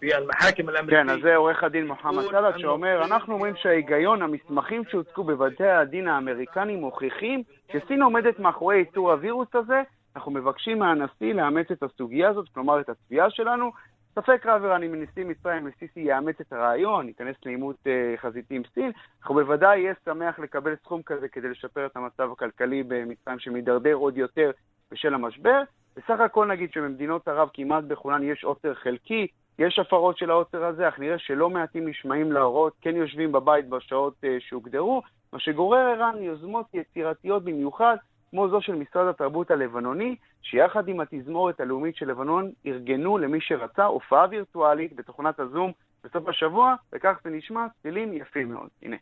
في 0.00 0.18
المحاكم 0.18 0.86
כן, 0.90 1.10
אז 1.10 1.20
זה 1.22 1.36
עורך 1.36 1.64
הדין 1.64 1.86
מוחמד 1.86 2.24
סלאד 2.30 2.58
שאומר, 2.58 3.04
אנחנו 3.04 3.34
אומרים 3.34 3.56
שההיגיון, 3.56 4.22
המסמכים 4.22 4.82
שהוצגו 4.90 5.24
בבתי 5.24 5.68
הדין 5.68 6.08
האמריקנים 6.08 6.80
מוכיחים 6.80 7.42
שסין 7.72 8.02
עומדת 8.02 8.38
מאחורי 8.38 8.76
ייצור 8.76 9.12
הווירוס 9.12 9.48
הזה. 9.54 9.82
אנחנו 10.16 10.32
מבקשים 10.32 10.78
מהנשיא 10.78 11.34
לאמץ 11.34 11.70
את 11.70 11.82
הסוגיה 11.82 12.28
הזאת, 12.28 12.48
כלומר 12.54 12.80
את 12.80 12.88
התביעה 12.88 13.30
שלנו. 13.30 13.70
ספק 14.18 14.46
רב 14.46 14.64
ערן 14.64 14.82
אם 14.82 15.02
נשיא 15.02 15.24
מצרים 15.24 15.66
וסיסי 15.66 16.00
יאמץ 16.00 16.40
את 16.40 16.52
הרעיון, 16.52 17.08
ייכנס 17.08 17.36
לעימות 17.46 17.76
uh, 17.84 18.20
חזיתי 18.20 18.56
עם 18.56 18.62
סין, 18.74 18.92
אנחנו 19.20 19.34
בוודאי 19.34 19.78
יהיה 19.78 19.94
שמח 20.04 20.38
לקבל 20.38 20.74
סכום 20.82 21.02
כזה 21.02 21.28
כדי 21.28 21.48
לשפר 21.48 21.86
את 21.86 21.96
המצב 21.96 22.32
הכלכלי 22.32 22.82
במצרים 22.82 23.38
שמידרדר 23.38 23.94
עוד 23.94 24.16
יותר 24.16 24.50
בשל 24.91 25.13
המשבר. 25.13 25.61
בסך 25.95 26.19
הכל 26.19 26.45
נגיד 26.45 26.71
שבמדינות 26.73 27.27
ערב 27.27 27.49
כמעט 27.53 27.83
בכולן 27.83 28.23
יש 28.23 28.43
עוצר 28.43 28.73
חלקי, 28.73 29.27
יש 29.59 29.79
הפרות 29.79 30.17
של 30.17 30.31
העוצר 30.31 30.65
הזה, 30.65 30.89
אך 30.89 30.99
נראה 30.99 31.19
שלא 31.19 31.49
מעטים 31.49 31.87
נשמעים 31.87 32.31
להוראות, 32.31 32.73
כן 32.81 32.95
יושבים 32.95 33.31
בבית 33.31 33.69
בשעות 33.69 34.13
uh, 34.23 34.27
שהוגדרו, 34.39 35.01
מה 35.33 35.39
שגורר 35.39 35.79
ערן 35.79 36.23
יוזמות 36.23 36.65
יצירתיות 36.73 37.43
במיוחד, 37.43 37.95
כמו 38.29 38.49
זו 38.49 38.61
של 38.61 38.75
משרד 38.75 39.07
התרבות 39.07 39.51
הלבנוני, 39.51 40.15
שיחד 40.41 40.87
עם 40.87 40.99
התזמורת 40.99 41.59
הלאומית 41.59 41.95
של 41.95 42.09
לבנון 42.09 42.51
ארגנו 42.65 43.17
למי 43.17 43.41
שרצה 43.41 43.85
הופעה 43.85 44.25
וירטואלית 44.29 44.95
בתוכנת 44.95 45.39
הזום 45.39 45.71
בסוף 46.03 46.27
השבוע, 46.27 46.75
וכך 46.93 47.19
זה 47.23 47.29
נשמע, 47.29 47.65
צלילים 47.81 48.13
יפים 48.13 48.51
מאוד. 48.51 48.69
הנה. 48.81 48.97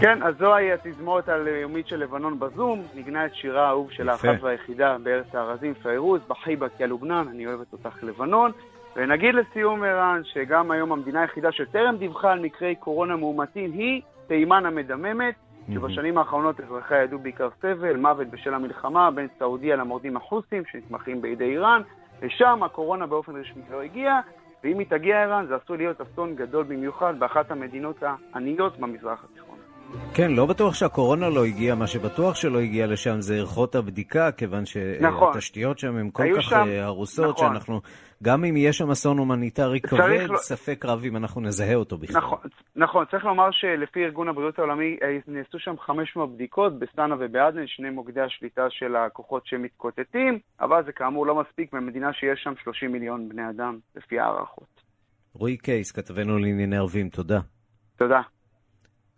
כן, 0.00 0.22
אז 0.22 0.34
זוהי 0.38 0.72
התזמורת 0.72 1.28
הלאומית 1.28 1.88
של 1.88 1.96
לבנון 1.96 2.38
בזום, 2.38 2.82
ניגנה 2.94 3.26
את 3.26 3.34
שירה 3.34 3.66
האהוב 3.66 3.90
של 3.90 4.08
האחת 4.08 4.42
והיחידה 4.42 4.96
בארץ 5.02 5.34
הארזים, 5.34 5.74
פיירוז, 5.74 6.20
בחיבק 6.28 6.80
יא 6.80 6.86
לובנן, 6.86 7.24
אני 7.30 7.46
אוהבת 7.46 7.72
אותך 7.72 8.02
לבנון. 8.02 8.52
ונגיד 8.96 9.34
לסיום, 9.34 9.84
ערן, 9.84 10.20
שגם 10.24 10.70
היום 10.70 10.92
המדינה 10.92 11.20
היחידה 11.20 11.52
שטרם 11.52 11.96
דיווחה 11.96 12.32
על 12.32 12.40
מקרי 12.40 12.74
קורונה 12.74 13.16
מאומתים 13.16 13.72
היא 13.72 14.02
תימן 14.26 14.66
המדממת, 14.66 15.34
שבשנים 15.74 16.18
האחרונות 16.18 16.60
אזרחיה 16.60 17.02
ידעו 17.02 17.18
בעיקר 17.18 17.48
סבל, 17.60 17.96
מוות 17.96 18.26
בשל 18.26 18.54
המלחמה 18.54 19.10
בין 19.10 19.28
סעודיה 19.38 19.76
למורדים 19.76 20.16
החוסים 20.16 20.62
שנתמכים 20.72 21.22
בידי 21.22 21.44
איראן, 21.44 21.82
ושם 22.20 22.62
הקורונה 22.62 23.06
באופן 23.06 23.36
רשמי 23.36 23.62
לא 23.70 23.82
הגיעה, 23.82 24.20
ואם 24.64 24.78
היא 24.78 24.86
תגיע 24.90 25.22
איראן 25.22 25.46
זה 25.46 25.56
עשוי 25.56 25.76
להיות 25.76 26.00
אסון 26.00 26.34
גדול 26.34 26.64
במיוחד 26.64 27.18
באחת 27.18 27.50
המדינות 27.50 27.96
העניות 28.02 28.78
במזרח 28.78 29.24
התיכון. 29.24 29.47
כן, 30.14 30.30
לא 30.30 30.46
בטוח 30.46 30.74
שהקורונה 30.74 31.28
לא 31.28 31.44
הגיעה, 31.44 31.76
מה 31.76 31.86
שבטוח 31.86 32.34
שלא 32.34 32.58
הגיע 32.58 32.86
לשם 32.86 33.20
זה 33.20 33.34
ערכות 33.34 33.74
הבדיקה, 33.74 34.32
כיוון 34.32 34.66
שהתשתיות 34.66 35.76
נכון. 35.76 35.90
שם 35.90 35.96
הן 35.96 36.10
כל 36.12 36.22
כך 36.36 36.42
שם, 36.42 36.64
הרוסות, 36.80 37.34
נכון. 37.34 37.48
שאנחנו, 37.48 37.80
גם 38.22 38.44
אם 38.44 38.56
יהיה 38.56 38.72
שם 38.72 38.90
אסון 38.90 39.18
הומניטרי 39.18 39.80
כבד, 39.80 40.26
לא... 40.28 40.36
ספק 40.36 40.84
רב 40.84 41.02
אם 41.04 41.16
אנחנו 41.16 41.40
נזהה 41.40 41.74
אותו 41.74 41.98
בכלל. 41.98 42.16
נכון, 42.16 42.38
נכון, 42.76 43.04
צריך 43.10 43.24
לומר 43.24 43.50
שלפי 43.50 44.04
ארגון 44.04 44.28
הבריאות 44.28 44.58
העולמי 44.58 44.96
אה, 45.02 45.18
נעשו 45.26 45.58
שם 45.58 45.74
500 45.78 46.34
בדיקות 46.34 46.78
בסטנה 46.78 47.14
ובעדן, 47.18 47.66
שני 47.66 47.90
מוקדי 47.90 48.20
השליטה 48.20 48.66
של 48.70 48.96
הכוחות 48.96 49.46
שמתקוטטים, 49.46 50.38
אבל 50.60 50.84
זה 50.84 50.92
כאמור 50.92 51.26
לא 51.26 51.34
מספיק 51.34 51.72
במדינה 51.72 52.12
שיש 52.12 52.40
שם 52.44 52.52
30 52.62 52.92
מיליון 52.92 53.28
בני 53.28 53.50
אדם, 53.50 53.78
לפי 53.96 54.18
הערכות. 54.18 54.80
רועי 55.34 55.56
קייס, 55.56 55.92
כתבנו 55.92 56.38
לענייני 56.38 56.76
ערבים, 56.76 57.08
תודה. 57.08 57.40
תודה. 57.96 58.20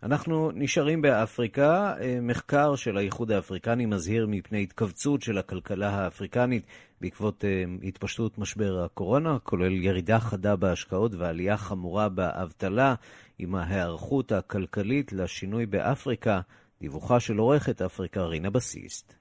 אנחנו 0.03 0.51
נשארים 0.53 1.01
באפריקה. 1.01 1.93
אה, 2.01 2.19
מחקר 2.21 2.75
של 2.75 2.97
האיחוד 2.97 3.31
האפריקני 3.31 3.85
מזהיר 3.85 4.27
מפני 4.27 4.63
התכווצות 4.63 5.21
של 5.21 5.37
הכלכלה 5.37 5.89
האפריקנית 5.89 6.63
בעקבות 7.01 7.45
אה, 7.45 7.63
התפשטות 7.83 8.37
משבר 8.37 8.83
הקורונה, 8.83 9.39
כולל 9.39 9.83
ירידה 9.83 10.19
חדה 10.19 10.55
בהשקעות 10.55 11.15
ועלייה 11.15 11.57
חמורה 11.57 12.09
באבטלה, 12.09 12.95
עם 13.39 13.55
ההיערכות 13.55 14.31
הכלכלית 14.31 15.13
לשינוי 15.13 15.65
באפריקה. 15.65 16.41
דיווחה 16.79 17.19
של 17.19 17.37
עורכת 17.37 17.81
אפריקה 17.81 18.21
רינה 18.21 18.49
בסיסט. 18.49 19.13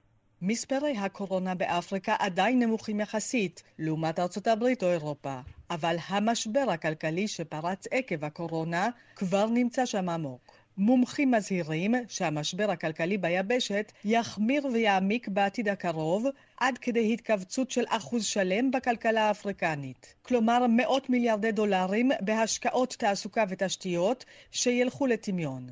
מספרי 0.42 0.96
הקורונה 0.98 1.54
באפריקה 1.54 2.16
עדיין 2.18 2.62
נמוכים 2.62 3.00
יחסית 3.00 3.62
לעומת 3.78 4.18
ארצות 4.18 4.46
הברית 4.46 4.82
או 4.82 4.88
אירופה, 4.88 5.40
אבל 5.70 5.96
המשבר 6.08 6.64
הכלכלי 6.68 7.28
שפרץ 7.28 7.84
עקב 7.90 8.24
הקורונה 8.24 8.88
כבר 9.16 9.46
נמצא 9.46 9.86
שם 9.86 10.08
עמוק. 10.08 10.59
מומחים 10.78 11.30
מזהירים 11.30 11.94
שהמשבר 12.08 12.70
הכלכלי 12.70 13.18
ביבשת 13.18 13.92
יחמיר 14.04 14.66
ויעמיק 14.66 15.28
בעתיד 15.28 15.68
הקרוב 15.68 16.26
עד 16.60 16.78
כדי 16.78 17.12
התכווצות 17.12 17.70
של 17.70 17.84
אחוז 17.88 18.24
שלם 18.24 18.70
בכלכלה 18.70 19.28
האפריקנית. 19.28 20.14
כלומר 20.22 20.66
מאות 20.68 21.10
מיליארדי 21.10 21.52
דולרים 21.52 22.10
בהשקעות 22.20 22.96
תעסוקה 22.98 23.44
ותשתיות 23.48 24.24
שילכו 24.50 25.06
לטמיון. 25.06 25.66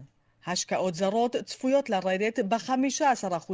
השקעות 0.46 0.94
זרות 0.94 1.36
צפויות 1.36 1.90
לרדת 1.90 2.38
ב-15%, 2.38 3.52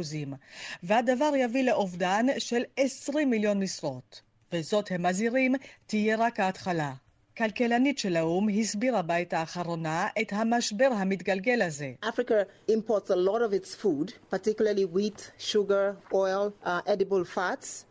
והדבר 0.83 1.31
יביא 1.37 1.63
לאובדן 1.63 2.25
של 2.37 2.63
20 2.77 3.29
מיליון 3.29 3.59
משרות. 3.59 4.21
וזאת, 4.51 4.91
הם 4.91 5.05
מזהירים, 5.05 5.55
תהיה 5.85 6.17
רק 6.17 6.39
ההתחלה. 6.39 6.93
כלכלנית 7.37 7.97
של 7.97 8.15
האו"ם 8.15 8.49
הסבירה 8.59 9.01
בעת 9.01 9.33
האחרונה 9.33 10.07
את 10.21 10.33
המשבר 10.33 10.89
המתגלגל 10.97 11.61
הזה. 11.61 11.91
Africa 12.03 12.71
imports 12.71 13.09
a 13.09 13.15
lot 13.15 13.41
of 13.41 13.53
its 13.53 13.75
food, 13.75 14.13
particularly 14.33 14.85
wheat, 14.95 15.31
sugar, 15.37 15.95
oil, 16.13 16.53
uh, 16.63 16.69
edible 16.87 17.25
fats. 17.35 17.85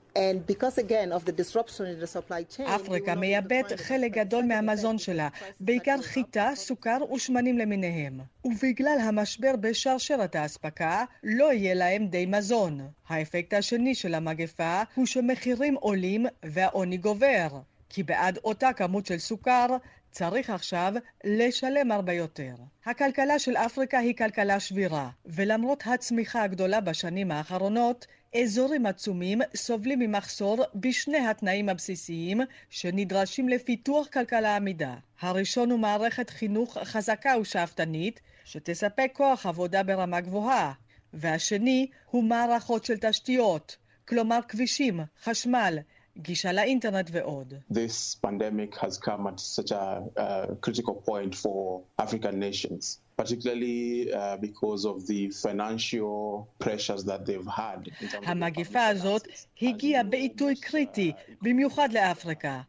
אפריקה 2.66 3.14
מייבאת 3.14 3.72
חלק 3.76 4.12
גדול 4.12 4.44
מהמזון 4.44 4.98
שלה, 4.98 5.28
בעיקר 5.60 5.96
חיטה, 6.02 6.50
סוכר 6.54 6.98
ושמנים 7.14 7.58
למיניהם. 7.58 8.20
ובגלל 8.44 8.96
המשבר 9.00 9.56
בשרשרת 9.60 10.34
האספקה, 10.34 11.04
לא 11.22 11.52
יהיה 11.52 11.74
להם 11.74 12.06
די 12.06 12.26
מזון. 12.26 12.80
האפקט 13.08 13.54
השני 13.54 13.94
של 13.94 14.14
המגפה 14.14 14.82
הוא 14.94 15.06
שמחירים 15.06 15.74
עולים 15.74 16.26
והעוני 16.44 16.96
גובר. 16.96 17.48
כי 17.88 18.02
בעד 18.02 18.38
אותה 18.44 18.72
כמות 18.72 19.06
של 19.06 19.18
סוכר 19.18 19.66
צריך 20.10 20.50
עכשיו 20.50 20.92
לשלם 21.24 21.92
הרבה 21.92 22.12
יותר. 22.12 22.54
הכלכלה 22.84 23.38
של 23.38 23.56
אפריקה 23.56 23.98
היא 23.98 24.16
כלכלה 24.16 24.60
שבירה, 24.60 25.10
ולמרות 25.26 25.82
הצמיחה 25.86 26.42
הגדולה 26.42 26.80
בשנים 26.80 27.30
האחרונות, 27.30 28.06
אזורים 28.42 28.86
עצומים 28.86 29.40
סובלים 29.56 29.98
ממחסור 29.98 30.64
בשני 30.74 31.18
התנאים 31.18 31.68
הבסיסיים 31.68 32.40
שנדרשים 32.70 33.48
לפיתוח 33.48 34.06
כלכלה 34.06 34.56
עמידה. 34.56 34.94
הראשון 35.20 35.70
הוא 35.70 35.78
מערכת 35.78 36.30
חינוך 36.30 36.78
חזקה 36.78 37.34
ושאפתנית, 37.40 38.20
שתספק 38.44 39.10
כוח 39.12 39.46
עבודה 39.46 39.82
ברמה 39.82 40.20
גבוהה, 40.20 40.72
והשני 41.12 41.86
הוא 42.10 42.24
מערכות 42.24 42.84
של 42.84 42.96
תשתיות, 43.00 43.76
כלומר 44.08 44.38
כבישים, 44.48 45.00
חשמל, 45.22 45.78
גישה 46.18 46.52
לאינטרנט 46.52 47.10
ועוד. 47.12 47.54
This 47.72 48.16
pandemic 48.26 48.76
has 48.76 48.98
come 48.98 49.26
at 49.26 49.40
such 49.40 49.70
a, 49.70 50.02
a 50.16 50.54
critical 50.60 50.94
point 50.94 51.34
for 51.34 51.82
African 51.98 52.38
nations. 52.38 52.98
particularly 53.16 54.12
uh, 54.12 54.36
because 54.46 54.84
of 54.84 55.06
the 55.06 55.30
financial 55.30 56.48
pressures 56.58 57.04
that 57.04 57.24
they've 57.26 57.46
had. 57.46 57.88
המגפה 58.26 58.86
הזאת 58.86 59.28
הגיעה 59.62 60.02
בעיתוי 60.02 60.56
קריטי, 60.56 61.12
במיוחד 61.42 61.92
לאפריקה. 61.92 62.60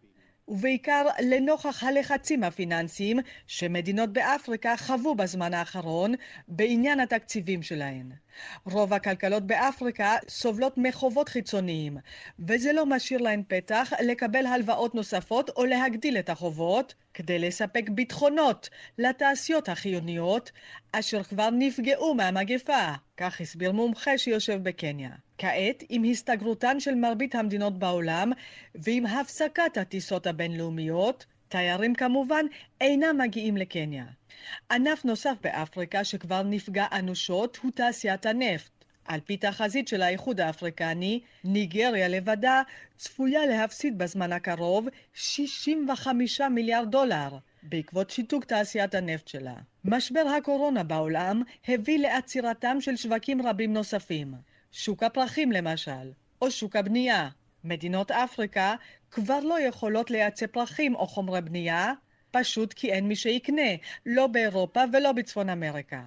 ובעיקר 0.48 1.06
לנוכח 1.24 1.84
הלחצים 1.84 2.43
הפיננסיים 2.43 3.20
שמדינות 3.48 4.14
באפריקה 4.14 4.78
חוו 4.78 5.16
בזמן 5.16 5.54
האחרון 5.54 6.14
בעניין 6.48 7.00
התקציבים 7.00 7.64
שלהן. 7.64 8.12
רוב 8.66 8.94
הכלכלות 8.94 9.44
באפריקה 9.44 10.16
סובלות 10.28 10.78
מחובות 10.78 11.30
חיצוניים, 11.30 11.98
וזה 12.40 12.74
לא 12.74 12.86
משאיר 12.86 13.22
להן 13.22 13.44
פתח 13.48 13.92
לקבל 14.04 14.46
הלוואות 14.46 14.96
נוספות 14.96 15.50
או 15.50 15.66
להגדיל 15.66 16.18
את 16.18 16.30
החובות 16.30 16.94
כדי 17.14 17.40
לספק 17.40 17.90
ביטחונות 17.90 18.70
לתעשיות 18.98 19.70
החיוניות, 19.70 20.52
אשר 20.92 21.24
כבר 21.24 21.50
נפגעו 21.50 22.14
מהמגפה, 22.16 22.94
כך 23.18 23.42
הסביר 23.42 23.72
מומחה 23.72 24.18
שיושב 24.18 24.64
בקניה. 24.64 25.10
כעת, 25.38 25.84
עם 25.90 26.04
הסתגרותן 26.12 26.80
של 26.80 26.96
מרבית 26.96 27.36
המדינות 27.36 27.80
בעולם 27.80 28.32
ועם 28.76 29.06
הפסקת 29.06 29.78
הטיסות 29.78 30.28
הבינלאומיות, 30.28 31.26
תיירים 31.50 31.96
כמובן 31.96 32.46
אינם 32.82 33.18
מגיעים 33.18 33.58
לקניה. 33.58 34.06
ענף 34.72 35.06
נוסף 35.06 35.36
באפריקה 35.41 36.04
שכבר 36.04 36.43
נפגע 36.43 36.86
אנושות 36.91 37.58
הוא 37.62 37.72
תעשיית 37.72 38.26
הנפט. 38.26 38.76
על 39.06 39.20
פי 39.20 39.38
תחזית 39.38 39.88
של 39.88 40.02
האיחוד 40.02 40.39
האפריקני, 40.41 41.20
ניגריה 41.43 42.08
לבדה 42.08 42.62
צפויה 42.98 43.46
להפסיד 43.46 43.98
בזמן 43.98 44.32
הקרוב 44.32 44.88
65 45.14 46.41
מיליארד 46.41 46.91
דולר 46.91 47.38
בעקבות 47.64 48.10
שיתוק 48.10 48.46
תעשיית 48.46 48.96
הנפט 48.96 49.28
שלה. 49.28 49.54
משבר 49.86 50.28
הקורונה 50.38 50.84
בעולם 50.84 51.41
הביא 51.68 52.00
לעצירתם 52.00 52.82
של 52.82 52.96
שווקים 52.96 53.48
רבים 53.48 53.74
נוספים. 53.74 54.34
שוק 54.72 55.04
הפרחים 55.04 55.52
למשל, 55.52 56.12
או 56.41 56.52
שוק 56.52 56.76
הבנייה. 56.76 57.30
מדינות 57.64 58.12
אפריקה 58.12 58.76
כבר 59.12 59.39
לא 59.39 59.60
יכולות 59.62 60.12
לייצא 60.12 60.48
פרחים 60.48 60.96
או 60.96 61.08
חומרי 61.08 61.41
בנייה, 61.41 61.93
פשוט 62.40 62.74
כי 62.74 62.92
אין 62.92 63.08
מי 63.08 63.16
שיקנה, 63.16 63.72
לא 64.06 64.28
באירופה 64.28 64.84
ולא 64.94 65.12
בצפון 65.12 65.50
אמריקה. 65.50 66.02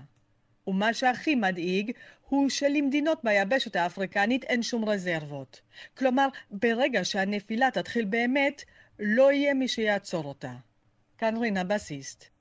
ומה 0.67 0.95
שהכי 0.95 1.35
מדאיג 1.35 1.93
הוא 2.29 2.49
שלמדינות 2.49 3.25
ביבשת 3.25 3.77
האפריקנית 3.77 4.45
אין 4.45 4.63
שום 4.63 4.89
רזרבות. 4.89 5.61
כלומר, 5.99 6.29
ברגע 6.51 7.05
שהנפילה 7.05 7.71
תתחיל 7.71 8.05
באמת, 8.05 8.65
לא 8.99 9.33
יהיה 9.33 9.55
מי 9.55 9.69
שיעצור 9.69 10.25
אותה. 10.25 10.53
כאן 11.19 11.37
רינה 11.37 11.65
בסיסט. 11.65 12.38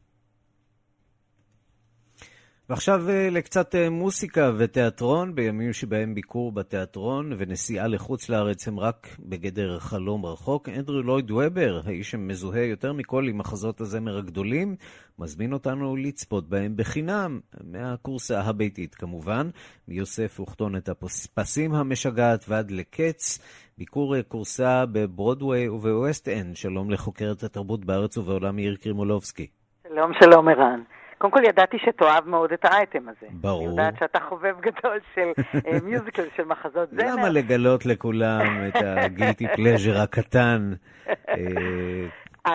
ועכשיו 2.70 3.10
אה, 3.10 3.30
לקצת 3.32 3.76
אה, 3.76 3.90
מוסיקה 3.90 4.52
ותיאטרון, 4.58 5.36
בימים 5.36 5.74
שבהם 5.74 6.14
ביקור 6.16 6.52
בתיאטרון 6.52 7.34
ונסיעה 7.38 7.88
לחוץ 7.88 8.30
לארץ 8.30 8.68
הם 8.68 8.80
רק 8.80 9.08
בגדר 9.20 9.80
חלום 9.80 10.26
רחוק. 10.26 10.70
אנדרו 10.70 11.02
לויד 11.02 11.32
וובר, 11.32 11.82
האיש 11.86 12.12
שמזוהה 12.12 12.64
יותר 12.64 12.94
מכל 12.94 13.28
עם 13.28 13.38
מחזות 13.38 13.82
הזמר 13.82 14.18
הגדולים, 14.18 14.76
מזמין 15.20 15.54
אותנו 15.54 15.96
לצפות 15.96 16.50
בהם 16.50 16.74
בחינם, 16.76 17.40
מהקורסה 17.64 18.42
הביתית 18.42 18.96
כמובן, 18.96 19.50
מיוסף 19.88 20.40
את 20.78 20.90
הפסים 20.90 21.74
המשגעת 21.74 22.46
ועד 22.48 22.72
לקץ. 22.72 23.40
ביקור 23.78 24.16
אה, 24.16 24.24
קורסה 24.24 24.86
בברודוויי 24.92 25.70
ובווסט 25.70 26.28
אנד. 26.28 26.56
שלום 26.56 26.92
לחוקרת 26.92 27.44
התרבות 27.44 27.86
בארץ 27.86 28.18
ובעולם 28.18 28.56
מאיר 28.56 28.76
קרימולובסקי. 28.76 29.48
שלום, 29.88 30.12
שלום 30.22 30.48
ערן. 30.48 30.97
קודם 31.18 31.34
כל 31.34 31.42
ידעתי 31.48 31.78
שתאהב 31.86 32.28
מאוד 32.28 32.52
את 32.54 32.66
האייטם 32.66 33.10
הזה. 33.10 33.28
ברור. 33.32 33.62
אני 33.62 33.70
יודעת 33.70 33.94
שאתה 34.00 34.20
חובב 34.30 34.56
גדול 34.62 35.00
של 35.16 35.32
musical, 35.86 36.24
של 36.36 36.44
מחזות 36.44 36.90
זמר. 36.92 37.16
למה 37.16 37.30
לגלות 37.30 37.86
לכולם 37.86 38.68
את 38.68 38.76
ה 38.76 38.86
guilty 38.86 39.48
pleasure 39.56 40.02
הקטן? 40.04 40.74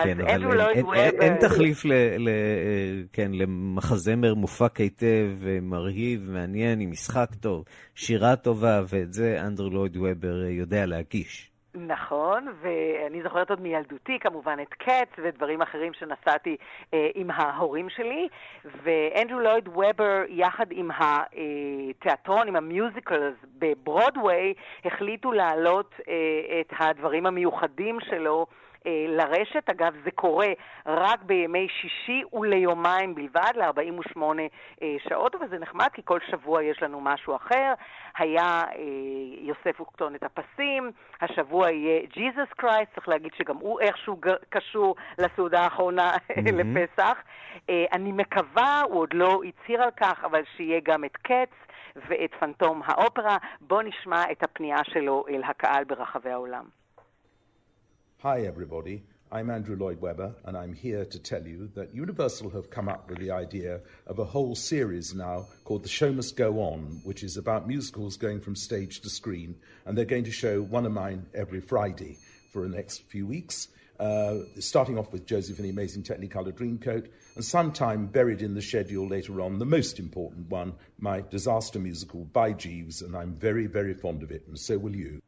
כן, 0.03 0.19
אבל 0.21 0.61
אין, 0.61 0.85
אין, 0.93 1.21
אין 1.21 1.35
תחליף 1.39 1.85
ל, 1.85 1.91
ל, 2.17 2.29
כן, 3.13 3.31
למחזמר 3.33 4.33
מופק 4.33 4.77
היטב, 4.77 5.27
מרהיב, 5.61 6.29
מעניין, 6.31 6.79
עם 6.79 6.91
משחק 6.91 7.27
טוב, 7.39 7.65
שירה 7.95 8.35
טובה, 8.35 8.81
ואת 8.89 9.13
זה 9.13 9.41
אנדרו 9.47 9.69
לויד 9.69 9.97
וובר 9.97 10.45
יודע 10.45 10.85
להגיש. 10.85 11.52
נכון, 11.75 12.47
ואני 12.61 13.23
זוכרת 13.23 13.49
עוד 13.49 13.61
מילדותי 13.61 14.19
כמובן 14.19 14.57
את 14.61 14.73
קץ 14.73 15.09
ודברים 15.17 15.61
אחרים 15.61 15.93
שנסעתי 15.93 16.57
אה, 16.93 17.09
עם 17.15 17.31
ההורים 17.31 17.89
שלי, 17.89 18.27
ואנדרו 18.83 19.39
לויד 19.39 19.67
וובר 19.67 20.21
יחד 20.29 20.65
עם 20.71 20.91
התיאטרון, 20.97 22.47
עם 22.47 22.55
המיוזיקלס 22.55 23.35
בברודוויי, 23.59 24.53
החליטו 24.85 25.31
להעלות 25.31 25.93
אה, 26.07 26.61
את 26.61 26.73
הדברים 26.79 27.25
המיוחדים 27.25 27.99
שלו 27.99 28.45
לרשת. 29.07 29.69
אגב, 29.69 29.93
זה 30.03 30.11
קורה 30.11 30.47
רק 30.85 31.23
בימי 31.23 31.67
שישי 31.81 32.23
וליומיים 32.33 33.15
בלבד, 33.15 33.51
ל-48 33.55 34.21
אה, 34.81 34.95
שעות, 35.09 35.35
וזה 35.35 35.59
נחמד 35.59 35.87
כי 35.93 36.01
כל 36.05 36.19
שבוע 36.31 36.63
יש 36.63 36.83
לנו 36.83 37.01
משהו 37.01 37.35
אחר. 37.35 37.73
היה 38.17 38.63
אה, 38.75 38.81
יוסף 39.37 39.79
אוקטון 39.79 40.15
את 40.15 40.23
הפסים, 40.23 40.91
השבוע 41.21 41.71
יהיה 41.71 42.01
ג'יזוס 42.13 42.49
קרייסט, 42.57 42.93
צריך 42.95 43.07
להגיד 43.07 43.31
שגם 43.37 43.57
הוא 43.57 43.79
איכשהו 43.79 44.17
קשור 44.49 44.95
לסעודה 45.17 45.61
האחרונה 45.61 46.11
mm-hmm. 46.15 46.51
לפסח. 46.51 47.17
אה, 47.69 47.85
אני 47.93 48.11
מקווה, 48.11 48.81
הוא 48.89 48.99
עוד 48.99 49.13
לא 49.13 49.41
הצהיר 49.47 49.83
על 49.83 49.91
כך, 49.91 50.23
אבל 50.23 50.41
שיהיה 50.57 50.79
גם 50.83 51.05
את 51.05 51.17
קץ. 51.17 51.49
ואת 51.95 52.31
פנטום 52.39 52.81
האופרה. 52.85 53.37
בואו 53.61 53.81
נשמע 53.81 54.31
את 54.31 54.43
הפנייה 54.43 54.77
שלו 54.83 55.25
אל 55.29 55.41
הקהל 55.43 55.83
ברחבי 55.83 56.31
העולם. 56.31 56.82
Hi, 58.23 58.43
everybody. 58.43 59.03
I'm 59.33 59.49
Andrew 59.49 59.75
Lloyd 59.75 59.99
Webber, 59.99 60.33
and 60.45 60.55
I'm 60.55 60.71
here 60.71 61.03
to 61.03 61.19
tell 61.19 61.45
you 61.45 61.69
that 61.75 61.93
Universal 61.93 62.51
have 62.51 62.69
come 62.69 62.87
up 62.87 63.09
with 63.09 63.19
the 63.19 63.31
idea 63.31 63.81
of 64.07 64.17
a 64.17 64.23
whole 64.23 64.55
series 64.55 65.13
now 65.13 65.47
called 65.65 65.83
The 65.83 65.89
Show 65.89 66.13
Must 66.13 66.37
Go 66.37 66.61
On, 66.61 67.01
which 67.03 67.21
is 67.21 67.35
about 67.35 67.67
musicals 67.67 68.15
going 68.15 68.39
from 68.39 68.55
stage 68.55 69.01
to 69.01 69.09
screen. 69.09 69.57
And 69.85 69.97
they're 69.97 70.05
going 70.05 70.23
to 70.23 70.31
show 70.31 70.61
one 70.61 70.85
of 70.85 70.93
mine 70.93 71.25
every 71.33 71.59
Friday 71.59 72.17
for 72.53 72.61
the 72.61 72.73
next 72.73 72.99
few 73.09 73.27
weeks. 73.27 73.67
Uh, 73.99 74.35
starting 74.57 74.97
off 74.97 75.11
with 75.11 75.25
Joseph 75.25 75.57
and 75.57 75.65
the 75.65 75.71
Amazing 75.71 76.03
Technicolor 76.03 76.53
Dreamcoat, 76.53 77.09
and 77.35 77.43
sometime 77.43 78.05
buried 78.05 78.41
in 78.41 78.53
the 78.55 78.61
schedule 78.61 79.05
later 79.05 79.41
on, 79.41 79.59
the 79.59 79.65
most 79.65 79.99
important 79.99 80.49
one, 80.49 80.75
my 80.97 81.19
disaster 81.29 81.77
musical 81.77 82.23
by 82.23 82.53
Jeeves, 82.53 83.01
and 83.01 83.17
I'm 83.17 83.33
very, 83.33 83.67
very 83.67 83.93
fond 83.93 84.23
of 84.23 84.31
it, 84.31 84.45
and 84.47 84.57
so 84.57 84.77
will 84.77 84.95
you. 84.95 85.21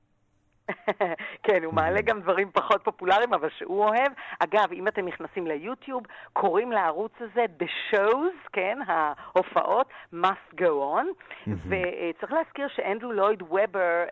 כן, 1.46 1.64
הוא 1.64 1.74
מעלה 1.74 2.02
גם 2.02 2.22
דברים 2.22 2.52
פחות 2.52 2.84
פופולריים, 2.84 3.34
אבל 3.34 3.50
שהוא 3.58 3.86
אוהב. 3.86 4.12
אגב, 4.40 4.74
אם 4.74 4.88
אתם 4.88 5.06
נכנסים 5.06 5.48
ליוטיוב, 5.48 6.04
קוראים 6.34 6.72
לערוץ 6.72 7.12
הזה 7.20 7.46
The 7.60 7.94
Shows, 7.94 8.50
כן, 8.54 8.78
ההופעות, 8.88 9.88
must 10.14 10.56
go 10.56 10.98
on. 10.98 11.06
וצריך 11.48 12.34
להזכיר 12.34 12.68
שאנדרו 12.68 13.12
לויד 13.12 13.42
וובר 13.42 14.04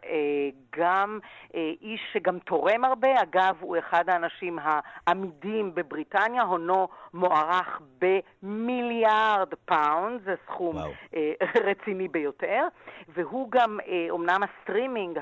גם 0.75 1.19
אה, 1.55 1.71
איש 1.81 2.01
שגם 2.13 2.39
תורם 2.39 2.85
הרבה. 2.85 3.21
אגב, 3.21 3.55
הוא 3.59 3.77
אחד 3.77 4.09
האנשים 4.09 4.59
העמידים 4.61 5.75
בבריטניה, 5.75 6.43
הונו 6.43 6.87
מוערך 7.13 7.81
במיליארד 8.01 9.53
פאונד, 9.65 10.21
זה 10.23 10.35
סכום 10.45 10.77
אה, 11.15 11.31
רציני 11.63 12.07
ביותר. 12.07 12.67
והוא 13.07 13.51
גם, 13.51 13.79
אומנם 14.09 14.43
אה, 14.43 14.47
הסטרימינג, 14.59 15.19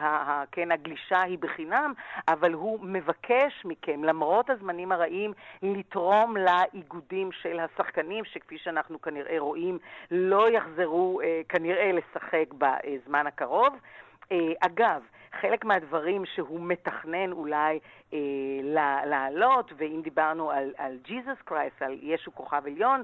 כן, 0.52 0.72
הגלישה 0.72 1.22
היא 1.22 1.38
בחינם, 1.42 1.94
אבל 2.28 2.54
הוא 2.54 2.80
מבקש 2.84 3.66
מכם, 3.66 4.04
למרות 4.04 4.50
הזמנים 4.50 4.92
הרעים, 4.92 5.34
לתרום 5.62 6.38
לאיגודים 6.38 7.32
של 7.32 7.60
השחקנים, 7.60 8.26
שכפי 8.26 8.58
שאנחנו 8.58 9.02
כנראה 9.02 9.40
רואים, 9.40 9.80
לא 10.12 10.50
יחזרו 10.50 11.22
אה, 11.22 11.42
כנראה 11.50 11.92
לשחק 11.92 12.46
בזמן 12.58 13.28
הקרוב. 13.28 13.74
אה, 14.32 14.38
אגב, 14.60 15.02
חלק 15.42 15.66
מהדברים 15.66 16.26
שהוא 16.26 16.60
מתכנן 16.62 17.32
אולי 17.32 17.80
אה, 18.14 18.20
לעלות, 19.06 19.72
ואם 19.78 20.02
דיברנו 20.04 20.52
על, 20.52 20.74
על 20.78 20.98
Jesus 21.08 21.52
Christ, 21.52 21.86
על 21.86 21.98
ישו 22.02 22.36
כוכב 22.36 22.62
עליון, 22.66 23.04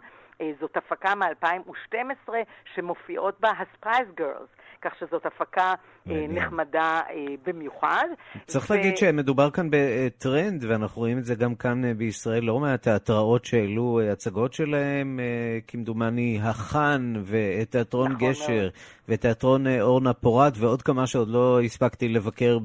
זאת 0.59 0.77
הפקה 0.77 1.15
מ-2012 1.15 2.29
שמופיעות 2.73 3.39
בה 3.39 3.49
ה 3.49 3.59
Spice 3.59 4.07
Girls. 4.15 4.49
כך 4.81 4.91
שזאת 4.99 5.25
הפקה 5.25 5.73
מעניין. 6.05 6.31
נחמדה 6.31 7.01
במיוחד. 7.45 8.05
צריך 8.45 8.69
ו... 8.69 8.73
להגיד 8.73 8.97
שמדובר 8.97 9.49
כאן 9.49 9.67
בטרנד, 9.71 10.65
ואנחנו 10.67 10.99
רואים 10.99 11.17
את 11.17 11.25
זה 11.25 11.35
גם 11.35 11.55
כאן 11.55 11.97
בישראל, 11.97 12.43
לא 12.43 12.59
מעט 12.59 12.81
תיאטראות 12.81 13.45
שהעלו 13.45 14.01
הצגות 14.11 14.53
שלהם, 14.53 15.19
כמדומני 15.67 16.39
החאן 16.43 17.13
ותיאטרון 17.25 18.11
נכון 18.11 18.29
גשר 18.29 18.61
מאוד. 18.61 18.71
ותיאטרון 19.09 19.67
אורנה 19.81 20.13
פורת 20.13 20.53
ועוד 20.57 20.81
כמה 20.81 21.07
שעוד 21.07 21.29
לא 21.29 21.61
הספקתי 21.61 22.09
לבקר 22.09 22.57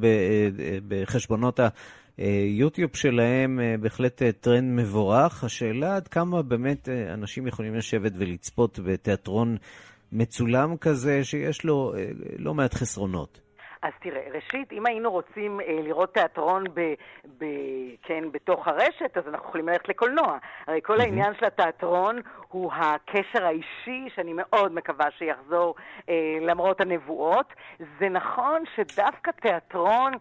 בחשבונות 0.89 1.61
ה... 1.61 1.69
יוטיוב 2.59 2.91
שלהם 2.95 3.61
בהחלט 3.81 4.23
טרנד 4.41 4.81
מבורך. 4.81 5.45
השאלה 5.45 5.97
עד 5.97 6.09
כמה 6.09 6.43
באמת 6.43 6.89
אנשים 6.89 7.47
יכולים 7.47 7.75
לשבת 7.75 8.13
ולצפות 8.17 8.79
בתיאטרון 8.79 9.57
מצולם 10.13 10.77
כזה 10.77 11.25
שיש 11.25 11.65
לו 11.65 11.93
לא 12.39 12.55
מעט 12.55 12.75
חסרונות. 12.75 13.41
אז 13.83 13.93
תראה, 14.01 14.23
ראשית, 14.35 14.73
אם 14.73 14.87
היינו 14.87 15.11
רוצים 15.11 15.61
אה, 15.61 15.83
לראות 15.83 16.15
תיאטרון 16.15 16.65
ב, 16.75 16.81
ב, 17.39 17.45
כן, 18.03 18.25
בתוך 18.33 18.69
הרשת, 18.69 19.17
אז 19.17 19.29
אנחנו 19.29 19.49
יכולים 19.49 19.69
ללכת 19.69 19.89
לקולנוע. 19.89 20.39
הרי 20.67 20.81
כל 20.83 20.99
mm-hmm. 20.99 21.03
העניין 21.03 21.35
של 21.41 21.45
התיאטרון 21.45 22.21
הוא 22.49 22.73
הקשר 22.73 23.45
האישי, 23.45 24.09
שאני 24.15 24.33
מאוד 24.33 24.75
מקווה 24.75 25.07
שיחזור 25.19 25.75
אה, 26.09 26.39
למרות 26.41 26.81
הנבואות. 26.81 27.53
זה 28.01 28.09
נכון 28.09 28.63
שדווקא 28.77 29.31
תיאטרון 29.31 30.13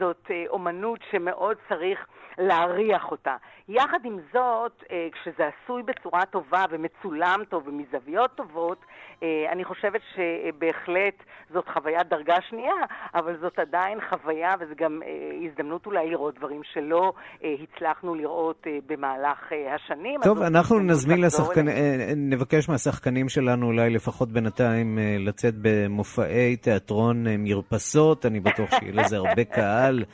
זאת 0.00 0.30
אה, 0.30 0.44
אומנות 0.48 1.00
שמאוד 1.10 1.56
צריך 1.68 2.06
להריח 2.38 3.10
אותה. 3.10 3.36
יחד 3.68 3.98
עם 4.04 4.18
זאת, 4.32 4.84
אה, 4.90 5.08
כשזה 5.12 5.42
עשוי 5.46 5.82
בצורה 5.82 6.24
טובה 6.24 6.64
ומצולם 6.70 7.40
טוב 7.48 7.68
ומזוויות 7.68 8.30
טובות, 8.34 8.78
אה, 9.22 9.52
אני 9.52 9.64
חושבת 9.64 10.00
שבהחלט 10.14 11.14
זאת 11.52 11.68
חוויית 11.68 12.08
דרגה 12.08 12.36
שנייה, 12.48 12.74
אבל 13.14 13.36
זאת 13.40 13.58
עדיין 13.58 13.98
חוויה 14.08 14.54
וזו 14.60 14.74
גם 14.76 15.00
הזדמנות 15.46 15.86
אולי 15.86 16.10
לראות 16.10 16.38
דברים 16.38 16.60
שלא 16.72 17.12
הצלחנו 17.42 18.14
לראות 18.14 18.66
במהלך 18.86 19.52
השנים. 19.74 20.20
טוב, 20.22 20.42
אנחנו 20.42 20.78
נזמין 20.78 21.20
לשחקנים, 21.20 21.74
נבקש 22.16 22.68
מהשחקנים 22.68 23.28
שלנו 23.28 23.66
אולי 23.66 23.90
לפחות 23.90 24.28
בינתיים 24.28 24.98
לצאת 25.18 25.54
במופעי 25.62 26.56
תיאטרון 26.56 27.24
מרפסות, 27.38 28.26
אני 28.26 28.40
בטוח 28.40 28.70
שיהיה 28.70 28.92
לזה 28.92 29.16
הרבה 29.16 29.44
קהל. 29.56 30.04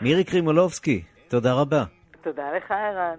מירי 0.00 0.24
קרימולובסקי, 0.24 1.02
תודה 1.28 1.52
רבה. 1.52 1.84
תודה 2.22 2.42
לך, 2.56 2.70
ערן. 2.70 3.18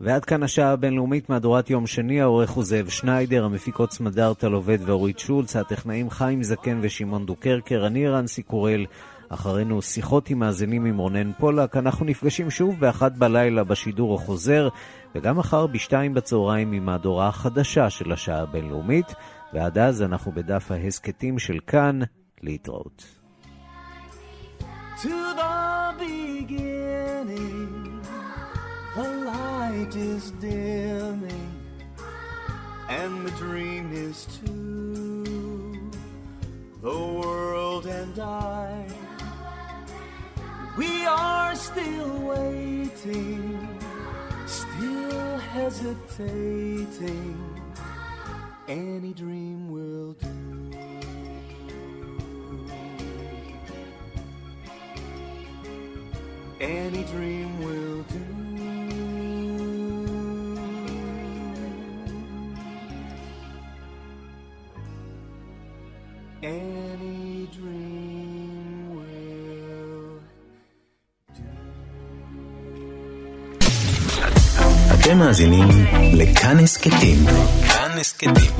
ועד 0.00 0.24
כאן 0.24 0.42
השעה 0.42 0.72
הבינלאומית, 0.72 1.30
מהדורת 1.30 1.70
יום 1.70 1.86
שני, 1.86 2.20
העורך 2.20 2.50
הוא 2.50 2.64
זאב 2.64 2.88
שניידר, 2.88 3.44
המפיקות 3.44 3.92
סמדר 3.92 4.34
טלובד 4.34 4.78
ואורית 4.80 5.18
שולץ, 5.18 5.56
הטכנאים 5.56 6.10
חיים 6.10 6.42
זקן 6.42 6.78
ושמעון 6.82 7.26
דוקרקר, 7.26 7.86
אני 7.86 8.08
רנסי 8.08 8.42
קורל, 8.42 8.86
אחרינו 9.28 9.82
שיחות 9.82 10.30
עם 10.30 10.38
מאזינים 10.38 10.84
עם 10.84 10.98
רונן 10.98 11.32
פולק, 11.32 11.76
אנחנו 11.76 12.06
נפגשים 12.06 12.50
שוב 12.50 12.80
באחת 12.80 13.12
בלילה 13.12 13.64
בשידור 13.64 14.14
החוזר, 14.14 14.68
וגם 15.14 15.38
מחר 15.38 15.66
בשתיים 15.66 16.14
בצהריים 16.14 16.72
עם 16.72 16.86
מהדורה 16.86 17.28
החדשה 17.28 17.90
של 17.90 18.12
השעה 18.12 18.42
הבינלאומית, 18.42 19.14
ועד 19.52 19.78
אז 19.78 20.02
אנחנו 20.02 20.32
בדף 20.32 20.70
ההסכתים 20.70 21.38
של 21.38 21.58
כאן, 21.66 22.00
להתראות. 22.42 23.15
To 25.06 25.12
the 25.12 25.94
beginning, 26.00 28.02
the 28.96 29.08
light 29.24 29.94
is 29.94 30.32
dimming, 30.40 31.52
and 32.88 33.24
the 33.24 33.30
dream 33.42 33.92
is 33.92 34.26
too. 34.40 35.92
The 36.82 36.90
world 36.90 37.86
and 37.86 38.18
I, 38.18 38.84
we 40.76 41.06
are 41.06 41.54
still 41.54 42.18
waiting, 42.22 43.78
still 44.46 45.38
hesitating. 45.38 47.38
Any 48.66 49.14
dream 49.14 49.70
will 49.70 50.14
do. 50.14 50.65
Any 56.60 57.04
dream 57.04 57.58
will 57.64 58.02
do. 58.12 58.22
Any 66.42 67.48
dream 67.56 68.96
will 68.96 70.20
do. 71.34 71.42
אתם 74.94 75.18
מאזינים 75.18 75.68
לכאן 76.12 76.58
הסכתים. 76.58 77.26
כאן 77.68 77.98
הסכתים. 78.00 78.50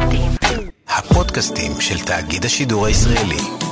הפודקאסטים 0.89 1.73
של 1.81 2.01
תאגיד 2.05 2.45
השידור 2.45 2.87
הישראלי. 2.87 3.66